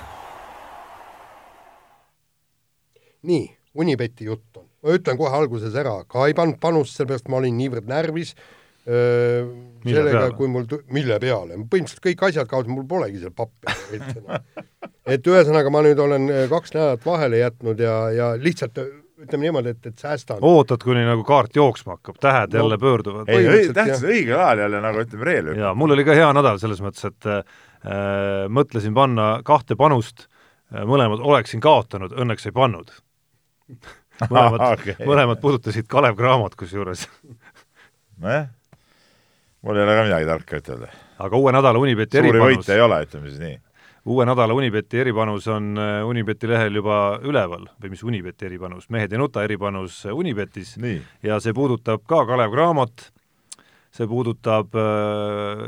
nii, 3.21 3.57
Unibeti 3.75 4.25
jutt 4.25 4.57
on. 4.57 4.65
ma 4.83 4.89
ütlen 4.89 5.17
kohe 5.17 5.37
alguses 5.37 5.75
ära, 5.75 6.03
ka 6.07 6.27
ei 6.27 6.33
pannud 6.33 6.59
panust, 6.59 6.95
sellepärast 6.95 7.27
ma 7.27 7.37
olin 7.37 7.57
niivõrd 7.57 7.87
närvis 7.87 8.35
sellega, 8.85 10.29
kui 10.37 10.47
mul, 10.51 10.65
mille 10.93 11.19
peale, 11.21 11.59
põhimõtteliselt 11.59 12.05
kõik 12.05 12.23
asjad 12.29 12.49
kaotasid, 12.49 12.73
mul 12.73 12.87
polegi 12.89 13.21
seal 13.21 13.35
pappi 13.35 13.99
et 15.09 15.27
ühesõnaga, 15.27 15.71
ma 15.73 15.83
nüüd 15.85 15.99
olen 15.99 16.31
kaks 16.51 16.73
nädalat 16.75 17.05
vahele 17.05 17.43
jätnud 17.43 17.79
ja, 17.83 17.99
ja 18.13 18.31
lihtsalt 18.39 18.79
ütleme 19.19 19.47
niimoodi, 19.47 19.73
et, 19.75 19.85
et 19.91 19.99
säästan. 19.99 20.39
ootad, 20.41 20.81
kuni 20.83 21.03
nagu 21.07 21.23
kaart 21.27 21.55
jooksma 21.55 21.97
hakkab, 21.97 22.19
tähed 22.23 22.53
no, 22.53 22.61
jälle 22.61 22.77
pöörduvad. 22.79 23.31
ei, 23.31 23.71
tähtis 23.75 24.03
õigel 24.03 24.39
ajal 24.39 24.63
jälle 24.65 24.81
nagu 24.83 25.03
ütleme, 25.03 25.27
ree 25.27 25.41
lükkab. 25.43 25.61
jaa, 25.63 25.73
mul 25.75 25.95
oli 25.95 26.05
ka 26.07 26.15
hea 26.17 26.29
nädal 26.35 26.59
selles 26.61 26.81
mõttes, 26.83 27.07
et 27.09 27.29
äh, 27.29 27.41
mõtlesin 28.55 28.95
panna 28.95 29.29
kahte 29.47 29.75
panust 29.79 30.27
äh,, 30.27 30.85
mõlemad 30.87 31.23
oleksin 31.25 31.63
kaotanud, 31.63 32.15
õnneks 32.15 32.47
ei 32.47 32.55
pannud 32.55 32.93
mõlemad 34.33 34.65
okay. 34.71 34.95
mõlemad 35.03 35.43
puudutasid 35.43 35.89
Kalev 35.91 36.15
Cramot 36.19 36.55
kusjuures 36.59 37.07
nojah, 38.23 38.47
mul 39.61 39.79
ei 39.79 39.83
ole 39.83 39.95
ka 39.97 40.05
midagi 40.07 40.29
tarka 40.29 40.61
ütelda. 40.61 40.91
aga 41.19 41.41
uue 41.41 41.51
nädala 41.55 41.79
Unibeti 41.79 42.21
eripanus 42.21 42.43
suuri 42.43 42.55
võite 42.55 42.75
ei 42.77 42.85
ole, 42.85 43.01
ütleme 43.07 43.29
siis 43.29 43.43
nii. 43.43 43.59
Uue 44.09 44.25
nädala 44.25 44.55
Unibeti 44.55 44.99
eripanus 45.01 45.47
on 45.51 45.77
äh, 45.77 45.99
Unibeti 46.07 46.47
lehel 46.49 46.79
juba 46.79 47.19
üleval. 47.23 47.67
Või 47.83 47.93
mis 47.93 48.03
Unibeti 48.03 48.47
eripanus, 48.47 48.89
mehed 48.89 49.13
ei 49.13 49.19
nuta 49.21 49.43
eripanus 49.43 50.05
Unibetis. 50.13 50.77
Nii. 50.79 51.01
ja 51.23 51.39
see 51.43 51.53
puudutab 51.53 52.05
ka 52.07 52.23
Kalev 52.25 52.55
Cramot, 52.55 53.09
see 53.91 54.07
puudutab 54.07 54.75
äh, 54.77 55.61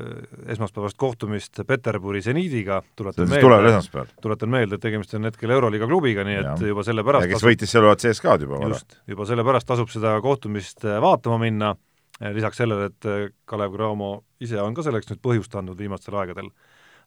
esmaspäevast 0.54 0.98
kohtumist 0.98 1.62
Peterburi 1.68 2.22
seniidiga, 2.22 2.82
tuletan 2.96 3.30
meelde, 3.30 4.08
tuletan 4.22 4.54
meelde, 4.54 4.78
et 4.78 4.84
tegemist 4.88 5.14
on 5.18 5.26
hetkel 5.28 5.52
Euroliiga 5.58 5.90
klubiga, 5.90 6.26
nii 6.28 6.40
et 6.40 6.50
ja. 6.52 6.58
juba 6.72 6.86
sellepärast 6.88 7.26
ja 7.26 7.32
kes 7.34 7.40
tasub, 7.40 7.50
võitis 7.50 7.74
selle 7.74 7.96
CSKA-d 8.06 8.48
juba. 8.48 8.62
just, 8.72 9.00
juba 9.10 9.28
sellepärast 9.30 9.70
tasub 9.74 9.90
seda 9.92 10.14
kohtumist 10.24 10.86
äh, 10.86 11.02
vaatama 11.02 11.42
minna, 11.42 11.74
lisaks 12.36 12.62
sellele, 12.62 12.92
et 12.92 13.10
äh, 13.10 13.32
Kalev 13.46 13.74
Cramo 13.74 14.12
ise 14.42 14.62
on 14.62 14.76
ka 14.78 14.86
selleks 14.86 15.10
nüüd 15.10 15.22
põhjust 15.24 15.56
andnud 15.58 15.80
viimastel 15.80 16.18
aegadel 16.22 16.52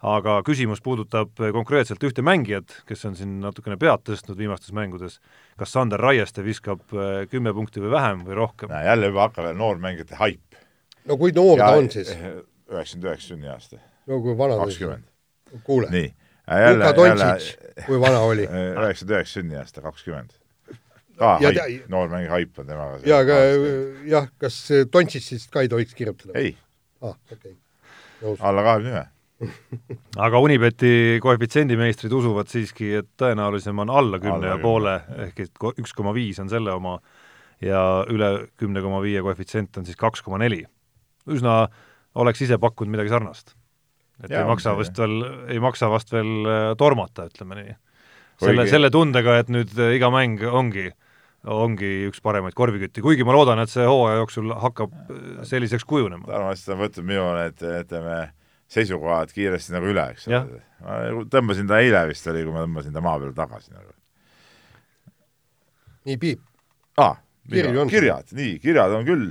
aga 0.04 0.38
küsimus 0.44 0.82
puudutab 0.84 1.38
konkreetselt 1.54 2.02
ühte 2.04 2.24
mängijat, 2.24 2.72
kes 2.88 3.06
on 3.08 3.14
siin 3.16 3.38
natukene 3.40 3.78
pead 3.80 4.02
tõstnud 4.04 4.36
viimastes 4.36 4.74
mängudes, 4.76 5.20
kas 5.60 5.72
Sander 5.72 6.02
Raieste 6.02 6.44
viskab 6.44 6.82
äh, 6.92 7.24
kümme 7.30 7.54
punkti 7.56 7.82
või 7.84 7.94
vähem 7.94 8.26
või 8.26 8.38
rohkem? 8.42 8.74
jälle 8.84 9.12
juba 9.12 9.28
hakkab 9.28 9.50
noormängijate 9.56 10.18
haip. 10.20 10.60
no 11.08 11.18
kui 11.20 11.32
noor 11.36 11.62
ta 11.62 11.72
on 11.78 11.90
siis? 11.90 12.12
üheksakümmend 12.12 13.08
üheksa 13.08 13.28
sünniaasta. 13.32 13.80
no 14.10 14.20
kui 14.24 14.36
vana 14.38 14.58
ta 14.58 14.66
kakskümmend. 14.66 15.10
kuule. 15.64 15.90
nii. 15.94 16.14
Luka 16.44 16.90
Dontšitš, 16.98 17.84
kui 17.86 18.00
vana 18.00 18.24
oli? 18.26 18.48
üheksakümmend 18.50 19.18
üheksa 19.18 19.40
sünniaasta, 19.40 19.84
kakskümmend 19.84 20.40
ka 21.18 21.36
ja, 21.42 21.52
haip, 21.62 21.88
noormängija 21.92 22.34
haip 22.34 22.62
on 22.62 22.70
temaga. 22.70 23.00
jaa, 23.06 23.22
aga 23.24 23.40
jah, 24.10 24.30
kas 24.40 24.60
Dontšitšist 24.92 25.50
ka 25.54 25.64
ei 25.64 25.72
tohiks 25.72 25.96
kirjutada? 25.98 26.36
ei 26.38 26.56
ah,. 27.02 27.16
Okay. 27.32 27.56
alla 28.40 28.64
kahekümne 28.66 28.94
ühe 28.94 29.04
aga 30.26 30.40
Unibeti 30.40 31.18
koefitsiendimeistrid 31.22 32.12
usuvad 32.14 32.50
siiski, 32.50 32.92
et 33.00 33.08
tõenäolisem 33.20 33.80
on 33.82 33.90
alla 33.90 34.20
kümne 34.22 34.52
ja 34.52 34.58
poole, 34.62 34.94
ehk 35.26 35.40
et 35.46 35.64
üks 35.74 35.94
koma 35.96 36.14
viis 36.16 36.38
on 36.42 36.50
selle 36.52 36.72
oma 36.74 36.98
ja 37.64 37.80
üle 38.10 38.30
kümne 38.60 38.82
koma 38.84 39.00
viie 39.04 39.22
koefitsient 39.24 39.80
on 39.80 39.86
siis 39.88 39.98
kaks 40.00 40.22
koma 40.24 40.38
neli. 40.42 40.64
üsna 41.30 41.68
oleks 42.14 42.42
ise 42.44 42.58
pakkunud 42.60 42.92
midagi 42.92 43.12
sarnast. 43.12 43.54
et 44.22 44.30
ja, 44.30 44.42
ei 44.42 44.48
maksa 44.48 44.76
vast 44.76 44.98
veel, 44.98 45.16
ei 45.50 45.60
maksa 45.60 45.90
vast 45.90 46.12
veel 46.12 46.46
äh, 46.46 46.66
tormata, 46.78 47.26
ütleme 47.32 47.58
nii. 47.60 47.74
selle, 48.44 48.66
selle 48.70 48.90
tundega, 48.90 49.38
et 49.42 49.50
nüüd 49.50 49.74
äh, 49.78 49.96
iga 49.98 50.10
mäng 50.14 50.42
ongi 50.46 50.92
ongi 51.44 51.90
üks 52.08 52.22
paremaid 52.24 52.56
korvikütti, 52.56 53.02
kuigi 53.04 53.26
ma 53.26 53.34
loodan, 53.36 53.60
et 53.62 53.72
see 53.72 53.84
hooaja 53.84 54.22
jooksul 54.22 54.54
hakkab 54.62 54.94
äh, 54.94 55.42
selliseks 55.48 55.84
kujunema. 55.88 56.26
Tarmo 56.28 56.54
on 56.54 56.80
võtnud 56.80 57.08
minu 57.08 57.26
need, 57.36 57.60
ütleme, 57.84 58.18
seisukohad 58.74 59.34
kiiresti 59.34 59.76
nagu 59.76 59.90
üle, 59.92 60.06
eks 60.14 60.28
ole. 60.30 60.62
ma 60.84 61.26
tõmbasin 61.32 61.68
ta 61.70 61.82
eile 61.84 62.06
vist 62.10 62.26
oli, 62.32 62.46
kui 62.46 62.54
ma 62.54 62.64
tõmbasin 62.64 62.96
ta 62.96 63.04
maa 63.04 63.20
peale 63.20 63.36
tagasi 63.36 63.74
nagu. 63.74 63.92
nii, 66.08 66.18
Piip. 66.20 66.42
aa, 67.00 67.16
kirjad, 67.50 68.32
nii, 68.36 68.58
kirjad 68.62 68.96
on 68.96 69.06
küll 69.08 69.30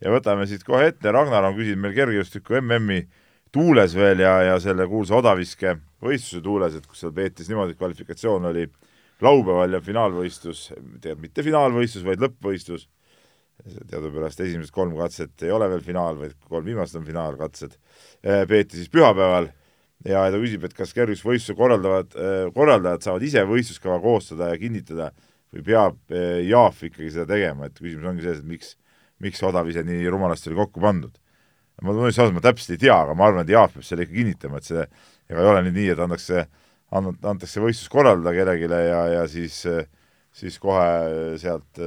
ja 0.00 0.12
võtame 0.12 0.46
siit 0.48 0.64
kohe 0.66 0.90
ette, 0.90 1.12
Ragnar 1.12 1.48
on 1.48 1.56
küsinud 1.58 1.84
meil 1.84 1.96
kergejõustiku 1.96 2.56
MM-i 2.60 3.04
tuules 3.52 3.94
veel 3.96 4.22
ja, 4.24 4.34
ja 4.46 4.58
selle 4.62 4.86
kuulsa 4.88 5.18
odaviske 5.18 5.76
võistluse 6.00 6.42
tuules, 6.44 6.76
et 6.76 6.86
kus 6.88 7.02
seal 7.02 7.12
peeti 7.14 7.42
siis 7.42 7.52
niimoodi, 7.52 7.74
et 7.74 7.80
kvalifikatsioon 7.80 8.48
oli 8.52 8.66
laupäeval 9.24 9.76
ja 9.76 9.80
finaalvõistlus, 9.84 10.70
tegelikult 11.00 11.26
mitte 11.26 11.44
finaalvõistlus, 11.44 12.06
vaid 12.06 12.22
lõppvõistlus, 12.24 12.88
teadupärast 13.90 14.40
esimesed 14.40 14.72
kolm 14.72 14.94
katset 14.96 15.42
ei 15.44 15.52
ole 15.52 15.68
veel 15.68 15.82
finaal, 15.84 16.16
vaid 16.16 16.36
kolm 16.48 16.64
viimast 16.64 16.96
on 16.96 17.04
finaalkatsed 17.04 17.76
Eh, 18.20 18.42
peeti 18.44 18.76
siis 18.76 18.90
pühapäeval 18.92 19.46
ja 20.04 20.26
ta 20.28 20.38
küsib, 20.42 20.64
et 20.66 20.74
kas 20.76 20.90
kergejõustikuvõistluse 20.92 21.56
korraldavad, 21.56 22.10
eh, 22.20 22.50
korraldajad 22.52 23.06
saavad 23.06 23.22
ise 23.24 23.46
võistluskava 23.48 23.96
koostada 24.02 24.50
ja 24.50 24.58
kinnitada 24.60 25.06
või 25.54 25.64
peab 25.64 26.12
eh, 26.12 26.42
Jaaf 26.44 26.82
ikkagi 26.84 27.08
seda 27.14 27.24
tegema, 27.30 27.70
et 27.70 27.80
küsimus 27.80 28.10
ongi 28.10 28.26
selles, 28.26 28.42
et 28.44 28.50
miks, 28.50 28.74
miks 29.24 29.40
odav 29.48 29.70
ise 29.72 29.86
nii 29.88 30.04
rumalasti 30.12 30.52
oli 30.52 30.60
kokku 30.60 30.84
pandud. 30.84 31.16
ma 31.80 31.94
tunnistan 31.96 32.26
ausalt, 32.26 32.36
ma 32.36 32.44
täpselt 32.44 32.74
ei 32.74 32.82
tea, 32.82 32.92
aga 33.06 33.14
ma 33.16 33.24
arvan, 33.30 33.46
et 33.48 33.54
Jaaf 33.54 33.72
peab 33.72 33.86
selle 33.88 34.04
ikka 34.04 34.18
kinnitama, 34.18 34.60
et 34.60 34.68
see 34.68 34.84
ega 34.84 35.40
ei 35.40 35.48
ole 35.54 35.64
nüüd 35.64 35.78
nii, 35.78 35.88
et 35.94 36.04
antakse, 36.04 36.44
antakse 36.90 37.62
võistlus 37.62 37.90
korraldada 37.92 38.34
kellelegi 38.34 38.70
ja, 38.70 39.00
ja 39.20 39.24
siis 39.30 39.62
siis 40.40 40.58
kohe 40.62 41.36
sealt 41.42 41.78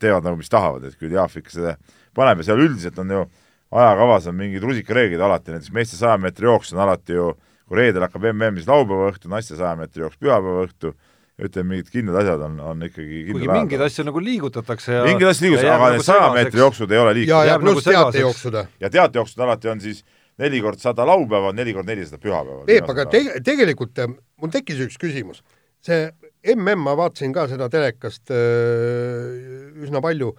teevad 0.00 0.26
nagu, 0.26 0.36
mis 0.36 0.52
tahavad, 0.52 0.84
et 0.84 0.98
küll 1.00 1.14
Jaaf 1.16 1.38
ikka 1.40 1.54
seda 1.54 1.76
paneb 2.16 2.42
ja 2.42 2.50
seal 2.50 2.60
üldiselt 2.60 2.98
on 3.00 3.14
ju 3.14 3.22
ajakavas 3.70 4.26
on 4.26 4.36
mingid 4.38 4.64
rusikareeglid 4.66 5.22
alati, 5.22 5.54
näiteks 5.54 5.72
meeste 5.74 5.98
saja 5.98 6.18
meetri 6.20 6.48
jooks 6.48 6.74
on 6.74 6.82
alati 6.84 7.16
ju, 7.16 7.30
kui 7.68 7.78
reedel 7.78 8.04
hakkab 8.06 8.26
MM, 8.32 8.58
siis 8.58 8.68
laupäeva 8.68 9.10
õhtu, 9.12 9.30
naiste 9.30 9.58
saja 9.58 9.76
meetri 9.78 10.04
jooks 10.04 10.18
pühapäeva 10.20 10.64
õhtu, 10.66 10.92
ütleme, 11.40 11.68
mingid 11.74 11.92
kindlad 11.94 12.20
asjad 12.20 12.42
on, 12.44 12.56
on 12.72 12.82
ikkagi 12.84 13.22
kuigi 13.30 13.48
mingeid 13.48 13.84
asju 13.86 14.04
nagu 14.10 14.20
liigutatakse 14.20 14.98
ja 14.98 15.04
mingeid 15.06 15.30
asju 15.30 15.46
liigutatakse, 15.46 15.76
aga 15.76 15.92
need 15.94 16.06
saja 16.08 16.32
meetri 16.34 16.60
jooksud 16.60 16.90
ei 16.92 17.00
ole 17.00 17.14
liikunud. 17.20 17.46
ja, 17.46 17.54
ja 17.54 17.60
pluss 17.62 17.86
nagu 17.86 18.10
teatejooksud. 18.10 18.58
ja 18.82 18.90
teatejooksud 18.98 19.46
alati 19.46 19.70
on 19.72 19.80
siis 19.80 20.02
neli 20.40 20.60
kord 20.64 20.80
sada 20.82 21.06
laupäeval, 21.08 21.54
neli 21.56 21.74
kord 21.76 21.88
nelisada 21.88 22.20
pühapäeval. 22.22 22.64
Peep, 22.68 22.88
aga 22.94 23.06
te-, 23.12 23.40
tegelikult 23.46 24.00
äh, 24.02 24.12
mul 24.40 24.52
tekkis 24.52 24.82
üks 24.86 24.98
küsimus. 25.00 25.44
see 25.84 26.10
MM, 26.54 26.80
ma 26.84 26.96
vaatasin 26.96 27.32
ka 27.32 27.46
seda 27.48 27.68
telekast 27.72 28.32
öö, 28.32 28.40
äh, 28.40 29.84
üsna 29.84 30.02
palju 30.04 30.34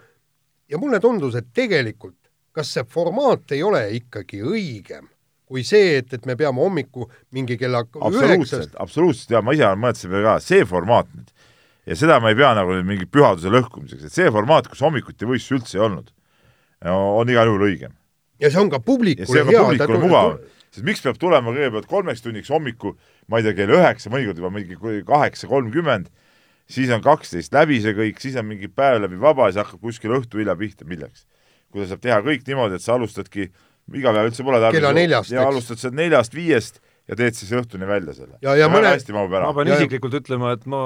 ja 0.70 0.78
mulle 0.82 0.99
tundus, 1.02 1.38
et 1.38 1.49
tegelikult 1.54 2.18
kas 2.54 2.74
see 2.76 2.86
formaat 2.89 3.54
ei 3.56 3.64
ole 3.64 3.84
ikkagi 3.97 4.41
õigem 4.43 5.08
kui 5.52 5.66
see, 5.68 5.97
et, 5.99 6.14
et 6.16 6.26
me 6.30 6.38
peame 6.39 6.62
hommiku 6.64 7.10
mingi 7.36 7.58
kella 7.60 7.84
absoluutselt, 7.84 8.76
absoluutselt 8.80 9.34
ja 9.36 9.41
ma 9.43 9.56
ise 9.58 9.68
peale 10.08 10.24
ka, 10.24 10.38
see 10.43 10.66
formaat 10.68 11.10
nüüd 11.12 11.32
ja 11.86 11.97
seda 11.97 12.20
ma 12.22 12.32
ei 12.32 12.38
pea 12.39 12.54
nagu 12.58 12.78
mingi 12.88 13.08
pühaduse 13.10 13.52
lõhkumiseks, 13.52 14.06
et 14.08 14.16
see 14.16 14.30
formaat, 14.34 14.70
kus 14.72 14.84
hommikuti 14.86 15.28
võistlusi 15.28 15.58
üldse 15.58 15.80
ei 15.80 15.84
olnud, 15.88 16.12
on 16.91 17.32
igal 17.34 17.49
juhul 17.49 17.66
õigem. 17.68 17.95
Ja 18.42 18.52
see 18.52 18.62
on 18.62 18.72
ka 18.74 18.82
publikule 18.84 19.46
hea. 19.46 19.64
publikule 19.64 20.02
mugav, 20.06 20.36
sest 20.72 20.88
miks 20.88 21.04
peab 21.06 21.20
tulema 21.22 21.54
kõigepealt 21.54 21.89
kolmeks 21.92 22.26
tunniks 22.26 22.52
hommiku, 22.54 22.96
ma 23.32 23.39
ei 23.39 23.48
tea, 23.48 23.58
kell 23.62 23.76
üheksa, 23.78 24.12
mõnikord 24.14 24.42
juba 24.42 24.54
mingi 24.54 25.04
kaheksa 25.08 25.50
kolmkümmend, 25.52 26.12
siis 26.72 26.92
on 26.94 27.04
kaksteist 27.06 27.54
läbi 27.56 27.82
see 27.84 27.96
kõik, 27.98 28.22
siis 28.24 28.38
on 28.39 28.48
mingi 28.50 28.72
päev 28.72 29.02
läbi 29.06 29.20
vaba 29.22 29.50
ja 29.50 29.56
siis 29.56 29.66
hakkab 29.66 29.89
kuskil 29.89 30.16
õhtu 30.20 30.42
hilja 30.42 30.58
pihta, 30.60 30.88
milleks 30.88 31.28
kui 31.72 31.84
ta 31.84 31.92
saab 31.94 32.04
teha 32.04 32.20
kõik 32.26 32.48
niimoodi, 32.48 32.78
et 32.78 32.84
sa 32.84 32.98
alustadki, 32.98 33.48
iga 33.96 34.14
päev 34.16 34.30
üldse 34.30 34.46
pole 34.48 34.60
tarvis 34.62 35.32
ja 35.32 35.46
alustad 35.48 35.80
sealt 35.80 35.96
neljast-viiest 35.98 36.82
ja 37.10 37.18
teed 37.20 37.38
siis 37.38 37.52
õhtuni 37.56 37.88
välja 37.88 38.16
selle. 38.16 38.38
ja, 38.44 38.56
ja 38.60 38.70
mõne 38.72 38.92
hästi 38.94 39.16
mahub 39.16 39.34
ära. 39.34 39.50
ma 39.50 39.58
pean 39.58 39.72
ja, 39.72 39.80
isiklikult 39.80 40.16
ja... 40.16 40.24
ütlema, 40.24 40.54
et 40.58 40.68
ma 40.70 40.82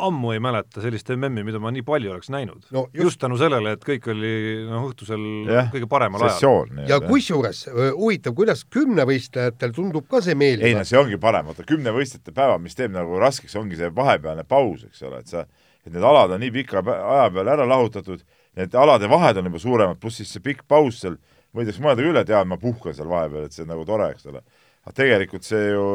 ammu 0.00 0.32
ei 0.32 0.40
mäleta 0.40 0.82
sellist 0.84 1.10
MM-i, 1.12 1.44
mida 1.44 1.60
ma 1.60 1.72
nii 1.74 1.82
palju 1.86 2.12
oleks 2.14 2.30
näinud 2.32 2.68
no,. 2.70 2.86
Just... 2.94 3.04
just 3.04 3.20
tänu 3.20 3.38
sellele, 3.40 3.74
et 3.76 3.84
kõik 3.84 4.06
oli 4.12 4.32
noh, 4.68 4.88
õhtusel 4.88 5.24
yeah, 5.48 5.70
kõige 5.72 5.88
paremal 5.90 6.24
ajal. 6.28 6.70
ja 6.88 7.00
kusjuures 7.04 7.66
huvitav, 7.98 8.36
kuidas 8.38 8.64
kümnevõistlejatel 8.72 9.74
tundub 9.76 10.08
ka 10.10 10.22
see 10.24 10.38
meeldiv. 10.38 10.68
ei 10.70 10.78
no 10.78 10.86
see 10.88 11.00
ongi 11.00 11.20
parem, 11.20 11.50
vaata 11.50 11.66
kümnevõistlejate 11.68 12.36
päeva, 12.36 12.58
mis 12.62 12.78
teeb 12.78 12.94
nagu 12.94 13.20
raskeks, 13.20 13.58
ongi 13.60 13.80
see 13.80 13.92
vahepealne 13.94 14.46
paus, 14.48 14.86
eks 14.88 15.04
ole, 15.08 15.20
et 15.24 15.32
sa, 15.32 15.44
et 15.84 15.92
need 15.92 16.04
alad 16.04 16.36
on 16.36 16.44
nii 16.44 16.54
pika 16.60 16.84
aja 16.84 17.32
peale 17.34 17.58
ära 17.58 17.68
lahutatud 17.68 18.24
need 18.58 18.74
alade 18.74 19.08
vahed 19.10 19.38
on 19.38 19.48
juba 19.50 19.62
suuremad, 19.62 20.00
pluss 20.00 20.20
siis 20.20 20.32
see 20.34 20.42
pikk 20.44 20.64
paus 20.68 21.00
seal, 21.04 21.16
võidakse 21.56 21.82
mõelda 21.82 22.04
küll, 22.04 22.18
et 22.20 22.32
jaa, 22.32 22.42
ma 22.48 22.58
puhkan 22.60 22.96
seal 22.96 23.10
vahepeal, 23.10 23.46
et 23.46 23.56
see 23.56 23.64
on 23.64 23.72
nagu 23.72 23.86
tore, 23.88 24.10
eks 24.14 24.26
ole. 24.30 24.42
aga 24.86 24.96
tegelikult 24.96 25.44
see 25.44 25.66
ju, 25.70 25.86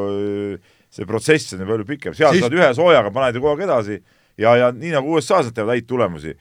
see 0.95 1.07
protsess 1.09 1.55
on 1.55 1.63
ju 1.63 1.69
palju 1.69 1.87
pikem, 1.87 2.17
seal 2.17 2.33
siis... 2.33 2.45
saad 2.45 2.57
ühe 2.57 2.67
soojaga, 2.77 3.13
paned 3.15 3.37
ju 3.37 3.43
kogu 3.43 3.55
aeg 3.55 3.65
edasi 3.67 4.01
ja, 4.41 4.55
ja 4.59 4.71
nii 4.75 4.93
nagu 4.95 5.15
USA-s 5.15 5.49
nad 5.49 5.57
teevad 5.57 5.75
häid 5.75 5.87
tulemusi, 5.89 6.35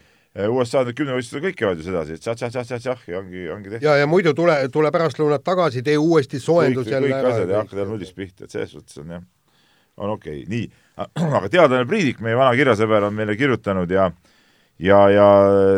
USA 0.51 0.83
need 0.83 0.97
kümnevõistlused 0.99 1.45
kõik 1.45 1.57
käivad 1.61 1.79
ju 1.79 1.87
sedasi, 1.87 2.17
et 2.17 2.25
tšah-tšah-tšah-tšah 2.25 3.07
ja 3.13 3.21
ongi, 3.21 3.45
ongi 3.55 3.71
tehtud. 3.71 3.87
ja, 3.87 3.97
ja 4.01 4.07
muidu 4.11 4.35
tule, 4.35 4.57
tule 4.75 4.91
pärastlõunat 4.95 5.45
tagasi, 5.47 5.85
tee 5.87 5.95
uuesti 6.01 6.41
soojendus 6.43 6.91
jälle 6.91 7.13
kõik 7.13 7.29
asjad 7.31 7.53
ja 7.55 7.63
hakkad 7.63 7.79
jälle 7.79 7.93
nullist 7.93 8.17
pihta, 8.19 8.49
et 8.49 8.55
selles 8.55 8.75
suhtes 8.75 8.99
on 9.03 9.15
jah, 9.15 9.23
on 9.97 10.15
okei 10.17 10.41
okay., 10.43 10.51
nii. 10.51 10.71
aga 11.39 11.51
teadlane 11.51 11.87
Priidik, 11.91 12.23
meie 12.23 12.39
vana 12.39 12.55
kirjasõber, 12.59 13.07
on 13.07 13.15
meile 13.15 13.39
kirjutanud 13.39 13.95
ja 13.95 14.09
ja, 14.83 14.99
ja 15.11 15.29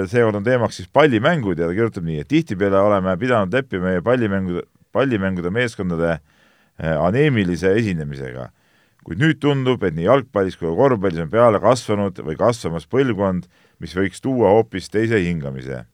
seekord 0.09 0.41
on 0.41 0.47
teemaks 0.47 0.81
siis 0.81 0.89
pallimängud 0.93 1.59
ja 1.61 1.68
ta 1.68 1.77
kirjutab 1.77 2.07
nii, 2.07 2.22
et 2.24 2.31
tihtipeale 2.33 2.81
oleme 2.81 3.16
pidanud 3.20 3.53
leppima 3.53 3.91
meie 3.91 4.05
pallimängude, 4.05 4.64
pallimängude 4.93 5.53
meeskondade 5.53 6.14
äh, 6.16 6.97
aneemilise 6.97 7.74
esinemisega. 7.77 8.49
Kuid 9.07 9.22
nüüd 9.22 9.38
tundub, 9.38 9.84
et 9.86 9.94
nii 9.94 10.09
jalgpallis 10.09 10.57
kui 10.59 10.66
ka 10.66 10.74
korvpallis 10.74 11.22
on 11.22 11.30
peale 11.30 11.61
kasvanud 11.62 12.18
või 12.26 12.34
kasvamas 12.40 12.88
põlvkond, 12.90 13.44
mis 13.82 13.94
võiks 13.94 14.22
tuua 14.24 14.50
hoopis 14.57 14.90
teise 14.90 15.20
hingamise. 15.22 15.84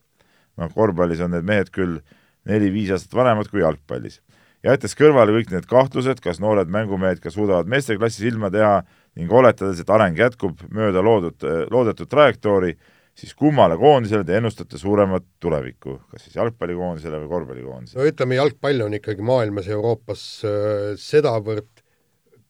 noh, 0.57 0.69
korvpallis 0.73 1.21
on 1.25 1.33
need 1.33 1.45
mehed 1.49 1.69
küll 1.73 2.01
neli-viis 2.49 2.93
aastat 2.95 3.17
vanemad 3.17 3.51
kui 3.53 3.61
jalgpallis. 3.61 4.23
jättes 4.65 4.97
kõrvale 4.97 5.35
kõik 5.37 5.53
need 5.53 5.69
kahtlused, 5.69 6.25
kas 6.25 6.41
noored 6.41 6.73
mängumehed 6.73 7.21
ka 7.21 7.31
suudavad 7.31 7.69
meesteklassis 7.69 8.25
ilma 8.33 8.51
teha 8.51 8.81
ning 9.17 9.33
oletades, 9.33 9.81
et 9.81 9.91
areng 9.91 10.17
jätkub 10.17 10.65
mööda 10.73 11.03
loodud, 11.05 11.37
loodetud 11.71 12.09
trajektoori, 12.09 12.73
siis 13.13 13.35
kummale 13.37 13.77
koondisele 13.77 14.25
te 14.25 14.39
ennustate 14.39 14.79
suuremat 14.81 15.27
tulevikku, 15.41 15.99
kas 16.09 16.25
siis 16.25 16.41
jalgpallikoondisele 16.41 17.21
või 17.21 17.29
korvpallikoondisele? 17.35 18.01
no 18.01 18.09
ütleme, 18.09 18.41
jalgpall 18.41 18.87
on 18.87 18.97
ikkagi 18.97 19.27
maailmas 19.27 19.69
ja 19.69 19.77
Euroopas 19.77 20.25
äh, 20.49 20.95
sedavõrd 20.97 21.82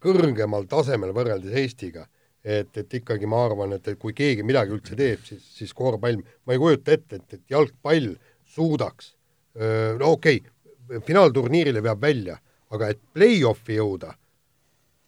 kõrgemal 0.02 0.66
tasemel 0.70 1.14
võrreldes 1.14 1.54
Eestiga, 1.62 2.06
et, 2.42 2.74
et 2.76 2.94
ikkagi 2.98 3.28
ma 3.30 3.44
arvan, 3.46 3.76
et, 3.78 3.86
et 3.88 3.98
kui 3.98 4.14
keegi 4.18 4.44
midagi 4.46 4.74
üldse 4.74 4.98
teeb, 4.98 5.22
siis, 5.26 5.42
siis 5.58 5.74
korvpall, 5.76 6.20
ma 6.46 6.54
ei 6.54 6.60
kujuta 6.62 6.96
ette, 6.96 7.20
et, 7.20 7.36
et 7.38 7.54
jalgpall 7.54 8.14
suudaks 8.52 9.14
no 9.98 10.12
okei 10.16 10.40
okay,, 10.40 11.00
finaalturniirile 11.06 11.82
veab 11.84 12.00
välja, 12.00 12.36
aga 12.72 12.88
et 12.92 13.00
play-off'i 13.14 13.76
jõuda, 13.76 14.14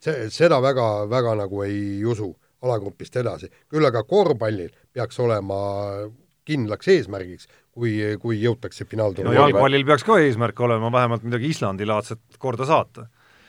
see, 0.02 0.28
seda 0.32 0.60
väga, 0.62 1.06
väga 1.10 1.34
nagu 1.40 1.64
ei 1.64 2.04
usu 2.04 2.30
alagrupist 2.64 3.16
edasi. 3.20 3.50
küll 3.68 3.84
aga 3.84 4.04
korvpallil 4.08 4.72
peaks 4.92 5.18
olema 5.20 5.58
kindlaks 6.44 6.88
eesmärgiks, 6.92 7.48
kui, 7.72 7.96
kui 8.20 8.38
jõutakse 8.40 8.86
finaalturniirile 8.88 9.40
no 9.40 9.48
jalgpallil 9.48 9.84
peaks 9.88 10.04
ka 10.04 10.18
eesmärk 10.20 10.60
olema 10.60 10.92
vähemalt 10.92 11.24
midagi 11.24 11.52
Islandi-laadset 11.52 12.38
korda 12.38 12.68
saata. 12.68 13.08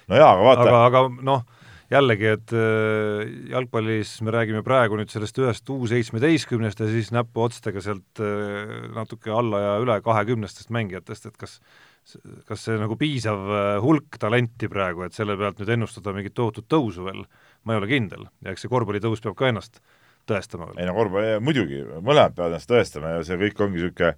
No 0.10 0.20
jaa, 0.20 0.32
aga 0.34 0.46
vaata 0.50 0.66
aga, 0.66 0.82
aga 0.90 1.26
noh, 1.26 1.44
jällegi, 1.92 2.30
et 2.34 2.54
äh, 2.56 3.24
jalgpallis 3.52 4.18
me 4.26 4.34
räägime 4.34 4.62
praegu 4.66 4.98
nüüd 5.00 5.12
sellest 5.14 5.38
ühest 5.42 5.70
U 5.74 5.80
seitsmeteistkümnest 5.90 6.82
ja 6.82 6.88
siis 6.90 7.12
näpuotstega 7.16 7.84
sealt 7.84 8.22
äh, 8.24 8.88
natuke 8.96 9.34
alla 9.34 9.62
ja 9.62 9.76
üle 9.84 10.00
kahekümnestest 10.06 10.74
mängijatest, 10.74 11.30
et 11.30 11.38
kas 11.42 11.60
kas 12.46 12.62
see 12.68 12.76
nagu 12.78 12.94
piisav 13.02 13.48
äh, 13.50 13.68
hulk 13.82 14.20
talenti 14.22 14.70
praegu, 14.70 15.08
et 15.08 15.16
selle 15.18 15.34
pealt 15.40 15.58
nüüd 15.62 15.72
ennustada 15.74 16.14
mingit 16.14 16.36
tohutut 16.38 16.68
tõusu 16.70 17.08
veel, 17.08 17.24
ma 17.66 17.74
ei 17.74 17.82
ole 17.82 17.90
kindel 17.90 18.28
ja 18.46 18.54
eks 18.54 18.66
see 18.66 18.70
korvpallitõus 18.70 19.24
peab 19.26 19.38
ka 19.40 19.50
ennast 19.50 19.82
tõestama 20.30 20.70
veel. 20.70 20.84
ei 20.84 20.90
no 20.90 20.94
korvpalli, 20.98 21.40
muidugi, 21.42 21.82
mõlemad 21.98 22.38
peavad 22.38 22.54
ennast 22.54 22.70
tõestama 22.70 23.16
ja 23.16 23.26
see 23.26 23.40
kõik 23.42 23.66
ongi 23.66 23.82
niisugune 23.82 24.14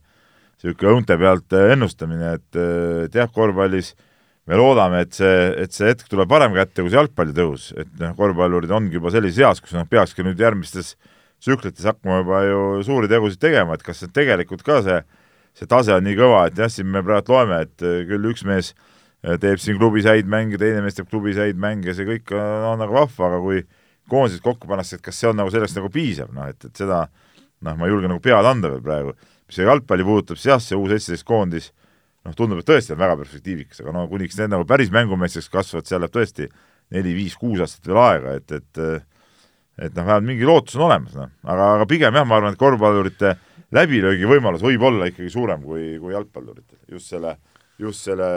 niisugune 0.57 0.93
õunte 0.97 1.15
pealt 1.21 1.55
ennustamine, 1.61 2.33
et, 2.39 2.59
et 3.07 3.15
jah, 3.15 3.31
korvpallis 3.31 3.93
äh, 3.93 4.06
me 4.47 4.57
loodame, 4.59 5.03
et 5.03 5.15
see, 5.17 5.35
et 5.59 5.75
see 5.75 5.89
hetk 5.89 6.07
tuleb 6.11 6.29
varem 6.31 6.55
kätte 6.55 6.83
kui 6.83 6.91
see 6.91 6.99
jalgpallitõus, 6.99 7.69
et 7.77 7.89
noh, 7.99 8.13
korvpallurid 8.17 8.71
ongi 8.71 8.95
juba 8.95 9.11
sellises 9.13 9.43
eas, 9.43 9.61
kus 9.63 9.75
nad 9.75 9.89
peakski 9.91 10.23
nüüd 10.25 10.39
järgmistes 10.39 10.95
tsüklites 11.43 11.85
hakkama 11.85 12.21
juba 12.21 12.43
ju 12.47 12.61
suuri 12.87 13.09
tegusid 13.11 13.41
tegema, 13.43 13.75
et 13.75 13.83
kas 13.85 14.05
tegelikult 14.15 14.63
ka 14.65 14.79
see, 14.85 15.01
see 15.57 15.69
tase 15.69 15.93
on 15.95 16.05
nii 16.07 16.15
kõva, 16.17 16.45
et 16.47 16.59
jah, 16.59 16.71
siin 16.71 16.87
me 16.93 17.03
praegu 17.05 17.35
loeme, 17.35 17.59
et 17.67 17.87
küll 18.09 18.31
üks 18.31 18.45
mees 18.47 18.71
teeb 19.41 19.59
siin 19.59 19.77
klubis 19.81 20.07
häid 20.07 20.29
mänge, 20.29 20.59
teine 20.61 20.81
mees 20.85 20.95
teeb 20.97 21.09
klubis 21.11 21.39
häid 21.41 21.59
mänge, 21.59 21.93
see 21.97 22.07
kõik 22.07 22.31
on, 22.37 22.71
on 22.71 22.83
nagu 22.85 22.95
vahva, 22.95 23.31
aga 23.31 23.41
kui 23.43 23.63
koondised 24.07 24.43
kokku 24.45 24.69
pannakse, 24.69 24.97
et 24.97 25.03
kas 25.03 25.17
see 25.19 25.29
on 25.29 25.35
nagu 25.41 25.51
selleks 25.51 25.75
nagu 25.75 25.89
piisav, 25.91 26.31
noh 26.35 26.47
et, 26.47 26.69
et 26.69 26.83
seda 26.85 27.07
noh, 27.65 27.73
ma 27.75 27.87
ei 27.87 27.91
julge 27.91 28.07
nagu 28.07 28.23
pead 28.23 28.47
anda 28.47 28.71
veel 28.71 28.83
praegu. 28.85 29.17
mis 29.47 29.57
see 29.59 29.67
jalgpalli 29.67 30.05
puudutab, 30.07 30.39
siis 30.39 30.51
jah, 30.51 30.61
see 30.63 30.77
U 30.77 30.87
seitseteist 30.87 31.25
koondis 31.27 31.71
noh, 32.27 32.35
tundub, 32.37 32.61
et 32.61 32.67
tõesti 32.67 32.93
on 32.93 33.01
väga 33.01 33.17
perspektiivikas, 33.21 33.81
aga 33.83 33.95
no 33.95 34.07
kuniks 34.11 34.39
need 34.39 34.51
nagu 34.53 34.67
päris 34.67 34.91
mängumeesteks 34.93 35.51
kasvavad, 35.53 35.87
seal 35.87 36.03
läheb 36.03 36.15
tõesti 36.15 36.49
neli-viis-kuus 36.95 37.63
aastat 37.63 37.87
veel 37.89 38.01
aega, 38.03 38.35
et, 38.39 38.59
et 38.59 38.83
et 39.77 39.93
noh, 39.93 40.05
vähemalt 40.07 40.25
mingi 40.25 40.47
lootus 40.47 40.77
on 40.79 40.87
olemas, 40.87 41.15
noh. 41.17 41.29
aga, 41.45 41.71
aga 41.77 41.85
pigem 41.89 42.15
jah, 42.17 42.25
ma 42.25 42.39
arvan, 42.39 42.55
et 42.55 42.61
korvpallurite 42.61 43.35
läbilöögivõimalus 43.77 44.63
võib 44.65 44.85
olla 44.89 45.09
ikkagi 45.11 45.29
suurem 45.29 45.63
kui, 45.65 45.97
kui 46.01 46.15
jalgpalluritel. 46.15 46.79
just 46.91 47.13
selle, 47.13 47.35
just 47.77 48.07
selle 48.07 48.31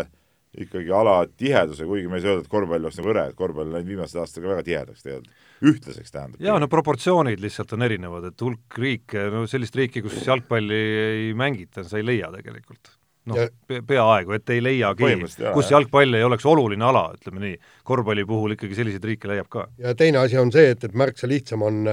ikkagi 0.60 0.90
ala 0.92 1.22
tiheduse, 1.28 1.86
kuigi 1.86 2.10
ma 2.10 2.18
ei 2.18 2.24
saa 2.24 2.34
öelda, 2.34 2.44
et 2.44 2.52
korvpall 2.52 2.84
oleks 2.84 2.98
nagu 2.98 3.12
hõre, 3.12 3.26
et 3.30 3.38
korvpall 3.38 3.70
on 3.70 3.76
läinud 3.78 3.92
viimaste 3.94 4.20
aastatega 4.20 4.52
väga 4.52 4.66
tihedaks 4.66 5.06
tegelikult, 5.06 5.34
ühtlaseks 5.70 6.12
tähendab. 6.16 6.40
jaa, 6.44 6.58
no 6.60 6.68
proportsioonid 6.68 7.40
lihtsalt 7.40 7.76
on 7.78 7.86
erinevad, 7.86 8.26
et 8.32 8.44
hulk 8.44 8.80
riike, 8.84 9.28
no 9.32 9.46
sellist 9.50 9.78
riiki, 9.78 10.02
kus 10.04 10.18
jalgpalli 10.26 10.80
ei 11.04 11.30
mängita, 11.38 11.86
sa 11.86 12.02
ei 12.02 12.08
leia 12.10 12.32
tegelikult 12.34 12.98
noh, 13.28 13.82
peaaegu, 13.86 14.32
et 14.36 14.52
ei 14.54 14.62
leiagi, 14.64 15.10
kus 15.54 15.70
jalgpall 15.72 16.16
ei 16.16 16.24
oleks 16.24 16.46
oluline 16.48 16.84
ala, 16.84 17.08
ütleme 17.18 17.42
nii. 17.44 17.58
korvpalli 17.84 18.24
puhul 18.28 18.56
ikkagi 18.56 18.78
selliseid 18.78 19.04
riike 19.04 19.28
leiab 19.30 19.50
ka. 19.52 19.66
ja 19.78 19.94
teine 19.94 20.22
asi 20.22 20.38
on 20.40 20.52
see, 20.54 20.70
et, 20.74 20.84
et 20.84 20.96
märksa 20.96 21.28
lihtsam 21.30 21.62
on 21.66 21.92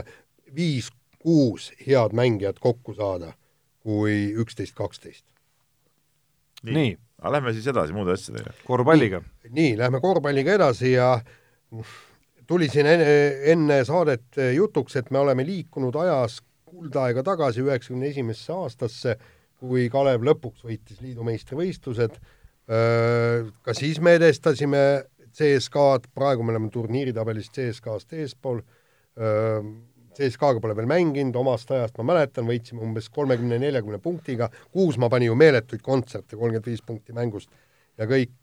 viis-kuus 0.56 1.72
head 1.84 2.16
mängijat 2.18 2.60
kokku 2.64 2.96
saada 2.98 3.34
kui 3.88 4.34
üksteist, 4.40 4.76
kaksteist. 4.76 5.26
nii, 6.64 6.74
nii., 6.74 6.98
aga 7.22 7.38
lähme 7.38 7.54
siis 7.56 7.68
edasi 7.72 7.96
muude 7.96 8.16
asjadega. 8.18 8.56
korvpalliga. 8.68 9.22
nii, 9.50 9.78
lähme 9.80 10.02
korvpalliga 10.04 10.58
edasi 10.60 10.94
ja 10.96 11.16
tuli 12.48 12.70
siin 12.72 12.88
enne, 12.88 13.16
enne 13.54 13.82
saadet 13.88 14.40
jutuks, 14.56 14.96
et 15.00 15.12
me 15.12 15.20
oleme 15.20 15.46
liikunud 15.46 15.96
ajas 16.04 16.42
kuldaega 16.68 17.24
tagasi 17.24 17.64
üheksakümne 17.64 18.12
esimesse 18.12 18.54
aastasse 18.54 19.18
kui 19.58 19.88
Kalev 19.94 20.26
lõpuks 20.26 20.66
võitis 20.68 21.02
liidu 21.02 21.26
meistrivõistlused, 21.28 22.18
ka 22.68 23.76
siis 23.78 24.00
me 24.04 24.18
edestasime 24.20 24.82
CSKA-d, 25.38 26.10
praegu 26.16 26.44
me 26.44 26.54
oleme 26.54 26.72
turniiritabelis 26.74 27.52
CSKA-st 27.56 28.18
eespool, 28.22 28.62
CSKA-ga 30.18 30.62
pole 30.62 30.76
veel 30.78 30.90
mänginud, 30.90 31.38
omast 31.40 31.72
ajast 31.72 31.98
ma 32.00 32.08
mäletan, 32.12 32.48
võitsime 32.50 32.84
umbes 32.86 33.10
kolmekümne, 33.14 33.60
neljakümne 33.62 34.02
punktiga, 34.02 34.50
Kuusma 34.74 35.10
pani 35.14 35.30
ju 35.30 35.38
meeletuid 35.38 35.84
kontserte, 35.86 36.36
kolmkümmend 36.36 36.70
viis 36.70 36.84
punkti 36.86 37.16
mängust 37.18 37.50
ja 37.98 38.08
kõik, 38.10 38.34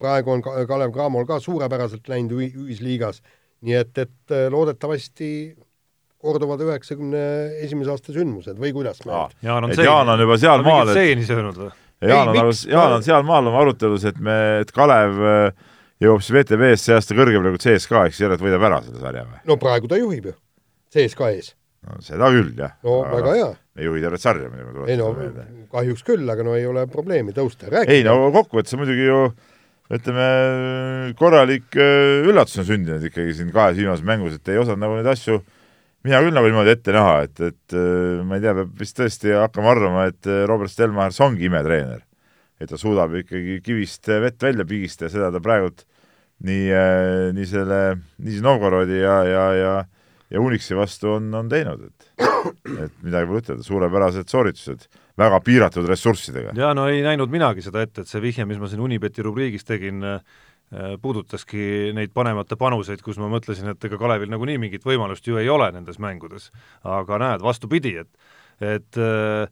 praegu 0.00 0.34
on 0.34 0.42
Kalev 0.42 0.94
Cramol 0.94 1.26
ka 1.28 1.38
suurepäraselt 1.42 2.08
läinud 2.10 2.34
ühisliigas, 2.40 3.22
nii 3.66 3.78
et, 3.78 3.98
et 4.02 4.36
loodetavasti 4.52 5.30
korduvad 6.26 6.62
üheksakümne 6.66 7.22
esimese 7.64 7.94
aasta 7.94 8.14
sündmused 8.14 8.58
või 8.60 8.74
kuidas 8.76 9.00
me 9.06 9.24
Jaan 9.46 9.68
on, 9.68 9.74
Jaan 9.78 10.12
on 10.12 10.22
juba 10.26 10.38
sealmaal, 10.42 10.92
et 10.92 11.00
seeni 11.00 11.26
söönud 11.28 11.62
või? 11.62 11.72
Jaan 12.04 12.34
on, 12.34 12.52
Jaan 12.68 12.98
on 12.98 13.06
sealmaal 13.06 13.48
oma 13.48 13.62
arutelus, 13.64 14.04
et 14.10 14.18
me, 14.20 14.36
et 14.60 14.72
Kalev 14.76 15.22
äh, 15.24 15.72
jõuab 16.02 16.24
siis 16.24 16.34
VTV-s 16.36 16.88
see 16.88 16.96
aasta 16.96 17.16
kõrgemale 17.16 17.54
kui 17.54 17.62
CSKA, 17.62 18.06
ehk 18.06 18.16
siis 18.16 18.26
järelikult 18.26 18.48
võidab 18.50 18.66
ära 18.68 18.82
selle 18.84 19.00
sarja 19.00 19.24
või? 19.24 19.40
no 19.48 19.56
praegu 19.60 19.88
ta 19.90 20.00
juhib 20.00 20.28
ju, 20.30 20.34
CSKA 20.92 21.30
ees. 21.32 21.54
no 21.86 21.98
seda 22.04 22.30
küll, 22.34 22.52
jah. 22.58 22.76
no 22.84 23.00
aga 23.06 23.20
väga 23.20 23.34
hea. 23.38 23.50
ei 23.80 23.88
juhi 23.88 24.04
tervet 24.04 24.24
sarja 24.24 24.52
muidugi. 24.52 24.86
ei 24.92 25.00
no 25.00 25.10
kahjuks 25.72 26.06
küll, 26.06 26.28
aga 26.32 26.46
no 26.46 26.56
ei 26.58 26.66
ole 26.68 26.86
probleemi 26.92 27.36
tõusta, 27.36 27.70
rääkida. 27.72 27.96
ei 27.96 28.04
no 28.06 28.30
kokkuvõttes 28.34 28.76
muidugi 28.76 29.08
ju 29.08 29.20
ütleme, 29.96 30.28
korralik 31.18 31.76
äh, 31.78 32.26
üllatus 32.26 32.60
on 32.60 32.68
sündinud 32.68 33.04
ikkagi 33.08 33.38
siin 33.38 33.52
kahes 33.54 33.78
viimases 33.80 34.04
mängus, 34.04 34.36
et 34.36 34.52
ei 34.52 34.60
osanud 34.60 34.82
nagu 34.82 34.98
neid 34.98 35.08
asju 35.14 35.40
mina 36.06 36.22
küll 36.22 36.36
nagu 36.36 36.50
niimoodi 36.50 36.72
ette 36.76 36.94
näha, 36.94 37.16
et, 37.26 37.40
et 37.50 37.76
äh, 37.76 38.22
ma 38.26 38.38
ei 38.38 38.44
tea, 38.44 38.54
peab 38.60 38.78
vist 38.80 38.98
tõesti 38.98 39.34
hakkama 39.34 39.72
arvama, 39.74 40.06
et 40.12 40.30
äh, 40.30 40.44
Robert 40.48 40.72
Stelmachers 40.72 41.20
ongi 41.26 41.48
imetreener. 41.50 42.04
et 42.56 42.70
ta 42.70 42.78
suudab 42.80 43.12
ikkagi 43.18 43.58
kivist 43.60 44.08
vett 44.08 44.40
välja 44.40 44.64
pigistada 44.64 45.10
seda 45.12 45.28
ta 45.28 45.42
praegult 45.44 45.82
nii, 46.46 46.70
äh, 46.72 47.26
nii 47.36 47.48
selle, 47.50 47.80
nii 48.22 48.40
Novgorodi 48.44 49.02
ja, 49.02 49.18
ja, 49.28 49.44
ja 49.56 49.74
ja 50.30 50.40
Unixi 50.42 50.74
vastu 50.74 51.12
on, 51.16 51.28
on 51.34 51.48
teinud, 51.48 51.86
et 51.86 52.12
et 52.84 52.94
midagi 53.02 53.26
pole 53.28 53.42
ütelda, 53.42 53.62
suurepärased 53.66 54.30
sooritused, 54.30 54.86
väga 55.18 55.38
piiratud 55.42 55.86
ressurssidega. 55.86 56.54
jaa, 56.58 56.72
no 56.74 56.86
ei 56.90 57.02
näinud 57.04 57.30
minagi 57.30 57.62
seda 57.62 57.82
ette, 57.82 58.02
et 58.02 58.10
see 58.10 58.22
vihje, 58.22 58.46
mis 58.46 58.58
ma 58.58 58.70
siin 58.70 58.82
Unibeti 58.82 59.24
rubriigis 59.26 59.66
tegin, 59.66 60.02
Äh, 60.06 60.20
puudutaski 61.02 61.92
neid 61.94 62.10
panemata 62.14 62.56
panuseid, 62.58 63.02
kus 63.04 63.20
ma 63.22 63.28
mõtlesin, 63.30 63.70
et 63.70 63.84
ega 63.86 63.98
Kalevil 64.00 64.32
nagunii 64.32 64.58
mingit 64.58 64.86
võimalust 64.86 65.26
ju 65.28 65.38
ei 65.38 65.48
ole 65.52 65.68
nendes 65.74 66.00
mängudes. 66.02 66.50
aga 66.82 67.20
näed, 67.22 67.44
vastupidi, 67.44 67.94
et, 68.02 68.10
et 68.60 68.98
äh, 68.98 69.46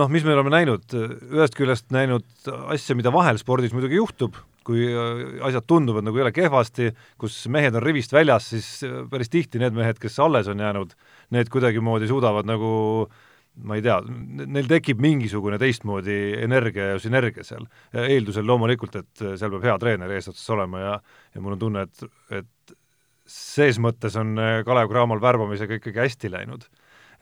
noh, 0.00 0.08
mis 0.08 0.24
me 0.24 0.32
oleme 0.32 0.54
näinud, 0.54 0.88
ühest 1.34 1.58
küljest 1.58 1.92
näinud 1.92 2.24
asja, 2.72 2.96
mida 2.96 3.12
vahel 3.12 3.38
spordis 3.38 3.76
muidugi 3.76 4.00
juhtub, 4.00 4.40
kui 4.64 4.88
äh, 4.88 5.44
asjad 5.44 5.68
tunduvad 5.68 6.08
nagu 6.08 6.16
jälle 6.16 6.32
kehvasti, 6.32 6.94
kus 7.20 7.42
mehed 7.52 7.76
on 7.76 7.84
rivist 7.84 8.16
väljas, 8.16 8.48
siis 8.54 8.88
päris 9.12 9.28
tihti 9.28 9.60
need 9.60 9.76
mehed, 9.76 10.00
kes 10.00 10.16
alles 10.24 10.48
on 10.48 10.64
jäänud, 10.64 10.96
need 11.36 11.52
kuidagimoodi 11.52 12.08
suudavad 12.08 12.48
nagu 12.48 12.72
äh, 13.04 13.23
ma 13.62 13.76
ei 13.78 13.84
tea, 13.84 14.00
neil 14.50 14.66
tekib 14.70 15.02
mingisugune 15.02 15.58
teistmoodi 15.62 16.16
energia 16.42 16.92
ja 16.92 17.02
sünergia 17.02 17.44
seal, 17.46 17.68
eeldusel 17.94 18.46
loomulikult, 18.48 18.96
et 18.98 19.26
seal 19.38 19.52
peab 19.54 19.68
hea 19.68 19.76
treener 19.82 20.14
eesotsas 20.16 20.48
olema 20.56 20.80
ja 20.82 20.94
ja 21.34 21.42
mul 21.42 21.54
on 21.54 21.60
tunne, 21.60 21.84
et, 21.86 22.08
et 22.34 22.74
ses 23.30 23.78
mõttes 23.80 24.16
on 24.20 24.34
Kalev 24.66 24.90
Cramol 24.90 25.22
värbamisega 25.22 25.78
ikkagi 25.78 26.02
hästi 26.02 26.32
läinud. 26.32 26.66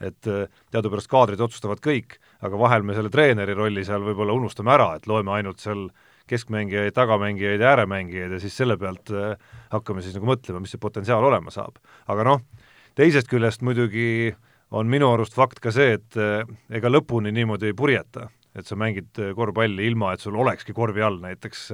et 0.03 0.27
äh, 0.27 0.49
teadupärast 0.73 1.07
kaadrid 1.07 1.39
otsustavad 1.39 1.79
kõik, 1.79 2.17
aga 2.43 2.57
vahel 2.59 2.83
me 2.83 2.95
selle 2.97 3.11
treeneri 3.13 3.53
rolli 3.55 3.85
seal 3.85 4.01
võib-olla 4.03 4.33
unustame 4.33 4.73
ära, 4.73 4.95
et 4.97 5.05
loeme 5.07 5.31
ainult 5.31 5.61
seal 5.63 5.85
keskmängijaid, 6.27 6.91
tagamängijaid 6.97 7.61
ja 7.61 7.69
ääremängijaid 7.69 8.33
ja 8.35 8.39
siis 8.41 8.57
selle 8.57 8.75
pealt 8.81 9.13
äh, 9.13 9.37
hakkame 9.71 10.01
siis 10.01 10.17
nagu 10.17 10.27
mõtlema, 10.27 10.59
mis 10.63 10.73
see 10.73 10.81
potentsiaal 10.81 11.23
olema 11.23 11.53
saab. 11.53 11.77
aga 12.09 12.25
noh, 12.27 12.41
teisest 12.97 13.29
küljest 13.31 13.61
muidugi 13.61 14.33
on 14.73 14.89
minu 14.89 15.11
arust 15.13 15.37
fakt 15.37 15.61
ka 15.63 15.73
see, 15.75 15.99
et 15.99 16.19
äh, 16.19 16.43
ega 16.73 16.91
lõpuni 16.91 17.33
niimoodi 17.35 17.71
ei 17.71 17.77
purjeta, 17.77 18.27
et 18.57 18.69
sa 18.69 18.77
mängid 18.79 19.17
korvpalli 19.37 19.87
ilma, 19.89 20.13
et 20.13 20.21
sul 20.21 20.35
olekski 20.37 20.75
korvi 20.77 21.01
all 21.05 21.21
näiteks 21.23 21.69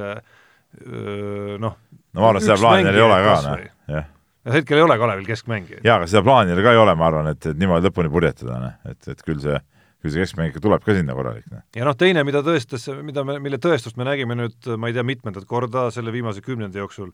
noh, 1.59 1.73
no 2.13 2.21
ma 2.21 2.29
arvan, 2.29 2.43
seda 2.45 2.59
plaani 2.61 2.91
ei 2.93 3.01
ole 3.01 3.19
ka, 3.25 3.35
noh, 3.47 3.67
jah 3.89 4.07
hetkel 4.53 4.77
ei 4.77 4.83
ole 4.83 4.97
Kalevil 4.97 5.25
keskmängijaid. 5.27 5.83
jaa, 5.85 5.97
aga 5.99 6.07
seda 6.09 6.23
plaani 6.23 6.55
ka 6.63 6.73
ei 6.73 6.79
ole, 6.79 6.95
ma 6.97 7.09
arvan, 7.09 7.27
et, 7.33 7.49
et 7.51 7.59
niimoodi 7.59 7.89
lõpuni 7.89 8.11
purjetada, 8.13 8.59
noh, 8.63 8.77
et, 8.91 9.11
et 9.11 9.23
küll 9.25 9.41
see, 9.43 9.57
küll 10.03 10.13
see 10.13 10.23
keskmäng 10.23 10.53
ikka 10.53 10.63
tuleb 10.63 10.85
ka 10.85 10.95
sinna 10.95 11.15
korralik. 11.17 11.45
Noh. 11.51 11.65
ja 11.75 11.87
noh, 11.87 11.97
teine, 11.99 12.23
mida 12.27 12.41
tõestas, 12.45 12.87
mida 13.03 13.25
me, 13.27 13.37
mille 13.43 13.59
tõestust 13.61 13.99
me 13.99 14.07
nägime 14.07 14.37
nüüd 14.39 14.71
ma 14.79 14.89
ei 14.89 14.97
tea, 14.97 15.05
mitmendat 15.07 15.47
korda 15.49 15.89
selle 15.95 16.13
viimase 16.15 16.43
kümnendi 16.45 16.81
jooksul, 16.81 17.11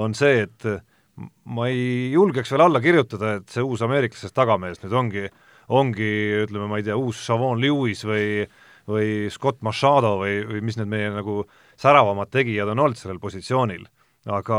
on 0.00 0.16
see, 0.18 0.46
et 0.48 0.68
ma 1.44 1.68
ei 1.70 2.12
julgeks 2.12 2.50
veel 2.52 2.66
alla 2.66 2.80
kirjutada, 2.82 3.36
et 3.38 3.50
see 3.52 3.62
uus 3.62 3.82
ameeriklasest 3.86 4.34
tagamees 4.34 4.80
nüüd 4.82 4.94
ongi, 4.98 5.26
ongi 5.68 6.12
ütleme, 6.44 6.68
ma 6.70 6.80
ei 6.80 6.86
tea, 6.86 6.96
uus 6.98 7.20
Savon 7.26 7.60
Lewis 7.62 8.04
või 8.08 8.46
või 8.88 9.30
Scott 9.32 9.62
Machado 9.64 10.18
või, 10.20 10.42
või 10.44 10.60
mis 10.64 10.76
need 10.76 10.90
meie 10.90 11.10
nagu 11.12 11.42
säravamad 11.80 12.30
tegijad 12.32 12.68
on 12.72 12.82
olnud 12.84 13.00
sellel 13.00 13.20
positsioonil. 13.22 13.86
aga 14.24 14.58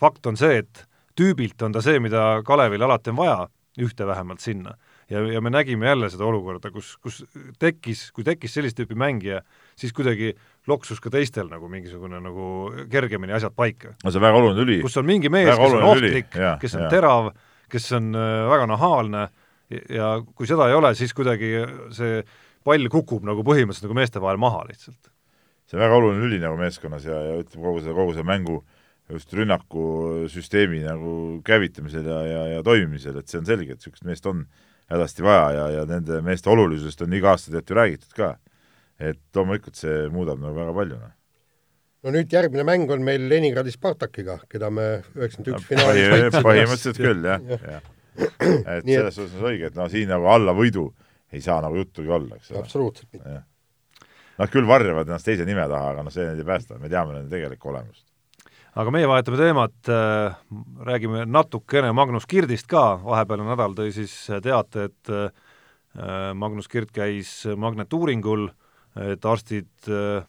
fakt 0.00 0.26
on 0.26 0.36
see, 0.36 0.62
et 0.62 0.84
tüübilt 1.18 1.62
on 1.62 1.72
ta 1.72 1.82
see, 1.82 2.00
mida 2.00 2.42
Kalevil 2.46 2.82
alati 2.82 3.10
on 3.10 3.16
vaja, 3.16 3.38
ühte 3.78 4.06
vähemalt 4.06 4.40
sinna. 4.40 4.76
Ja, 5.10 5.22
ja 5.34 5.40
me 5.42 5.50
nägime 5.50 5.86
jälle 5.86 6.10
seda 6.10 6.24
olukorda, 6.28 6.70
kus, 6.74 6.94
kus 7.02 7.20
tekkis, 7.60 8.08
kui 8.16 8.24
tekkis 8.26 8.54
sellist 8.56 8.78
tüüpi 8.78 8.96
mängija, 8.98 9.42
siis 9.78 9.94
kuidagi 9.96 10.32
loksus 10.70 11.00
ka 11.02 11.12
teistel 11.12 11.50
nagu 11.50 11.68
mingisugune 11.72 12.20
nagu 12.22 12.46
kergemini 12.90 13.34
asjad 13.36 13.54
paika. 13.56 13.94
no 14.04 14.10
see 14.10 14.20
on 14.20 14.26
väga 14.26 14.42
oluline 14.42 14.64
lüli. 14.64 14.80
kus 14.84 14.98
on 15.00 15.08
mingi 15.08 15.32
mees, 15.32 15.50
kes 15.50 15.78
on 15.78 15.86
ohtlik, 15.90 16.34
kes 16.62 16.76
on 16.78 16.86
ja. 16.86 16.90
terav, 16.92 17.30
kes 17.70 17.92
on 17.98 18.12
äh, 18.14 18.42
väga 18.50 18.68
nahaalne 18.70 19.28
ja 19.70 20.12
kui 20.34 20.48
seda 20.50 20.68
ei 20.70 20.76
ole, 20.78 20.94
siis 20.98 21.14
kuidagi 21.14 21.54
see 21.94 22.20
pall 22.66 22.90
kukub 22.92 23.24
nagu 23.26 23.44
põhimõtteliselt 23.46 23.88
nagu 23.88 23.98
meeste 23.98 24.22
vahel 24.22 24.40
maha 24.42 24.66
lihtsalt. 24.68 25.12
see 25.66 25.78
on 25.78 25.84
väga 25.86 26.00
oluline 26.00 26.26
lüli 26.26 26.42
nagu 26.42 26.58
meeskonnas 26.60 27.06
ja, 27.06 27.18
ja 27.28 27.40
ütleme, 27.42 27.64
kogu 27.66 27.82
see, 27.84 27.96
kogu 27.96 28.14
see 28.16 28.26
mängu 28.26 28.60
just 29.10 29.32
rünnakusüsteemi 29.34 30.84
nagu 30.84 31.12
käivitamisel 31.46 32.06
ja, 32.06 32.18
ja, 32.26 32.42
ja 32.56 32.62
toimimisel, 32.62 33.16
et 33.18 33.30
see 33.30 33.40
on 33.40 33.48
selge, 33.48 33.74
et 33.74 33.80
niisugust 33.80 34.06
meest 34.06 34.26
on 34.30 34.44
hädasti 34.90 35.24
vaja 35.24 35.50
ja, 35.54 35.68
ja 35.78 35.86
nende 35.88 36.20
meeste 36.26 36.50
olulisusest 36.50 37.06
on 37.06 37.14
iga 37.16 37.32
aasta 37.34 37.52
tead 37.54 37.70
ju 37.70 37.78
räägitud 37.78 38.14
ka. 38.16 38.34
et 39.00 39.20
loomulikult 39.34 39.78
see 39.78 40.08
muudab 40.12 40.40
nagu 40.42 40.56
väga 40.56 40.74
palju, 40.76 40.98
noh 41.00 41.16
no 42.04 42.14
nüüd 42.14 42.32
järgmine 42.32 42.64
mäng 42.68 42.90
on 42.92 43.04
meil 43.04 43.28
Leningradi 43.28 43.72
Spartakiga, 43.74 44.38
keda 44.50 44.70
me 44.72 44.88
üheksakümmend 45.16 45.54
üks 45.54 45.68
finaalis 45.68 46.08
võitsime. 46.14 46.42
põhimõtteliselt 46.46 47.00
küll, 47.00 47.28
jah, 47.28 47.48
jah. 47.74 47.88
et 48.76 48.88
selles 48.88 49.16
suhtes 49.16 49.38
on 49.38 49.48
õige, 49.52 49.70
et 49.70 49.78
no 49.78 49.86
siin 49.92 50.10
nagu 50.10 50.28
alla 50.32 50.54
võidu 50.56 50.88
ei 51.30 51.42
saa 51.44 51.60
nagu 51.62 51.78
juttugi 51.78 52.10
olla, 52.10 52.40
eks 52.40 52.50
ole. 52.52 52.64
absoluutselt 52.64 53.12
mitte. 53.12 53.42
Nad 54.40 54.52
küll 54.52 54.66
varjavad 54.66 55.08
ennast 55.08 55.28
teise 55.28 55.44
nime 55.44 55.66
taha, 55.68 55.92
aga 55.94 56.04
noh, 56.06 56.12
see 56.14 56.24
neid 56.24 56.40
ei 56.40 56.48
päästa, 56.48 56.80
me 56.80 56.88
teame 56.88 57.14
nende 57.14 57.32
tegelikku 57.32 57.70
olemust 57.70 58.09
aga 58.78 58.92
meie 58.94 59.08
vahetame 59.10 59.38
teemat 59.40 59.90
äh,, 59.90 60.36
räägime 60.86 61.24
natukene 61.26 61.92
Magnus 61.96 62.26
Kirdist 62.30 62.68
ka, 62.70 63.00
vahepealne 63.02 63.48
nädal 63.50 63.74
tõi 63.78 63.90
siis 63.94 64.14
teate, 64.44 64.90
et 64.90 65.12
äh, 65.14 65.30
Magnus 66.38 66.68
Kirt 66.70 66.92
käis 66.94 67.32
magnetuuringul, 67.58 68.46
et 69.10 69.24
arstid 69.26 69.90
äh, 69.90 70.22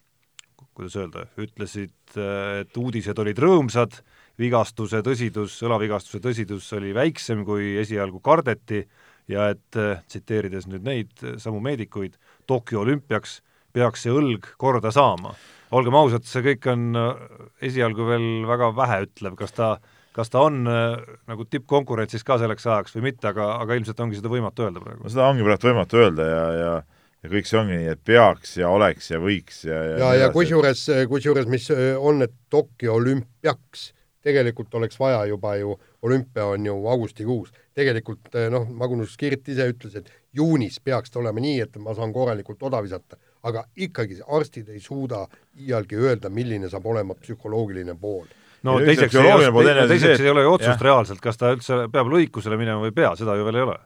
kuidas 0.74 0.96
öelda, 0.98 1.26
ütlesid, 1.42 1.94
et 2.16 2.78
uudised 2.80 3.20
olid 3.22 3.40
rõõmsad, 3.44 4.00
vigastuse 4.40 5.02
tõsidus, 5.06 5.58
õlavigastuse 5.68 6.22
tõsidus 6.24 6.70
oli 6.78 6.94
väiksem, 6.96 7.44
kui 7.46 7.76
esialgu 7.82 8.22
kardeti 8.24 8.82
ja 9.30 9.52
et 9.54 9.78
tsiteerides 10.08 10.70
nüüd 10.72 10.88
neid 10.88 11.26
samu 11.44 11.60
meedikuid, 11.62 12.16
Tokyo 12.50 12.82
olümpiaks 12.86 13.42
peaks 13.74 14.06
see 14.06 14.14
õlg 14.14 14.54
korda 14.62 14.92
saama. 14.94 15.34
Olgem 15.72 15.96
ausad, 15.96 16.26
see 16.28 16.44
kõik 16.44 16.68
on 16.72 16.88
äh, 17.00 17.26
esialgu 17.70 18.08
veel 18.10 18.30
väga 18.48 18.72
väheütlev, 18.76 19.38
kas 19.40 19.56
ta, 19.56 19.70
kas 20.16 20.32
ta 20.34 20.44
on 20.44 20.66
äh, 20.68 20.98
nagu 21.32 21.48
tippkonkurentsis 21.48 22.26
ka 22.28 22.40
selleks 22.42 22.68
ajaks 22.68 22.98
või 22.98 23.12
mitte, 23.12 23.30
aga, 23.32 23.54
aga 23.64 23.78
ilmselt 23.80 24.04
ongi 24.04 24.20
seda 24.20 24.32
võimatu 24.32 24.68
öelda 24.68 24.84
praegu. 24.84 25.06
no 25.06 25.14
seda 25.14 25.30
ongi 25.32 25.48
praegu 25.48 25.72
võimatu 25.72 26.02
öelda 26.02 26.28
ja, 26.28 26.44
ja 26.60 26.74
ja 27.22 27.30
kõik 27.30 27.46
see 27.46 27.60
ongi 27.60 27.76
nii, 27.78 27.90
et 27.94 28.00
peaks 28.02 28.56
ja 28.58 28.70
oleks 28.74 29.12
ja 29.12 29.20
võiks 29.22 29.60
ja 29.68 29.78
ja, 29.78 29.98
ja, 30.02 30.12
ja 30.24 30.30
kusjuures, 30.34 30.88
kusjuures 31.10 31.50
mis 31.54 31.68
on, 31.72 32.24
et 32.26 32.34
Tokyo 32.50 32.96
olümpiaks 32.98 33.92
tegelikult 34.26 34.74
oleks 34.78 35.00
vaja 35.00 35.24
juba 35.30 35.56
ju, 35.60 35.76
olümpia 36.02 36.46
on 36.54 36.66
ju 36.66 36.76
augustikuus, 36.90 37.54
tegelikult 37.78 38.36
noh, 38.54 38.68
Magnus 38.70 39.16
Kirt 39.18 39.50
ise 39.50 39.68
ütles, 39.72 39.96
et 39.98 40.10
juunis 40.34 40.80
peaks 40.84 41.14
ta 41.14 41.22
olema 41.22 41.42
nii, 41.42 41.60
et 41.66 41.78
ma 41.82 41.96
saan 41.98 42.14
korralikult 42.14 42.62
oda 42.70 42.82
visata 42.86 43.18
aga 43.48 43.64
ikkagi 43.76 44.20
arstid 44.28 44.70
ei 44.70 44.82
suuda 44.84 45.26
iialgi 45.60 45.98
öelda, 46.00 46.30
milline 46.34 46.70
saab 46.70 46.86
olema 46.92 47.16
psühholoogiline 47.18 47.96
pool. 48.00 48.26
no 48.64 48.78
ja 48.80 48.92
teiseks, 48.92 49.16
ei, 49.18 49.32
teiseks, 49.32 49.88
teiseks 49.94 50.26
ei 50.26 50.34
ole 50.34 50.46
ju 50.46 50.54
otsust 50.58 50.76
jah. 50.76 50.84
reaalselt, 50.90 51.24
kas 51.24 51.42
ta 51.42 51.54
üldse 51.56 51.88
peab 51.94 52.12
lõikusele 52.14 52.60
minema 52.62 52.84
või 52.84 52.92
ei 52.92 53.00
pea, 53.02 53.16
seda 53.20 53.38
ju 53.40 53.48
veel 53.48 53.58
ei 53.62 53.66
ole. 53.66 53.78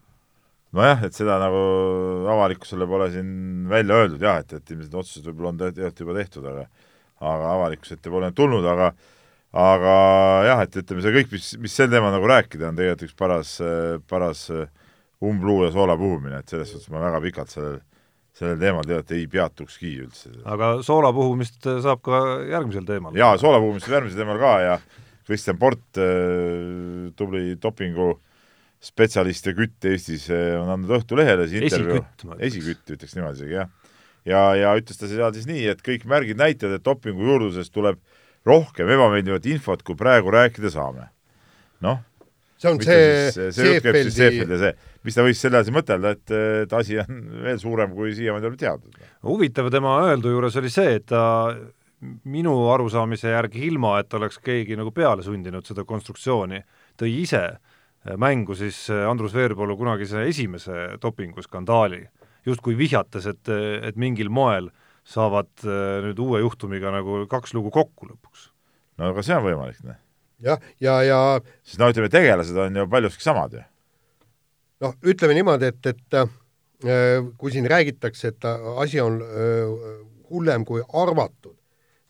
nojah, 0.76 1.06
et 1.08 1.16
seda 1.16 1.40
nagu 1.40 1.64
avalikkusele 2.36 2.88
pole 2.90 3.10
siin 3.16 3.32
välja 3.72 4.02
öeldud 4.04 4.28
jah, 4.28 4.42
et, 4.44 4.58
et 4.60 4.76
ilmselt 4.76 5.00
otsused 5.04 5.30
võib-olla 5.30 5.54
on 5.54 5.64
tegelikult 5.64 6.06
juba 6.06 6.18
tehtud, 6.20 6.50
aga 6.52 6.68
aga 7.26 7.52
avalikkuse 7.56 7.96
ette 7.96 8.12
pole 8.12 8.32
tulnud, 8.36 8.66
aga 8.68 8.92
aga 9.56 9.92
jah, 10.50 10.62
et 10.66 10.82
ütleme, 10.82 11.04
see 11.04 11.16
kõik, 11.16 11.30
mis, 11.32 11.52
mis 11.64 11.76
sel 11.80 11.88
teemal 11.88 12.12
nagu 12.12 12.28
rääkida, 12.28 12.74
on 12.74 12.80
tegelikult 12.80 13.08
üks 13.08 13.16
paras, 13.16 13.54
paras 14.12 14.50
umbluu 15.24 15.62
ja 15.64 15.72
soola 15.72 15.96
puhumine, 15.96 16.42
et 16.42 16.52
selles 16.52 16.74
suhtes 16.74 16.92
ma 16.92 17.00
väga 17.06 17.22
pikalt 17.24 17.54
sellel 17.54 17.80
sellel 18.36 18.60
teemal 18.60 18.86
tead 18.88 19.16
ei 19.16 19.26
peatukski 19.32 19.94
üldse. 20.04 20.34
aga 20.44 20.76
soola 20.86 21.14
puhumist 21.16 21.64
saab 21.64 22.04
ka 22.06 22.22
järgmisel 22.50 22.88
teemal? 22.88 23.16
jaa, 23.18 23.36
soola 23.42 23.62
puhumist 23.64 23.88
saab 23.88 24.00
järgmisel 24.00 24.24
teemal 24.24 24.42
ka 24.42 24.54
ja 24.64 24.78
Kristjan 25.26 25.58
Port, 25.58 25.98
äh, 25.98 27.10
tubli 27.18 27.56
dopingu 27.62 28.12
spetsialist 28.86 29.48
ja 29.50 29.56
kütt 29.58 29.88
Eestis 29.90 30.28
äh, 30.30 30.54
on 30.60 30.70
andnud 30.76 31.00
Õhtulehele 31.00 31.48
siis 31.50 31.66
intervjuu, 31.66 32.04
esikütt 32.46 32.94
ütleks 32.98 33.16
niimoodi 33.18 33.42
isegi, 33.42 33.56
jah. 33.58 33.72
ja, 34.28 34.44
ja 34.60 34.76
ütles 34.78 35.00
ta 35.00 35.10
seal 35.10 35.34
siis 35.34 35.48
nii, 35.50 35.64
et 35.74 35.82
kõik 35.86 36.06
märgid 36.10 36.38
näitavad, 36.38 36.78
et 36.78 36.86
dopingu 36.86 37.26
juurdlusest 37.26 37.74
tuleb 37.74 38.02
rohkem 38.46 38.92
ebameeldivat 38.94 39.48
infot, 39.50 39.82
kui 39.82 39.98
praegu 39.98 40.30
rääkida 40.36 40.70
saame. 40.76 41.10
noh, 41.82 42.04
see 42.66 42.74
on 42.74 42.82
see, 42.84 43.32
see, 43.32 43.50
see 43.56 43.72
jutt 43.72 43.86
käib 43.86 44.02
siis 44.02 44.20
Seefeldi 44.20 44.62
see 44.66 44.76
mis 45.06 45.18
ta 45.18 45.26
võis 45.26 45.40
selle 45.42 45.62
asi 45.62 45.74
mõtelda, 45.74 46.14
et, 46.16 46.34
et 46.66 46.74
asi 46.74 46.98
on 47.02 47.22
veel 47.46 47.60
suurem, 47.62 47.94
kui 47.98 48.14
siiamaani 48.18 48.50
oli 48.50 48.60
teadnud. 48.60 49.02
huvitav 49.26 49.70
tema 49.74 50.00
öeldu 50.08 50.34
juures 50.34 50.58
oli 50.62 50.72
see, 50.74 50.98
et 51.00 51.06
ta 51.12 51.22
minu 52.30 52.54
arusaamise 52.74 53.32
järgi, 53.32 53.66
ilma 53.70 53.96
et 54.02 54.14
oleks 54.18 54.40
keegi 54.44 54.78
nagu 54.78 54.92
peale 54.96 55.26
sundinud 55.26 55.66
seda 55.66 55.86
konstruktsiooni, 55.88 56.62
tõi 57.00 57.14
ise 57.22 57.44
mängu 58.22 58.58
siis 58.58 58.86
Andrus 59.10 59.34
Veerpalu 59.34 59.78
kunagise 59.78 60.26
esimese 60.30 60.96
dopinguskandaali, 61.02 62.04
justkui 62.46 62.78
vihjates, 62.78 63.30
et, 63.30 63.54
et 63.90 63.98
mingil 63.98 64.30
moel 64.30 64.70
saavad 65.06 65.66
nüüd 66.06 66.20
uue 66.22 66.42
juhtumiga 66.42 66.94
nagu 66.94 67.24
kaks 67.30 67.54
lugu 67.58 67.74
kokku 67.74 68.10
lõpuks. 68.10 68.50
no 68.98 69.14
aga 69.14 69.26
see 69.26 69.38
on 69.38 69.46
võimalik, 69.46 69.82
noh. 69.86 70.02
Jah, 70.44 70.60
ja, 70.80 71.00
ja, 71.04 71.22
ja 71.38 71.64
sest 71.64 71.80
no 71.80 71.90
ütleme, 71.94 72.12
tegelased 72.12 72.58
on 72.58 72.82
ju 72.82 72.88
paljuski 72.92 73.24
samad 73.24 73.56
ju 73.56 73.64
noh, 74.84 74.96
ütleme 75.08 75.36
niimoodi, 75.38 75.72
et, 75.72 75.92
et 75.92 76.18
äh, 76.20 77.28
kui 77.40 77.54
siin 77.54 77.68
räägitakse, 77.72 78.34
et 78.34 78.48
asi 78.82 79.02
on 79.04 79.22
äh, 79.24 79.94
hullem 80.32 80.66
kui 80.68 80.84
arvatud, 80.94 81.56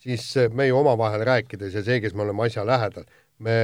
siis 0.01 0.25
me 0.53 0.69
ju 0.69 0.79
omavahel 0.79 1.25
rääkides 1.25 1.75
ja 1.75 1.83
see, 1.85 1.99
kes 2.03 2.15
me 2.15 2.25
oleme 2.25 2.45
asja 2.45 2.65
lähedal, 2.67 3.05
me 3.43 3.59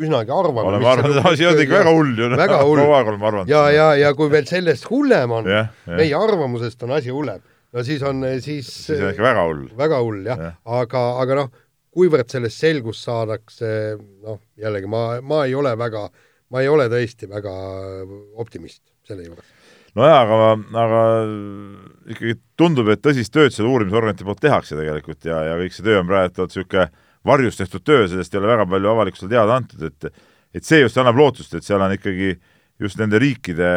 üsnagi 0.00 0.32
arvame. 0.32 0.68
oleme 0.70 0.88
arvanud, 0.88 1.16
et 1.18 1.30
asi 1.32 1.46
on 1.48 1.62
ikka 1.62 1.80
väga 1.80 1.94
hull 1.94 2.12
ju. 2.18 2.28
väga 2.38 2.60
hull. 2.62 2.82
kogu 2.82 2.98
aeg 2.98 3.08
oleme 3.12 3.26
arvanud. 3.30 3.50
ja, 3.50 3.62
ja, 3.74 3.88
ja 3.98 4.12
kui 4.18 4.30
veel 4.32 4.46
sellest 4.46 4.86
hullem 4.90 5.34
on 5.40 5.48
yeah,, 5.50 5.72
yeah. 5.86 5.96
meie 5.98 6.14
arvamusest 6.18 6.86
on 6.86 6.94
asi 6.98 7.10
hullem, 7.14 7.42
no 7.74 7.84
siis 7.86 8.04
on, 8.06 8.22
siis 8.44 8.70
siis 8.86 9.00
on 9.00 9.10
ikka 9.10 9.26
väga 9.26 9.48
hull. 9.48 9.66
väga 9.78 9.98
hull 10.04 10.22
jah 10.30 10.44
yeah., 10.46 10.60
aga, 10.80 11.04
aga 11.24 11.40
noh, 11.42 11.50
kuivõrd 11.90 12.30
sellest 12.30 12.62
selgust 12.62 13.06
saadakse, 13.06 13.70
noh, 14.24 14.40
jällegi 14.60 14.90
ma, 14.90 15.04
ma 15.22 15.44
ei 15.46 15.54
ole 15.58 15.72
väga 15.78 16.08
ma 16.50 16.62
ei 16.62 16.70
ole 16.70 16.88
tõesti 16.90 17.28
väga 17.30 17.52
optimist 18.42 18.82
selle 19.06 19.26
juures. 19.26 19.46
nojaa, 19.98 20.20
aga, 20.22 20.50
aga 20.84 21.02
ikkagi 22.14 22.36
tundub, 22.58 22.90
et 22.92 23.02
tõsist 23.02 23.32
tööd 23.34 23.54
selle 23.54 23.70
uurimisorganite 23.70 24.26
poolt 24.26 24.42
tehakse 24.42 24.78
tegelikult 24.78 25.26
ja, 25.26 25.40
ja 25.50 25.58
kõik 25.60 25.76
see 25.76 25.86
töö 25.86 26.02
on 26.02 26.10
praegu 26.10 26.46
niisugune 26.46 26.88
varjus 27.26 27.58
tehtud 27.60 27.84
töö, 27.84 28.06
sellest 28.08 28.34
ei 28.34 28.40
ole 28.40 28.50
väga 28.54 28.66
palju 28.70 28.94
avalikkusele 28.94 29.34
teada 29.34 29.58
antud, 29.58 29.82
et 29.90 30.10
et 30.50 30.66
see 30.66 30.80
just 30.80 30.96
annab 30.98 31.18
lootust, 31.18 31.52
et 31.54 31.62
seal 31.62 31.82
on 31.82 31.92
ikkagi 31.94 32.32
just 32.80 32.98
nende 32.98 33.20
riikide 33.22 33.68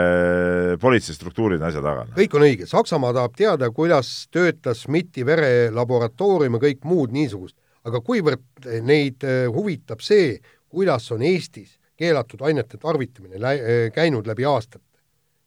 politseistruktuurid 0.82 1.61
ja 1.61 1.70
asja 1.70 1.84
taga. 1.84 2.07
kõik 2.16 2.38
on 2.38 2.45
õige, 2.47 2.70
Saksamaa 2.70 3.14
tahab 3.14 3.36
teada, 3.38 3.70
kuidas 3.76 4.14
töötas 4.34 4.86
SMIT-i 4.88 5.26
verelaboratoorium 5.28 6.57
ja 6.57 6.64
kõik 6.64 6.88
muud 6.88 7.14
niisugust, 7.14 7.57
aga 7.88 8.01
kuivõrd 8.03 8.71
neid 8.86 9.23
äh, 9.27 9.45
huvitab 9.51 10.03
see, 10.03 10.38
kuidas 10.71 11.09
on 11.13 11.23
Eestis 11.25 11.77
keelatud 11.99 12.41
ainete 12.45 12.79
tarvitamine 12.81 13.39
lä-, 13.41 13.59
äh, 13.59 13.86
käinud 13.93 14.27
läbi 14.27 14.45
aastate. 14.47 14.86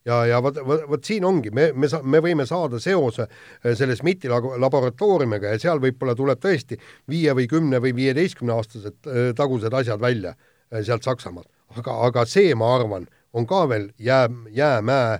ja, 0.06 0.20
ja 0.26 0.42
vot, 0.42 0.58
vot, 0.88 1.04
siin 1.04 1.24
ongi, 1.24 1.50
me, 1.50 1.70
me 1.74 1.88
sa-, 1.88 2.02
me 2.02 2.20
võime 2.22 2.46
saada 2.46 2.80
seose 2.82 3.26
äh, 3.26 3.72
selle 3.74 3.96
SMIT-i 3.96 4.30
laboratooriumiga 4.30 5.54
ja 5.54 5.62
seal 5.62 5.80
võib-olla 5.82 6.14
tuleb 6.14 6.42
tõesti 6.42 6.78
viie 7.10 7.34
või 7.34 7.48
kümne 7.50 7.80
või 7.82 7.94
viieteistkümne 7.96 8.54
aastased 8.54 9.12
tagused 9.36 9.72
asjad 9.74 10.00
välja 10.00 10.36
sealt 10.82 11.06
Saksamaalt. 11.06 11.48
aga, 11.76 12.00
aga 12.08 12.26
see, 12.26 12.54
ma 12.54 12.74
arvan, 12.76 13.06
on 13.32 13.46
ka 13.46 13.68
veel 13.68 13.90
jää, 13.98 14.28
jäämäe 14.50 15.18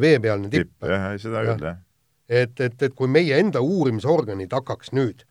veepealne 0.00 0.50
tipp. 0.52 0.76
jah, 0.84 1.10
seda 1.18 1.42
küll, 1.46 1.66
jah. 1.72 1.82
et, 2.28 2.60
et, 2.60 2.82
et 2.82 2.94
kui 2.94 3.08
meie 3.08 3.38
enda 3.40 3.62
uurimisorganid 3.64 4.52
hakkaks 4.52 4.92
nüüd 4.92 5.24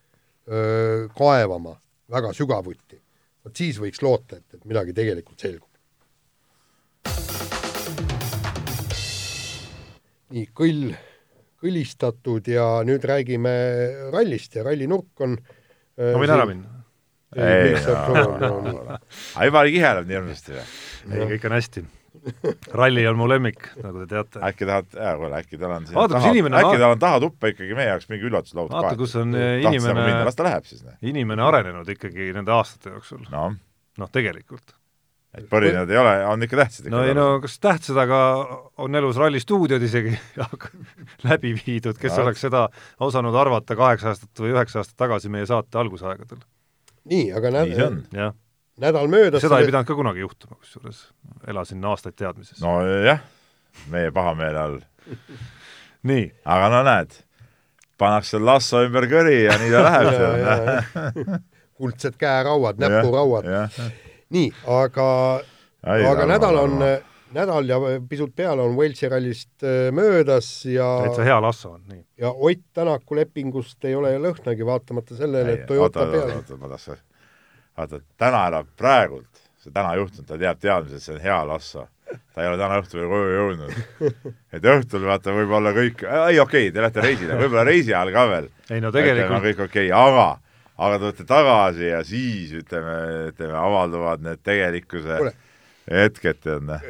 öö, 0.50 1.08
kaevama 1.16 1.76
väga 2.10 2.32
sügavuti, 2.36 2.98
vot 3.44 3.56
siis 3.56 3.78
võiks 3.82 4.02
loota, 4.02 4.40
et, 4.40 4.58
et 4.58 4.64
midagi 4.68 4.94
tegelikult 4.96 5.40
selgub. 5.40 5.68
nii, 10.30 10.46
kõll, 10.54 10.90
kõlistatud 11.58 12.46
ja 12.52 12.66
nüüd 12.86 13.02
räägime 13.02 13.54
rallist 14.14 14.54
ja 14.54 14.62
rallinurk 14.62 15.24
on 15.26 15.34
ma 15.98 16.20
võin 16.22 16.34
ära 16.36 16.44
minna? 16.46 16.76
ei, 17.34 17.74
juba 19.48 19.64
kiheleb 19.66 20.06
nii 20.06 20.16
hirmsasti 20.18 20.54
või? 20.54 20.68
ei, 21.10 21.26
kõik 21.34 21.48
on 21.50 21.56
hästi 21.58 21.82
ralli 22.72 23.04
on 23.08 23.18
mu 23.18 23.28
lemmik, 23.28 23.62
nagu 23.80 24.02
te 24.02 24.08
teate. 24.10 24.40
äkki 24.50 24.66
tahad, 24.68 24.88
hea 24.96 25.12
kuule, 25.20 25.38
äkki 25.40 25.60
tal 25.60 25.76
on 25.76 25.86
vaata, 25.94 26.18
kus 26.18 26.34
inimene 26.34 26.60
äkki 26.60 26.80
tal 26.80 26.94
on 26.94 27.00
tahatuppa 27.02 27.52
ikkagi 27.54 27.78
meie 27.78 27.88
jaoks 27.92 28.10
mingi 28.10 28.28
üllatuslaud 28.28 28.74
vaata, 28.74 28.92
kus 28.98 29.16
on 29.20 29.32
inimene 29.36 30.10
las 30.26 30.38
ta 30.38 30.46
läheb 30.46 30.68
siis. 30.68 30.84
inimene 31.12 31.46
arenenud 31.46 31.88
ikkagi 31.96 32.30
nende 32.36 32.54
aastate 32.54 32.94
jooksul 32.94 33.24
no.. 33.32 33.46
noh, 34.00 34.12
tegelikult. 34.12 34.74
et 35.36 35.48
põrinad 35.50 35.90
ei 35.90 36.00
ole, 36.02 36.14
on 36.32 36.46
ikka 36.46 36.60
tähtsad 36.64 36.88
ikka. 36.88 36.96
no 36.96 37.06
ei 37.08 37.16
no 37.16 37.26
kas 37.44 37.56
tähtsad, 37.62 38.02
aga 38.04 38.20
on 38.84 39.00
elus 39.00 39.20
rallistuudiod 39.20 39.88
isegi 39.88 40.12
läbi 41.28 41.54
viidud, 41.62 41.96
kes 42.00 42.16
no. 42.16 42.26
oleks 42.26 42.46
seda 42.48 42.66
osanud 43.00 43.36
arvata 43.36 43.78
kaheksa 43.78 44.12
aastat 44.14 44.44
või 44.44 44.54
üheksa 44.54 44.84
aastat 44.84 44.98
tagasi 45.06 45.32
meie 45.32 45.48
saate 45.48 45.80
algusaegadel. 45.80 46.44
nii, 47.08 47.26
aga 47.32 47.56
jah 47.56 48.36
nädal 48.78 49.08
möödas 49.08 49.42
seda 49.44 49.60
ei 49.60 49.68
pidanud 49.68 49.88
ka 49.88 49.96
kunagi 49.98 50.22
juhtuma, 50.22 50.56
kusjuures 50.60 51.02
elasin 51.48 51.84
aastaid 51.84 52.16
teadmises. 52.18 52.60
nojah, 52.62 53.20
meie 53.90 54.10
pahameele 54.14 54.58
all 54.58 54.78
nii. 56.10 56.30
aga 56.44 56.70
no 56.72 56.82
näed, 56.86 57.20
pannakse 58.00 58.40
lasso 58.42 58.84
ümber 58.86 59.08
kõri 59.10 59.44
ja 59.44 59.58
nii 59.60 59.74
ta 59.74 59.84
läheb 59.86 60.10
seal 60.18 61.38
kuldsed 61.80 62.16
käerauad, 62.20 62.80
näpurauad. 62.80 63.46
nii, 64.30 64.50
aga, 64.68 65.06
aga 65.96 66.26
nädal 66.28 66.58
on, 66.60 66.82
nädal 67.32 67.68
ja 67.68 67.78
pisut 68.08 68.34
peale 68.36 68.62
on 68.62 68.76
Walesi 68.76 69.08
rallist 69.08 69.64
äh, 69.64 69.88
möödas 69.94 70.50
ja 70.68 70.88
täitsa 71.06 71.24
hea 71.24 71.38
lasso 71.42 71.76
on, 71.76 71.84
nii. 71.88 72.02
ja 72.20 72.32
Ott 72.32 72.66
Tänaku 72.74 73.16
lepingust 73.16 73.84
ei 73.84 73.94
ole 73.94 74.16
lõhnagi, 74.18 74.66
vaatamata 74.66 75.16
sellele, 75.16 75.60
et 75.60 75.66
Toyota 75.66 76.04
peal. 76.10 76.34
oota, 76.34 76.42
oota, 76.42 76.60
ma 76.60 76.74
tahtsin 76.74 77.09
vaata, 77.78 78.00
täna 78.20 78.42
elab 78.50 78.68
praegult, 78.78 79.42
see 79.62 79.72
täna 79.74 79.94
juhtunud, 79.98 80.28
ta 80.28 80.38
teab 80.40 80.60
teadmises, 80.60 81.06
see 81.06 81.16
on 81.16 81.24
hea 81.24 81.40
Lasso. 81.48 81.88
ta 82.34 82.42
ei 82.42 82.48
ole 82.50 82.58
täna 82.58 82.80
õhtul 82.82 83.02
veel 83.02 83.10
koju 83.12 83.34
jõudnud. 83.36 84.14
et 84.56 84.70
õhtul 84.74 85.04
vaata, 85.06 85.34
võib-olla 85.34 85.74
kõik, 85.76 86.06
ei 86.30 86.40
okei 86.42 86.68
okay,, 86.68 86.72
te 86.74 86.82
lähete 86.82 87.04
reisile, 87.04 87.36
võib-olla 87.38 87.66
reisi 87.68 87.94
ajal 87.94 88.14
ka 88.16 88.24
veel. 88.32 88.48
ei 88.70 88.80
no 88.82 88.94
tegelikult. 88.94 89.44
kõik 89.46 89.62
okei 89.68 89.92
okay,, 89.92 90.08
aga, 90.08 90.26
aga 90.80 90.98
tulete 91.04 91.28
tagasi 91.28 91.86
ja 91.92 92.02
siis 92.06 92.56
ütleme, 92.64 92.96
ütleme, 93.30 93.54
avalduvad 93.60 94.26
need 94.26 94.42
tegelikkuse 94.42 95.22
Kule 95.22 95.36
hetked, 95.90 96.40
tead 96.44 96.66
noh. 96.66 96.84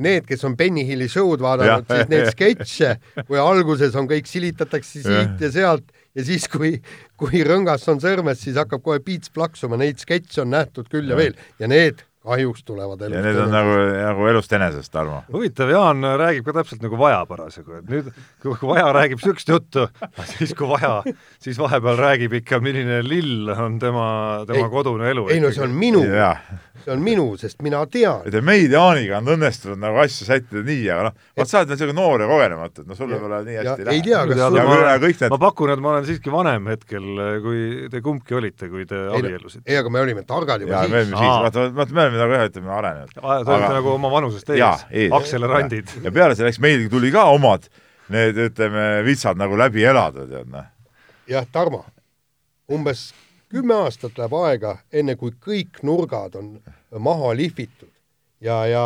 Need, 0.00 0.26
kes 0.28 0.44
on 0.48 0.56
Benny 0.58 0.84
Hilli 0.88 1.08
show'd 1.10 1.42
vaadanud, 1.44 1.86
siis 1.90 2.10
need 2.10 2.30
sketše, 2.32 2.94
kui 3.28 3.38
alguses 3.40 3.96
on 3.98 4.08
kõik, 4.10 4.28
silitatakse 4.30 5.04
siit 5.04 5.44
ja 5.44 5.52
sealt 5.54 5.92
ja 6.18 6.26
siis, 6.26 6.46
kui, 6.50 6.76
kui 7.20 7.42
rõngas 7.46 7.86
on 7.92 8.02
sõrmes, 8.02 8.42
siis 8.42 8.58
hakkab 8.60 8.82
kohe 8.84 9.02
piits 9.04 9.32
plaksuma, 9.34 9.78
neid 9.80 10.02
sketše 10.02 10.44
on 10.44 10.54
nähtud 10.56 10.90
küll 10.90 11.10
ja, 11.10 11.14
ja 11.14 11.20
veel 11.22 11.36
ja 11.62 11.70
need 11.70 12.06
kahjuks 12.20 12.64
tulevad 12.64 13.00
elust. 13.00 13.16
ja 13.16 13.22
need 13.24 13.38
on 13.40 13.52
nagu, 13.52 13.76
nagu 13.96 14.26
elust 14.28 14.52
enesest, 14.52 14.92
Tarmo. 14.92 15.22
huvitav, 15.32 15.70
Jaan 15.72 16.04
räägib 16.20 16.44
ka 16.44 16.54
täpselt 16.58 16.82
nagu 16.84 16.98
Vaja 17.00 17.22
parasjagu, 17.28 17.78
et 17.80 17.88
nüüd, 17.88 18.10
kui 18.42 18.56
Vaja 18.60 18.90
räägib 18.92 19.22
niisugust 19.22 19.48
juttu, 19.48 19.86
siis 20.34 20.52
kui 20.58 20.68
Vaja, 20.68 20.98
siis 21.40 21.58
vahepeal 21.60 21.96
räägib 22.00 22.36
ikka, 22.42 22.60
milline 22.64 23.00
lill 23.06 23.48
on 23.54 23.78
tema, 23.80 24.10
tema 24.48 24.66
ei, 24.66 24.72
kodune 24.74 25.08
elu. 25.14 25.26
ei 25.32 25.40
no 25.40 25.52
see 25.54 25.64
on 25.64 25.72
minu, 25.76 26.04
see 26.84 26.92
on 26.94 27.02
minu, 27.04 27.26
sest 27.40 27.60
mina 27.64 27.80
tean. 27.90 28.22
et 28.28 28.36
meil 28.44 28.72
Jaaniga 28.72 29.18
on 29.20 29.32
õnnestunud 29.34 29.80
nagu 29.80 30.00
asju 30.02 30.26
sättida 30.28 30.62
nii, 30.66 30.86
aga 30.94 31.08
noh, 31.08 31.26
vot 31.40 31.50
sa 31.50 31.60
oled 31.60 31.70
veel 31.70 31.78
niisugune 31.78 31.96
noor 31.98 32.24
ja 32.24 32.28
kogenematu, 32.30 32.84
et 32.84 32.90
no 32.90 32.98
sul 32.98 33.10
võib-olla 33.12 33.40
nii 33.46 33.58
hästi 33.60 33.86
ei 33.94 34.02
tea, 34.06 34.22
kas 34.30 34.40
sul 34.40 34.58
ma, 34.58 34.78
need... 35.04 35.26
ma 35.34 35.40
pakun, 35.44 35.74
et 35.74 35.84
ma 35.84 35.92
olen 35.94 36.08
siiski 36.08 36.34
vanem 36.34 36.70
hetkel, 36.72 37.06
kui 37.44 37.62
te 37.92 38.02
kumbki 38.04 38.38
olite, 38.40 38.70
kui 38.72 38.88
te 38.88 39.04
abiellusite. 39.18 39.64
ei, 39.68 39.78
aga 39.80 39.92
me 39.92 40.02
olime 40.04 40.24
targad 40.28 40.64
juba 40.64 40.82
ja, 40.86 41.04
siis. 41.04 41.14
vaata, 41.16 41.68
vaata, 41.76 41.96
me 41.96 42.04
oleme 42.06 42.22
nagu 42.24 42.36
jah, 42.38 42.48
ütleme 42.50 42.74
arenenud. 42.78 43.14
Te 43.14 43.24
olete 43.26 43.72
nagu 43.76 43.94
oma 43.94 44.12
vanusest 44.12 44.52
ees, 44.56 44.84
akselerandid. 45.20 45.96
ja 46.04 46.12
peale 46.14 46.38
selle, 46.38 46.52
eks 46.54 46.60
meil 46.62 46.88
tuli 46.92 47.12
ka 47.14 47.28
omad 47.34 47.68
need, 48.10 48.38
ütleme, 48.50 48.90
vitsad 49.06 49.38
nagu 49.40 49.58
läbi 49.58 49.84
elada, 49.86 50.26
tead 50.28 50.50
noh. 50.50 50.70
jah, 51.30 51.46
Tarmo, 51.52 51.84
umbes 52.70 53.10
kümme 53.50 53.74
aastat 53.84 54.18
läheb 54.18 54.34
aega, 54.40 54.76
enne 54.92 55.16
kui 55.20 55.32
kõik 55.42 55.82
nurgad 55.86 56.36
on 56.38 56.52
maha 56.98 57.32
lihvitud 57.38 57.90
ja, 58.44 58.62
ja 58.70 58.84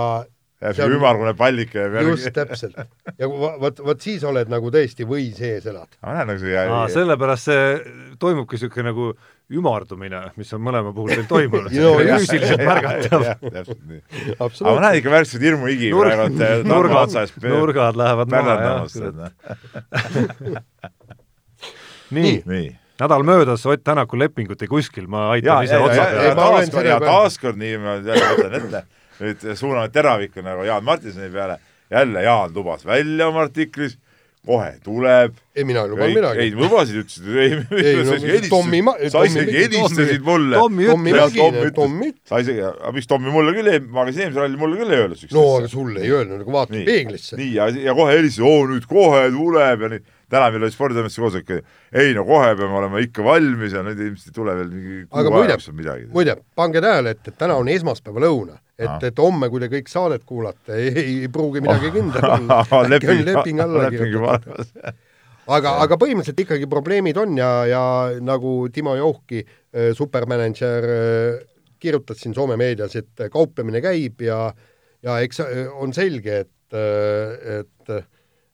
jääb 0.65 0.79
see 0.79 0.97
ümmargune 0.97 1.35
pallike 1.37 1.79
jääb 1.79 1.99
järgi. 1.99 2.11
just, 2.15 2.31
täpselt. 2.37 2.77
ja 3.19 3.29
vot, 3.29 3.81
vot 3.85 4.01
siis 4.01 4.25
oled 4.25 4.51
nagu 4.53 4.71
tõesti 4.73 5.07
või 5.09 5.29
sees 5.37 5.67
elad. 5.71 5.89
ma 6.03 6.17
näen 6.19 6.31
nagu 6.33 6.41
see 6.43 6.59
Aa, 6.65 6.85
sellepärast 6.93 7.51
see 7.51 7.65
toimubki 8.23 8.57
niisugune 8.57 8.89
nagu 8.91 9.11
ümardumine, 9.55 10.23
mis 10.41 10.53
on 10.57 10.63
mõlema 10.65 10.95
puhul 10.97 11.13
teil 11.13 11.27
toimunud 11.29 11.75
no, 11.85 11.91
füüsiliselt 12.01 12.65
märgatav. 12.65 13.27
täpselt 13.45 13.83
nii. 13.91 14.01
aga 14.39 14.71
ma 14.71 14.87
näen 14.87 15.01
ikka 15.03 15.13
värsket 15.19 15.45
hirmuhigi 15.45 15.91
Nur 15.93 16.09
praegu 16.09 16.71
nurgad, 16.71 17.35
nurgad 17.45 18.01
lähevad 18.01 18.33
maha, 18.33 18.57
jah. 18.65 18.81
nii, 22.15 22.41
nii 22.49 22.73
nädal 23.01 23.23
möödas, 23.27 23.67
Ott 23.67 23.85
Tänaku 23.85 24.19
lepingut 24.19 24.63
ei 24.63 24.69
kuskil, 24.69 25.07
ma 25.11 25.31
aitan 25.35 25.65
ise 25.65 25.79
otsa 25.79 26.05
peale. 26.05 26.35
taaskord, 26.35 26.87
ja 26.87 27.01
taaskord 27.03 27.59
nii, 27.59 27.79
ma 27.83 27.99
võtan 27.99 28.55
ette 28.61 28.85
nüüd 29.21 29.45
suuname 29.59 29.91
teraviku 29.95 30.43
nagu 30.45 30.65
Jaan 30.67 30.85
Martinsoni 30.85 31.31
peale, 31.33 31.59
jälle 31.91 32.23
Jaan 32.23 32.55
lubas 32.55 32.87
välja 32.87 33.29
oma 33.29 33.45
artiklis, 33.47 33.99
kohe 34.47 34.75
tuleb. 34.85 35.35
ei, 35.57 35.65
mina 35.65 35.85
ei 35.85 35.91
lubanud 35.91 36.15
midagi. 36.19 36.41
ei, 36.41 36.55
lubasid, 36.55 36.99
ütlesid, 37.01 37.29
ei, 37.35 37.53
ei, 37.81 38.03
no 38.09 38.49
Tommi 38.51 38.83
ma-, 38.85 38.97
sa 39.11 39.23
isegi 39.25 39.55
helistasid 39.57 40.25
mulle. 40.27 40.59
Tommi 40.59 41.15
Mäkine, 41.15 41.71
Tommi. 41.75 42.11
sa 42.29 42.43
isegi, 42.45 42.61
aga 42.69 42.93
miks 42.95 43.09
Tommi 43.11 43.33
mulle 43.35 43.55
küll 43.57 43.73
ei, 43.73 43.81
magasin 43.81 44.27
eelmisel 44.27 44.45
rallil 44.45 44.61
mulle 44.61 44.83
küll 44.83 44.93
ei 44.93 45.05
öelnud. 45.05 45.25
no 45.35 45.47
aga 45.61 45.71
sulle 45.73 46.05
ei 46.05 46.13
öelnud, 46.13 46.45
aga 46.45 46.59
vaata 46.59 46.83
peeglisse. 46.91 47.39
nii, 47.41 47.55
ja, 47.57 47.71
ja 47.89 47.97
kohe 47.97 48.19
helistasid, 48.19 48.47
oo 48.51 48.67
nüüd 48.75 48.87
kohe 48.91 49.25
tuleb 49.35 49.89
ja 49.89 49.95
nii 49.97 50.05
täna 50.33 50.51
meil 50.53 50.67
oli 50.67 50.75
sporditoimetuse 50.75 51.23
koosolek, 51.23 51.53
ei 52.01 52.13
no 52.17 52.25
kohe 52.29 52.53
peame 52.59 52.79
olema 52.81 53.01
ikka 53.03 53.25
valmis 53.27 53.75
ja 53.77 53.85
nüüd 53.87 54.01
ilmselt 54.01 54.33
ei 54.33 54.37
tule 54.37 54.57
veel 54.59 54.71
mingi 54.73 55.01
aga 55.11 55.33
muide, 55.35 55.57
muide, 56.13 56.37
pange 56.57 56.83
tähele, 56.85 57.15
et, 57.17 57.23
et 57.31 57.39
täna 57.41 57.57
on 57.61 57.71
esmaspäeva 57.73 58.25
lõuna, 58.25 58.59
et, 58.79 59.09
et 59.11 59.23
homme, 59.23 59.49
kui 59.53 59.63
te 59.63 59.71
kõik 59.73 59.91
saadet 59.93 60.27
kuulate, 60.29 60.79
ei, 60.91 61.17
pruugi 61.33 61.63
midagi 61.65 61.93
kindel 61.95 62.29
olla. 62.39 62.61
äkki 62.99 63.11
on 63.13 63.25
leping 63.31 63.65
alla 63.65 63.89
kirjutatud. 63.93 64.93
aga, 65.47 65.79
aga 65.87 65.99
põhimõtteliselt 66.01 66.45
ikkagi 66.47 66.71
probleemid 66.71 67.19
on 67.21 67.39
ja, 67.39 67.51
ja 67.71 67.83
nagu 68.25 68.57
Timo 68.73 68.97
Jouhki, 68.99 69.45
äh, 69.45 69.91
supermänedžer, 69.97 70.93
äh, 70.99 71.43
kirjutas 71.85 72.23
siin 72.23 72.37
Soome 72.37 72.57
meedias, 72.57 72.95
et 72.97 73.29
kauplemine 73.33 73.83
käib 73.85 74.25
ja 74.25 74.47
ja 75.05 75.21
eks 75.25 75.41
äh, 75.45 75.65
on 75.73 75.93
selge, 75.97 76.45
et, 76.45 76.51
et, 76.75 77.95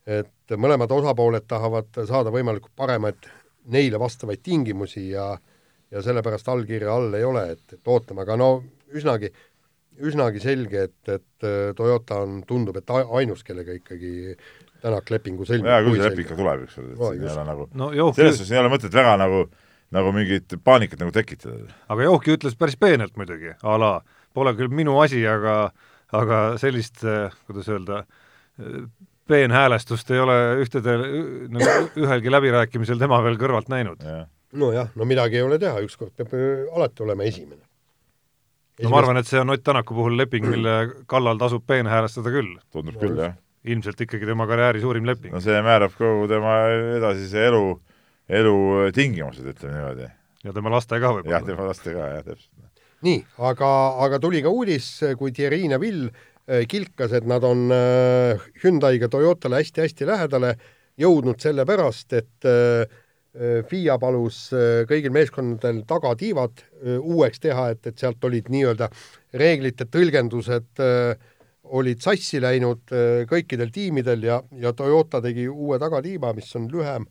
et 0.07 0.55
mõlemad 0.57 0.91
osapooled 0.91 1.45
tahavad 1.47 2.01
saada 2.09 2.33
võimalikult 2.33 2.73
paremaid 2.75 3.29
neile 3.71 3.99
vastavaid 4.01 4.41
tingimusi 4.43 5.09
ja 5.11 5.35
ja 5.91 6.01
sellepärast 6.01 6.47
allkirja 6.47 6.93
all 6.93 7.13
ei 7.17 7.23
ole, 7.27 7.49
et, 7.51 7.63
et 7.75 7.89
ootame, 7.91 8.23
aga 8.23 8.37
no 8.39 8.51
üsnagi, 8.95 9.27
üsnagi 10.07 10.39
selge, 10.39 10.85
et, 10.87 10.99
et 11.11 11.47
äh, 11.47 11.73
Toyota 11.75 12.21
on, 12.23 12.41
tundub, 12.47 12.77
et 12.79 12.93
ainus, 12.95 13.43
kellega 13.47 13.75
ikkagi 13.75 14.37
Tänak 14.81 15.11
lepingu 15.13 15.45
sõlmib. 15.45 15.67
jaa, 15.69 15.81
küll 15.85 15.99
see 15.99 16.07
leping 16.07 16.29
ka 16.31 16.35
tuleb, 16.39 16.61
eks 16.65 16.79
ole, 16.81 16.87
et 16.95 17.01
siin 17.03 17.25
ei 17.27 17.33
ole 17.35 17.43
nagu 17.45 17.67
no, 17.77 17.89
selles 18.17 18.39
suhtes 18.39 18.53
ei 18.55 18.61
ole 18.63 18.71
mõtet 18.73 18.95
väga 18.95 19.11
nagu, 19.21 19.43
nagu 19.93 20.13
mingit 20.15 20.55
paanikat 20.65 21.03
nagu 21.03 21.13
tekitada. 21.13 21.67
aga 21.93 22.07
Johki 22.07 22.33
ütles 22.33 22.57
päris 22.57 22.79
peenelt 22.81 23.13
muidugi, 23.19 23.53
a 23.61 23.75
la 23.77 23.91
pole 24.33 24.55
küll 24.57 24.73
minu 24.73 24.95
asi, 25.03 25.21
aga 25.29 25.57
aga 26.17 26.39
sellist, 26.59 27.03
kuidas 27.45 27.69
öelda, 27.69 28.01
peenhäälestust 29.27 30.11
ei 30.11 30.19
ole 30.19 30.37
ühtedel, 30.63 31.03
nagu 31.53 31.89
ühelgi 31.99 32.31
läbirääkimisel 32.33 32.99
tema 33.01 33.21
veel 33.23 33.37
kõrvalt 33.41 33.69
näinud. 33.71 34.03
nojah, 34.51 34.89
no 34.95 35.07
midagi 35.07 35.39
ei 35.39 35.45
ole 35.45 35.59
teha, 35.59 35.81
ükskord 35.85 36.13
peab 36.17 36.33
alati 36.75 37.03
olema 37.03 37.27
esimene. 37.27 37.61
no 38.81 38.89
ma 38.89 39.01
arvan, 39.01 39.21
et 39.21 39.27
see 39.27 39.39
on 39.39 39.53
Ott 39.53 39.63
Tänaku 39.63 39.95
puhul 39.95 40.17
leping, 40.17 40.47
mille 40.47 41.03
kallal 41.07 41.37
tasub 41.37 41.65
peenhäälestada 41.67 42.33
küll. 42.33 42.57
tundub 42.71 42.97
no, 42.97 43.01
küll, 43.01 43.19
jah. 43.19 43.37
ilmselt 43.63 44.01
ikkagi 44.01 44.25
tema 44.25 44.47
karjääri 44.47 44.81
suurim 44.81 45.05
leping. 45.05 45.33
no 45.33 45.43
see 45.43 45.61
määrab 45.61 45.95
kogu 45.97 46.27
tema 46.31 46.57
edasise 46.97 47.45
elu, 47.51 47.79
elu 48.29 48.57
tingimused, 48.95 49.45
ütleme 49.45 49.77
niimoodi. 49.77 50.09
ja 50.43 50.53
tema 50.53 50.73
laste 50.73 50.99
ka 50.99 51.15
võib-olla. 51.15 51.37
jah, 51.37 51.47
tema 51.47 51.69
laste 51.69 51.93
ka, 51.93 52.09
jah, 52.15 52.25
täpselt. 52.25 52.67
nii, 53.01 53.23
aga, 53.37 53.71
aga 54.07 54.19
tuli 54.19 54.41
ka 54.41 54.49
uudis, 54.49 54.91
kui 55.17 55.31
Thierry 55.31 55.67
Neville 55.67 56.11
Äh, 56.11 56.30
kilkas, 56.67 57.13
et 57.13 57.27
nad 57.29 57.43
on 57.43 57.69
äh, 57.71 58.41
Hyundai'ga 58.63 59.09
Toyotale 59.11 59.61
hästi-hästi 59.61 60.07
lähedale 60.09 60.55
jõudnud 60.99 61.39
sellepärast, 61.41 62.13
et 62.17 62.49
äh, 62.49 62.99
FIA 63.69 63.95
palus 63.95 64.49
kõigil 64.89 65.13
meeskondadel 65.15 65.85
tagatiivad 65.87 66.65
uueks 66.99 67.39
teha, 67.39 67.69
et, 67.71 67.87
et 67.87 68.01
sealt 68.01 68.25
olid 68.27 68.49
nii-öelda 68.51 68.89
reeglite 69.39 69.85
tõlgendused 69.87 70.81
olid 71.79 72.03
sassi 72.03 72.41
läinud 72.43 72.91
kõikidel 73.31 73.71
tiimidel 73.71 74.27
ja, 74.27 74.41
ja 74.59 74.73
Toyota 74.75 75.21
tegi 75.23 75.47
uue 75.47 75.79
tagatiiba, 75.79 76.33
mis 76.35 76.51
on 76.59 76.67
lühem, 76.73 77.07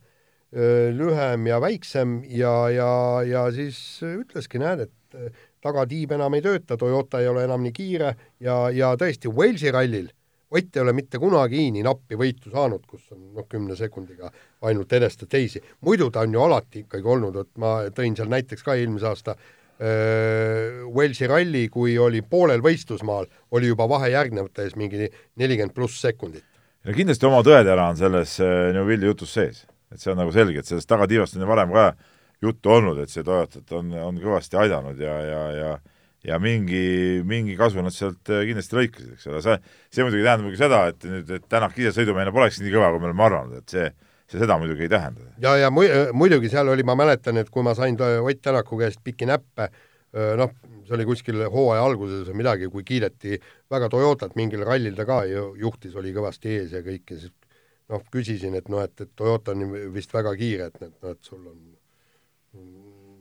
lühem 1.00 1.48
ja 1.48 1.62
väiksem 1.64 2.18
ja, 2.36 2.52
ja, 2.68 2.92
ja 3.24 3.46
siis 3.56 3.80
ütleski, 4.04 4.60
näed, 4.60 4.90
et 4.90 5.32
tagatiib 5.62 6.12
enam 6.16 6.34
ei 6.34 6.42
tööta, 6.44 6.76
Toyota 6.76 7.20
ei 7.20 7.28
ole 7.28 7.44
enam 7.44 7.62
nii 7.62 7.72
kiire 7.76 8.14
ja, 8.40 8.62
ja 8.74 8.94
tõesti, 9.00 9.32
Walesi 9.32 9.70
rallil 9.74 10.08
Ott 10.50 10.76
ei 10.76 10.82
ole 10.82 10.92
mitte 10.92 11.18
kunagi 11.22 11.68
nii 11.70 11.82
nappi 11.86 12.16
võitu 12.18 12.50
saanud, 12.50 12.82
kus 12.90 13.04
on 13.14 13.20
noh, 13.36 13.46
kümne 13.46 13.76
sekundiga 13.78 14.32
ainult 14.66 14.92
edestas 14.98 15.30
teisi. 15.30 15.62
muidu 15.86 16.10
ta 16.10 16.24
on 16.26 16.34
ju 16.34 16.42
alati 16.42 16.82
ikkagi 16.84 17.06
olnud, 17.06 17.36
et 17.38 17.50
ma 17.62 17.74
tõin 17.94 18.16
seal 18.18 18.30
näiteks 18.32 18.66
ka 18.66 18.74
eelmise 18.74 19.06
aasta 19.06 19.36
äh, 19.36 20.82
Walesi 20.90 21.28
ralli, 21.30 21.68
kui 21.70 21.94
oli 21.98 22.22
poolel 22.22 22.64
võistlusmaal, 22.66 23.30
oli 23.54 23.70
juba 23.70 23.86
vahe 23.88 24.10
järgnevate 24.10 24.66
ees 24.66 24.74
mingi 24.74 25.06
nelikümmend 25.38 25.74
pluss 25.74 26.02
sekundit. 26.02 26.44
no 26.82 26.98
kindlasti 26.98 27.30
oma 27.30 27.44
tõetera 27.46 27.86
on 27.92 28.02
selles 28.02 28.34
äh, 28.42 28.72
Neuvilli 28.74 29.06
jutus 29.06 29.38
sees, 29.38 29.62
et 29.94 30.02
see 30.02 30.10
on 30.10 30.18
nagu 30.18 30.34
selge, 30.34 30.58
et 30.58 30.66
sellest 30.66 30.90
tagatiivast 30.90 31.38
on 31.38 31.46
ju 31.46 31.52
varem 31.52 31.78
ka 31.78 31.92
juttu 32.42 32.72
olnud, 32.72 33.00
et 33.02 33.12
see 33.12 33.24
Toyotat 33.26 33.72
on, 33.76 33.92
on 34.00 34.20
kõvasti 34.20 34.58
aidanud 34.60 35.00
ja, 35.00 35.16
ja, 35.26 35.46
ja 35.56 35.72
ja 36.24 36.36
mingi, 36.40 37.22
mingi 37.24 37.56
kasu 37.56 37.80
nad 37.84 37.94
sealt 37.96 38.28
äh, 38.32 38.44
kindlasti 38.48 38.76
lõikasid, 38.76 39.12
eks 39.16 39.28
ole, 39.30 39.42
see, 39.44 39.56
see 39.88 40.04
muidugi 40.04 40.24
tähendab 40.26 40.46
muidugi 40.46 40.60
seda, 40.60 40.80
et 40.92 41.06
nüüd, 41.08 41.30
et 41.36 41.46
Tänak 41.50 41.78
ise 41.80 41.94
sõidumehena 41.96 42.34
poleks 42.34 42.60
nii 42.60 42.74
kõva, 42.74 42.90
kui 42.92 43.00
me 43.00 43.08
oleme 43.08 43.24
arvanud, 43.24 43.62
et 43.62 43.72
see, 43.72 43.86
see 44.28 44.42
seda 44.42 44.58
muidugi 44.60 44.84
ei 44.84 44.92
tähenda. 44.92 45.30
ja, 45.40 45.54
ja 45.62 45.70
mu-, 45.72 45.88
muidugi 46.16 46.52
seal 46.52 46.68
oli, 46.72 46.84
ma 46.84 46.96
mäletan, 47.00 47.40
et 47.40 47.48
kui 47.52 47.64
ma 47.64 47.72
sain 47.78 47.96
Ott 47.96 48.42
Tänaku 48.44 48.82
käest 48.82 49.00
pikki 49.04 49.28
näppe, 49.30 49.70
noh, 50.36 50.52
see 50.84 50.96
oli 50.98 51.06
kuskil 51.08 51.40
hooaja 51.48 51.84
alguses 51.86 52.28
või 52.28 52.42
midagi, 52.42 52.68
kui 52.68 52.84
kiideti 52.84 53.40
väga 53.70 53.88
Toyotat, 53.88 54.36
mingil 54.36 54.66
rallil 54.66 54.96
ta 54.98 55.08
ka 55.08 55.22
ju 55.30 55.54
juhtis, 55.60 55.96
oli 55.96 56.12
kõvasti 56.12 56.56
ees 56.58 56.76
ja 56.76 56.84
kõik 56.84 57.14
ja 57.14 57.20
siis 57.24 57.32
noh, 57.90 58.04
küsisin, 58.12 58.54
et 58.58 58.68
noh, 58.68 58.84
et, 58.84 58.94
et 59.00 59.10
Toyota 59.16 59.56
on 59.56 59.70
vist 59.94 60.12
väga 60.14 60.34
kiire, 60.38 60.68
et, 60.70 60.82
et 60.82 60.96
noh, 61.00 61.14
et 61.16 61.24
sul 61.24 61.40
on 61.40 61.69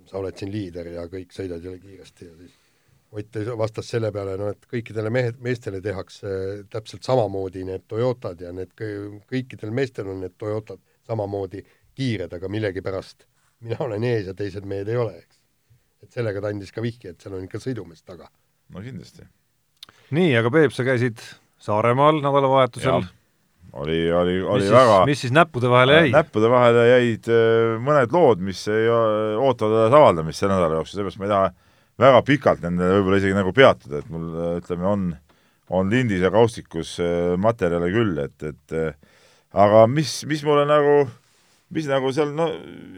sa 0.10 0.18
oled 0.18 0.38
siin 0.38 0.52
liider 0.54 0.90
ja 0.96 1.06
kõik 1.12 1.34
sõidad 1.36 1.64
jälle 1.64 1.80
kiiresti 1.84 2.26
ja 2.26 2.36
siis 2.40 2.58
Ott 3.10 3.38
vastas 3.58 3.88
selle 3.90 4.12
peale, 4.14 4.36
no 4.38 4.52
et 4.54 4.68
kõikidele 4.70 5.10
mehed, 5.10 5.40
meestele 5.42 5.80
tehakse 5.82 6.30
täpselt 6.70 7.08
samamoodi 7.08 7.64
need 7.66 7.88
Toyotad 7.90 8.44
ja 8.44 8.52
need 8.54 8.76
kõikidel 8.78 9.72
meestel 9.74 10.12
on 10.12 10.22
need 10.22 10.36
Toyotad 10.38 10.78
samamoodi 11.10 11.64
kiired, 11.98 12.36
aga 12.38 12.52
millegipärast 12.54 13.26
mina 13.66 13.80
olen 13.88 14.06
ees 14.06 14.30
ja 14.30 14.36
teised 14.38 14.68
mehed 14.70 14.94
ei 14.94 15.02
ole, 15.02 15.18
eks. 15.24 15.42
et 16.06 16.20
sellega 16.20 16.44
ta 16.46 16.54
andis 16.54 16.70
ka 16.76 16.86
vihje, 16.86 17.16
et 17.16 17.26
seal 17.26 17.40
on 17.40 17.50
ikka 17.50 17.58
sõidumees 17.64 18.06
taga. 18.06 18.30
no 18.70 18.86
kindlasti. 18.86 19.26
nii, 20.14 20.36
aga 20.38 20.54
Peep, 20.54 20.78
sa 20.78 20.86
käisid 20.86 21.26
Saaremaal 21.60 22.22
nädalavahetusel 22.22 23.10
oli, 23.74 24.12
oli, 24.12 24.42
oli 24.42 24.64
mis 24.64 24.72
väga 24.74 24.98
siis, 24.98 25.08
mis 25.10 25.24
siis 25.26 25.34
näppude 25.36 25.70
vahele 25.70 25.98
jäi? 26.00 26.12
näppude 26.14 26.50
vahele 26.52 26.86
jäid 26.90 27.30
äh, 27.32 27.78
mõned 27.84 28.14
lood, 28.16 28.42
mis 28.44 28.62
ei 28.72 28.90
ootavad 28.90 29.94
avaldamist 29.94 30.42
selle 30.42 30.56
nädala 30.56 30.80
jooksul, 30.80 31.00
seepärast 31.00 31.22
ma 31.22 31.28
ei 31.28 31.34
taha 31.34 31.50
väga 32.00 32.22
pikalt 32.28 32.64
nendele 32.66 33.00
võib-olla 33.00 33.22
isegi 33.22 33.38
nagu 33.38 33.54
peatuda, 33.56 34.02
et 34.02 34.12
mul 34.14 34.28
äh, 34.34 34.52
ütleme, 34.62 34.88
on, 34.90 35.08
on 35.76 35.94
lindis 35.94 36.24
ja 36.26 36.34
kaustikus 36.34 36.96
äh, 37.04 37.34
materjale 37.42 37.92
küll, 37.94 38.20
et, 38.26 38.48
et 38.50 38.78
aga 39.54 39.88
mis, 39.92 40.22
mis 40.30 40.46
mulle 40.48 40.66
nagu, 40.70 41.02
mis 41.76 41.90
nagu 41.90 42.14
seal 42.16 42.34
no 42.38 42.50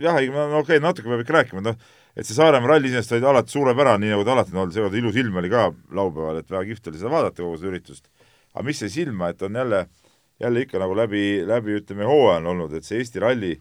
jah, 0.02 0.20
okei 0.20 0.62
okay,, 0.62 0.84
natuke 0.84 1.12
peab 1.12 1.26
ikka 1.26 1.40
rääkima, 1.42 1.66
noh, 1.68 1.80
et 2.16 2.28
see 2.28 2.36
Saaremaa 2.36 2.74
ralli 2.74 2.92
iseenesest 2.92 3.18
oli 3.18 3.28
alati 3.28 3.56
suurepärane, 3.56 4.06
nii 4.06 4.16
nagu 4.16 4.28
ta 4.28 4.36
alati 4.36 4.56
on 4.56 4.66
olnud, 4.66 4.76
seekord 4.76 5.00
ilus 5.00 5.20
ilm 5.20 5.40
oli 5.42 5.52
ka 5.52 5.70
laupäeval, 5.96 6.42
et 6.44 6.52
väga 6.52 6.68
kihvt 6.70 6.92
oli 6.92 7.00
seda 7.02 7.12
vaadata, 7.14 7.44
kogu 7.44 7.60
seda 7.60 7.72
üritust. 7.72 8.08
aga 8.52 8.66
mis 8.68 8.82
jäi 8.84 8.92
silma, 8.92 9.30
et 9.32 9.42
on 9.48 9.56
jälle 9.56 9.86
äh, 9.86 10.01
jälle 10.42 10.66
ikka 10.66 10.82
nagu 10.82 10.96
läbi, 10.98 11.44
läbi 11.48 11.78
ütleme, 11.80 12.08
hooaja 12.08 12.40
on 12.42 12.50
olnud, 12.56 12.74
et 12.78 12.88
see 12.88 13.02
Eesti 13.02 13.22
ralli 13.22 13.54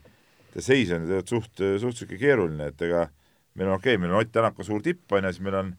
seis 0.58 0.90
on 0.94 1.06
tegelikult 1.06 1.28
suht, 1.30 1.52
suht 1.60 1.94
niisugune 1.94 2.20
keeruline, 2.20 2.70
et 2.72 2.82
ega 2.86 3.06
meil 3.54 3.68
on 3.68 3.76
okei 3.76 3.94
okay,, 3.94 4.00
meil 4.02 4.14
on 4.14 4.22
Ott 4.22 4.32
Tänak 4.32 4.58
on 4.58 4.66
suur 4.66 4.82
tipp, 4.82 5.04
on 5.12 5.26
ju, 5.26 5.32
siis 5.34 5.44
meil 5.44 5.58
on 5.60 5.72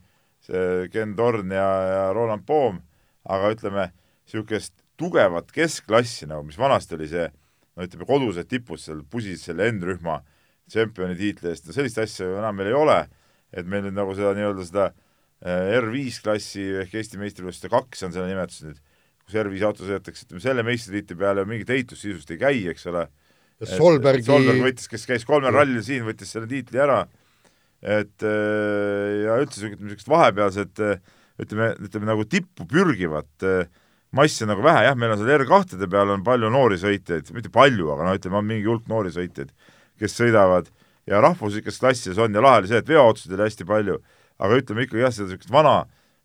see 0.46 0.88
Ken 0.94 1.16
Torn 1.18 1.52
ja, 1.54 1.68
ja 1.90 2.04
Roland 2.16 2.46
Poom, 2.48 2.82
aga 3.30 3.52
ütleme, 3.56 3.90
niisugust 4.26 4.76
tugevat 5.02 5.52
keskklassi 5.56 6.30
nagu, 6.30 6.46
mis 6.48 6.60
vanasti 6.62 6.98
oli 6.98 7.10
see 7.10 7.28
no 7.76 7.88
ütleme, 7.88 8.08
kodused 8.08 8.50
tipud 8.52 8.82
seal 8.82 9.02
pusis 9.10 9.46
selle 9.48 9.70
N-rühma 9.74 10.22
tšempioni 10.72 11.18
tiitli 11.20 11.52
eest, 11.52 11.68
no 11.68 11.76
sellist 11.76 12.00
asja 12.02 12.30
enam 12.40 12.58
meil 12.58 12.72
ei 12.72 12.78
ole, 12.78 13.00
et 13.52 13.68
meil 13.68 13.88
nüüd 13.88 13.98
nagu 13.98 14.14
seda 14.16 14.34
nii-öelda 14.38 14.68
seda 14.68 14.88
äh, 14.92 15.74
R5 15.82 16.22
klassi 16.24 16.68
ehk 16.84 16.96
Eesti 17.00 17.20
meistrivõistluste 17.20 17.72
kaks 17.74 18.08
on 18.08 18.16
selle 18.16 18.30
nimetus 18.32 18.64
nüüd 18.68 18.80
kus 19.26 19.40
R5 19.42 19.66
auto 19.68 19.88
sõidetakse, 19.88 20.28
ütleme 20.28 20.44
selle 20.44 20.66
meistritiitli 20.68 21.18
peale 21.20 21.46
mingit 21.50 21.74
ehitust 21.74 22.06
sisust 22.06 22.32
ei 22.34 22.42
käi, 22.42 22.62
eks 22.74 22.88
ole. 22.92 23.08
Solbergi 23.62 24.26
Solberg 24.26 24.64
võttis, 24.66 24.90
kes 24.90 25.06
käis 25.06 25.26
kolmel 25.28 25.54
rallil 25.54 25.84
siin, 25.86 26.06
võttis 26.08 26.32
selle 26.34 26.50
tiitli 26.50 26.82
ära, 26.82 27.04
et 27.82 28.26
äh, 28.26 29.22
ja 29.28 29.38
üldse 29.42 29.70
niisugust 29.76 30.10
vahepealset 30.10 30.82
ütleme, 31.42 31.72
ütleme 31.82 32.10
nagu 32.10 32.26
tippu 32.30 32.66
pürgivat 32.70 33.46
äh, 33.46 33.70
massi 34.12 34.48
nagu 34.48 34.64
vähe, 34.64 34.86
jah, 34.88 34.98
meil 35.00 35.14
on 35.14 35.22
seal 35.22 35.32
R2-de 35.40 35.88
peal 35.92 36.12
on 36.14 36.24
palju 36.26 36.52
noori 36.52 36.78
sõitjaid, 36.82 37.32
mitte 37.36 37.52
palju, 37.54 37.92
aga 37.94 38.08
no 38.08 38.16
ütleme, 38.18 38.40
on 38.42 38.48
mingi 38.48 38.68
hulk 38.68 38.90
noori 38.92 39.14
sõitjaid, 39.16 39.54
kes 40.02 40.18
sõidavad. 40.18 40.70
Ja 41.10 41.22
rahvuslikes 41.24 41.80
klassides 41.82 42.20
on 42.22 42.36
ja 42.36 42.44
lahe 42.44 42.62
oli 42.62 42.70
see, 42.70 42.82
et 42.84 42.90
veoautosid 42.92 43.34
oli 43.34 43.48
hästi 43.48 43.66
palju, 43.68 43.98
aga 44.42 44.60
ütleme 44.60 44.86
ikkagi 44.86 45.02
jah, 45.02 45.14
seda 45.16 45.30
niisugust 45.32 45.54
vana 45.54 45.78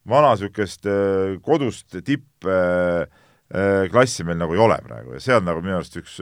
vana 0.08 0.34
niisugust 0.34 0.86
äh, 0.90 1.36
kodust 1.44 1.96
tippklassi 2.06 3.10
äh, 4.22 4.26
meil 4.28 4.38
nagu 4.40 4.54
ei 4.56 4.62
ole 4.62 4.78
praegu. 4.84 5.16
Ja 5.16 5.20
see 5.22 5.36
on 5.36 5.44
nagu 5.48 5.60
minu 5.64 5.76
arust 5.80 5.96
üks, 6.00 6.14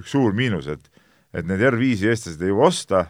üks 0.00 0.10
suur 0.14 0.36
miinus, 0.36 0.66
et 0.72 0.84
et 1.32 1.46
need 1.48 1.62
R5-i 1.64 2.10
eestlased 2.12 2.42
ei 2.44 2.50
jõua 2.52 2.68
osta, 2.68 3.06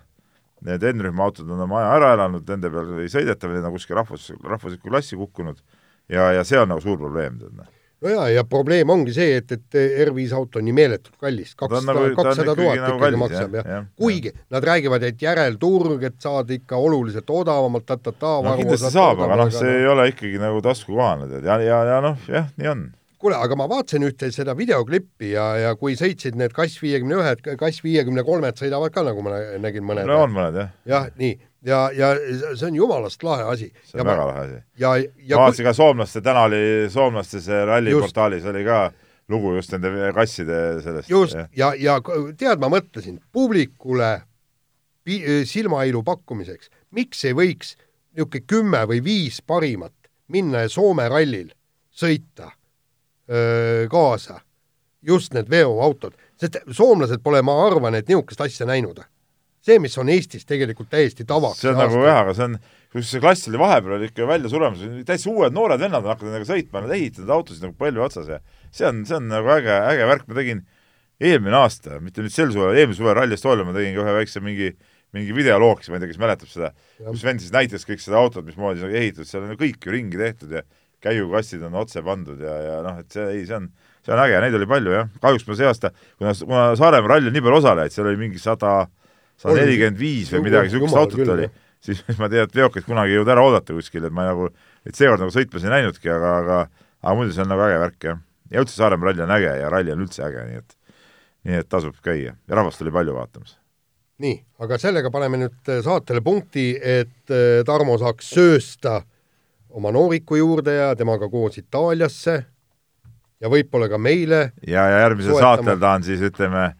need 0.63 0.85
N-rühma 0.93 1.25
autod 1.27 1.49
on 1.51 1.65
oma 1.65 1.81
aja 1.81 1.91
ära 1.97 2.09
elanud, 2.15 2.45
nende 2.47 2.71
peal 2.71 3.01
ei 3.03 3.11
sõideta 3.11 3.51
või 3.51 3.59
need 3.59 3.67
on 3.67 3.75
kuskil 3.75 3.99
rahvus, 3.99 4.31
rahvuslikku 4.47 4.87
klassi 4.93 5.19
kukkunud. 5.19 5.59
Ja, 6.07 6.31
ja 6.37 6.45
see 6.47 6.61
on 6.63 6.71
nagu 6.71 6.83
suur 6.85 6.99
probleem, 7.03 7.35
tead 7.43 7.55
noh 7.59 7.82
no 8.03 8.13
jaa, 8.13 8.29
ja 8.33 8.45
probleem 8.49 8.91
ongi 8.93 9.15
see, 9.17 9.37
et, 9.41 9.53
et 9.57 9.77
R5 10.07 10.37
auto 10.39 10.61
on 10.61 10.67
nii 10.67 10.77
meeletult 10.77 11.19
kallis, 11.23 11.53
kakssada, 11.59 11.93
nagu- 11.93 12.15
kakssada 12.19 12.57
tuhat 12.59 12.81
nagu 12.83 12.97
ikkagi 12.99 13.21
maksab 13.25 13.59
jah 13.59 13.69
ja. 13.69 13.77
ja., 13.77 13.85
kuigi 13.99 14.33
ja. 14.33 14.41
nad 14.57 14.67
räägivad, 14.71 15.07
et 15.09 15.23
järelturg, 15.23 16.09
et 16.09 16.19
saad 16.23 16.51
ikka 16.57 16.81
oluliselt 16.81 17.31
odavamalt 17.31 17.87
ta-ta-ta 17.89 18.39
no 18.47 18.57
kindlasti 18.59 18.95
saab, 18.95 19.23
aga 19.27 19.39
noh, 19.45 19.53
see 19.55 19.69
no. 19.69 19.77
ei 19.79 19.93
ole 19.93 20.09
ikkagi 20.15 20.43
nagu 20.43 20.65
taskukohane, 20.65 21.31
tead, 21.31 21.47
ja, 21.47 21.61
ja, 21.63 21.85
ja 21.93 22.03
noh, 22.05 22.19
jah, 22.31 22.51
nii 22.59 22.75
on 22.75 22.91
kuule, 23.23 23.39
aga 23.39 23.55
ma 23.55 23.69
vaatasin 23.71 24.03
ühte 24.09 24.33
seda 24.35 24.57
videoklippi 24.59 25.29
ja, 25.37 25.45
ja 25.61 25.77
kui 25.79 25.95
sõitsid 25.99 26.35
need 26.39 26.51
Kass 26.57 26.81
viiekümne 26.83 27.21
ühed, 27.21 27.45
Kass 27.61 27.85
viiekümne 27.85 28.25
kolmed 28.27 28.59
sõidavad 28.59 28.91
ka, 28.95 29.05
nagu 29.07 29.23
ma 29.23 29.39
nägin 29.63 29.87
mõned. 29.87 30.09
no 30.11 30.25
on 30.25 30.35
mõned, 30.35 30.59
jah. 30.59 30.73
jah, 30.91 31.07
nii 31.21 31.37
ja, 31.67 31.91
ja 31.95 32.13
see 32.55 32.67
on 32.69 32.77
jumalast 32.77 33.23
lahe 33.23 33.47
asi. 33.53 33.71
see 33.85 34.01
on 34.01 34.03
ja 34.03 34.09
väga 34.11 34.25
ma, 34.25 34.27
lahe 34.33 34.45
asi. 34.47 34.59
ja, 34.79 34.97
ja 34.97 35.37
ma 35.37 35.47
vaatasin 35.47 35.69
ka 35.69 35.77
soomlaste, 35.77 36.21
täna 36.25 36.45
oli 36.49 36.65
soomlaste 36.91 37.41
see 37.41 37.65
ralliportaalis 37.69 38.47
oli 38.51 38.65
ka 38.67 38.83
lugu 39.33 39.55
just 39.57 39.73
nende 39.73 40.13
kasside 40.17 40.59
sellest. 40.83 41.11
just, 41.11 41.39
ja, 41.39 41.47
ja, 41.57 41.73
ja 41.79 41.99
tead, 42.39 42.61
ma 42.63 42.71
mõtlesin, 42.73 43.21
publikule 43.33 44.13
silmailu 45.49 46.03
pakkumiseks, 46.07 46.71
miks 46.95 47.25
ei 47.27 47.35
võiks 47.35 47.75
niisugune 48.13 48.45
kümme 48.47 48.83
või 48.91 49.01
viis 49.05 49.41
parimat 49.43 49.95
minna 50.33 50.67
Soome 50.69 51.09
rallil 51.09 51.51
sõita 51.93 52.53
öö, 53.29 53.89
kaasa, 53.91 54.41
just 55.03 55.35
need 55.35 55.51
veoautod, 55.51 56.15
sest 56.41 56.61
soomlased 56.71 57.23
pole, 57.25 57.43
ma 57.43 57.57
arvan, 57.67 57.97
et 57.99 58.09
niisugust 58.09 58.41
asja 58.45 58.69
näinud 58.69 59.01
see, 59.63 59.79
mis 59.83 59.97
on 60.01 60.11
Eestis 60.13 60.47
tegelikult 60.49 60.91
täiesti 60.93 61.27
tavaks. 61.29 61.63
see 61.63 61.71
on 61.71 61.81
nagu 61.81 62.03
jah, 62.03 62.23
aga 62.25 62.35
see 62.37 62.49
on, 62.49 62.59
kus 62.93 63.11
see 63.13 63.23
klass 63.23 63.49
oli 63.51 63.61
vahepeal 63.63 63.97
oli 63.99 64.11
ikka 64.11 64.27
välja 64.29 64.51
suremas, 64.53 64.83
täitsa 65.09 65.31
uued 65.33 65.55
noored 65.55 65.81
vennad 65.83 66.03
on 66.03 66.15
hakanud 66.15 66.37
nagu 66.37 66.49
sõitma, 66.49 66.85
nad 66.85 66.95
ehitavad 66.97 67.35
autosid 67.39 67.67
nagu 67.67 67.77
põlve 67.79 68.05
otsas 68.05 68.31
ja 68.31 68.41
see 68.71 68.89
on, 68.89 69.05
see 69.09 69.19
on 69.19 69.29
nagu 69.31 69.53
äge, 69.55 69.77
äge 69.93 70.09
värk, 70.11 70.27
ma 70.29 70.39
tegin 70.41 70.65
eelmine 71.23 71.59
aasta, 71.61 72.01
mitte 72.03 72.25
nüüd 72.25 72.35
sel 72.35 72.51
suvel, 72.55 72.75
eelmise 72.77 73.03
suve 73.03 73.15
Rally 73.15 73.39
Estonial 73.39 73.69
ma 73.69 73.77
tegin 73.77 73.95
ka 73.97 74.05
ühe 74.05 74.15
väikse 74.19 74.43
mingi, 74.43 74.73
mingi 75.15 75.37
videolooks, 75.37 75.91
ma 75.93 75.99
ei 75.99 76.05
tea, 76.05 76.11
kes 76.11 76.23
mäletab 76.23 76.51
seda, 76.51 76.73
kus 77.05 77.23
vend 77.27 77.45
siis 77.45 77.55
näitas 77.55 77.87
kõik 77.87 78.03
seda 78.03 78.19
autot, 78.19 78.47
mismoodi 78.47 78.83
see 78.83 78.97
ehitatud, 79.05 79.31
seal 79.31 79.47
on 79.47 79.55
ju 79.55 79.61
kõik 79.61 79.87
ju 79.87 79.95
ringi 79.95 80.19
tehtud 80.19 80.57
ja 80.59 80.65
käigukastid 81.03 81.63
on 81.67 81.77
otse 81.79 82.03
pandud 82.07 82.41
ja, 82.43 82.57
ja 82.67 82.75
noh, 82.85 82.99
et 83.03 83.15
see, 83.15 83.29
ei, 83.37 83.45
see 83.47 83.59
on, 83.59 83.69
see 84.07 84.15
on 84.15 84.23
äge, 84.23 84.41
neid 84.43 84.57
oli 84.59 84.69
palju 84.71 84.95
jah, 84.95 85.15
kahjuks 85.23 85.47
ma 85.49 85.59
see 85.59 85.69
aasta, 85.69 85.93
kuna, 86.19 86.35
kuna 86.43 86.67
Saaremaa 86.79 87.15
rallil 87.15 87.35
nii 87.35 87.45
palju 87.45 87.63
osalejaid, 87.63 87.95
seal 87.95 88.11
oli 88.11 88.21
mingi 88.21 88.43
sada, 88.43 88.75
sada 89.43 89.59
nelikümmend 89.59 89.99
viis 90.01 90.31
või 90.33 90.47
midagi, 90.49 90.71
niisugust 90.71 90.99
autot 91.03 91.35
oli 91.37 91.51
siis 91.83 92.03
ma 92.21 92.29
tean, 92.31 92.47
et 92.47 92.57
veokit 92.57 92.87
kunagi 92.87 93.15
ei 93.15 93.19
jõudnud 93.19 93.35
ära 93.35 93.47
oodata 93.47 93.75
kuskil, 93.77 94.07
et 94.07 94.15
ma 94.15 94.29
nagu, 94.31 94.49
et 94.87 94.99
seekord 94.99 95.23
nagu 95.25 95.35
sõitmas 95.35 95.67
ei 95.67 95.75
näinudki, 95.75 96.11
aga, 96.13 96.37
aga 96.43 96.61
aga 97.03 97.17
muidu 97.19 97.35
see 97.35 97.43
on 97.45 97.51
nagu 97.51 97.65
äge 97.67 97.81
värk, 97.83 97.99
jah. 98.07 98.21
ja 98.53 98.63
üldse 98.63 98.79
Saaremaa 98.79 99.11
ralli 99.11 99.25
on 99.25 99.35
äge 99.35 99.57
ja 99.59 99.73
ralli 99.73 99.95
on 99.95 100.05
üldse 100.05 100.25
äge, 100.27 100.47
nii 100.51 100.63
et 100.63 100.79
nii 101.49 101.59
et 101.59 101.69
tasub 101.69 101.97
käia 102.05 102.37
ja 102.37 102.59
rahvast 102.59 102.83
oli 102.85 102.95
palju 102.95 103.17
vaatamas. 103.17 103.57
nii, 104.23 104.37
aga 104.63 104.79
sellega 104.79 105.11
paneme 105.11 105.41
nüüd 105.43 105.73
äh, 105.73 105.83
saatele 105.85 106.23
punkti, 106.23 106.71
et 106.79 107.35
äh, 107.35 107.65
Tarmo 107.67 107.99
saaks 107.99 108.31
söösta 108.37 109.01
oma 109.73 109.91
nooriku 109.95 110.39
juurde 110.39 110.77
ja 110.77 110.93
temaga 110.97 111.29
koos 111.33 111.59
Itaaliasse 111.59 112.37
ja 113.43 113.51
võib-olla 113.51 113.89
ka 113.91 113.99
meile. 113.99 114.53
ja, 114.67 114.87
ja 114.87 115.03
järgmisel 115.09 115.41
saatel 115.41 115.81
ta 115.81 115.97
on 115.97 116.07
siis 116.07 116.23
ütleme 116.23 116.71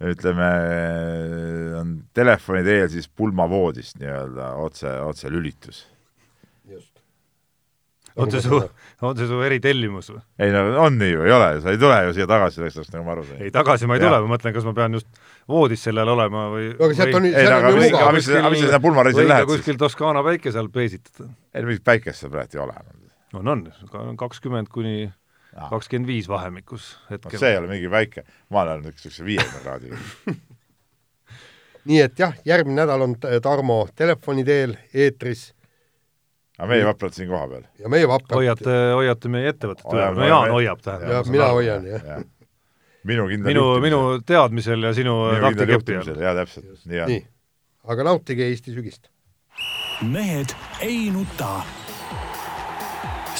ütleme, 0.00 0.48
on 1.76 1.94
telefoni 2.16 2.62
teel 2.64 2.88
siis 2.92 3.08
pulmavoodist 3.08 3.98
nii-öelda 4.00 4.54
otse, 4.64 4.92
otselülitus. 5.04 5.86
on 8.16 8.30
see 8.32 8.40
su, 8.42 8.56
on 9.06 9.14
see 9.16 9.28
su 9.28 9.36
eritellimus 9.46 10.08
või? 10.10 10.22
ei 10.42 10.50
no 10.52 10.64
on 10.82 10.96
nii 10.98 11.12
ju, 11.12 11.20
ei 11.28 11.34
ole, 11.36 11.50
sa 11.62 11.74
ei 11.74 11.78
tule 11.80 11.98
ju 12.08 12.16
siia 12.16 12.26
tagasi 12.28 12.58
sellest, 12.64 12.90
nagu 12.94 13.04
ma 13.06 13.14
aru 13.14 13.26
sain. 13.28 13.44
ei, 13.44 13.52
tagasi 13.54 13.86
ma 13.86 13.96
ei 13.96 14.02
ja. 14.02 14.08
tule, 14.08 14.22
ma 14.24 14.34
mõtlen, 14.34 14.56
kas 14.56 14.66
ma 14.66 14.74
pean 14.76 14.96
just 14.98 15.20
voodis 15.48 15.84
sellel 15.84 16.10
olema 16.16 16.48
või 16.54 16.72
no 16.72 16.88
aga 16.88 16.98
sealt 16.98 17.20
on, 17.20 17.28
seal 17.36 17.54
on 17.54 17.68
ju 17.68 17.84
mugav. 17.84 18.00
aga 18.00 18.16
mis, 18.16 18.32
aga 18.32 18.50
mis 18.50 18.64
sa 18.64 18.66
sinna 18.66 18.82
pulmareisil 18.88 19.30
lähed 19.30 19.46
siis? 19.46 19.60
kuskil 19.60 19.80
Toskaana 19.84 20.24
päike 20.26 20.52
seal 20.56 20.72
peesitada. 20.74 21.28
ei 21.54 21.62
no 21.62 21.70
mingit 21.70 21.86
päikest 21.92 22.24
seal 22.24 22.34
praegu 22.34 22.58
ei 22.58 22.64
ole. 22.64 22.76
on, 23.38 23.54
on, 23.54 24.16
kakskümmend 24.24 24.72
kuni 24.72 25.10
kakskümmend 25.56 26.08
viis 26.08 26.28
vahemikus 26.28 26.92
hetkel 27.10 27.36
no,. 27.36 27.42
see 27.42 27.52
ei 27.54 27.58
ole 27.58 27.70
mingi 27.72 27.90
väike, 27.90 28.24
ma 28.50 28.64
olen 28.66 28.84
niisuguse 28.86 29.26
viiekümne 29.26 29.62
kraadiga 29.64 29.98
nii 31.88 32.02
et 32.04 32.18
jah, 32.18 32.34
järgmine 32.44 32.82
nädal 32.82 33.06
on 33.06 33.16
Tarmo 33.42 33.80
telefoni 33.96 34.44
teel 34.44 34.76
eetris. 34.94 35.50
aga 36.58 36.68
meie 36.74 36.84
vaprad 36.86 37.16
siin 37.16 37.28
kohapeal. 37.30 37.64
ja 37.78 37.88
meie 37.88 38.08
vaprad. 38.08 38.36
hoiate, 38.36 38.76
hoiate 38.94 39.32
meie 39.32 39.54
ettevõtet 39.54 39.88
üleval, 39.92 40.20
no 40.20 40.28
Jaan 40.28 40.54
hoiab 40.56 40.84
tähendab. 40.84 41.16
jah, 41.16 41.32
mina 41.32 41.50
hoian, 41.54 41.90
jah 41.94 42.08
ja. 42.12 42.20
minu 43.04 43.28
kindel 43.32 43.54
minu, 43.54 43.66
minu 43.82 44.00
teadmisel 44.26 44.88
ja 44.88 44.94
sinu 44.96 45.16
taktikepi 45.40 46.00
all. 46.02 46.24
jaa, 46.28 46.36
täpselt, 46.42 46.72
nii 46.84 47.04
on. 47.06 47.14
nii, 47.14 47.26
aga 47.96 48.08
nautige 48.12 48.48
Eesti 48.50 48.76
sügist. 48.76 49.12
mehed 50.02 50.56
ei 50.84 51.08
nuta 51.14 51.60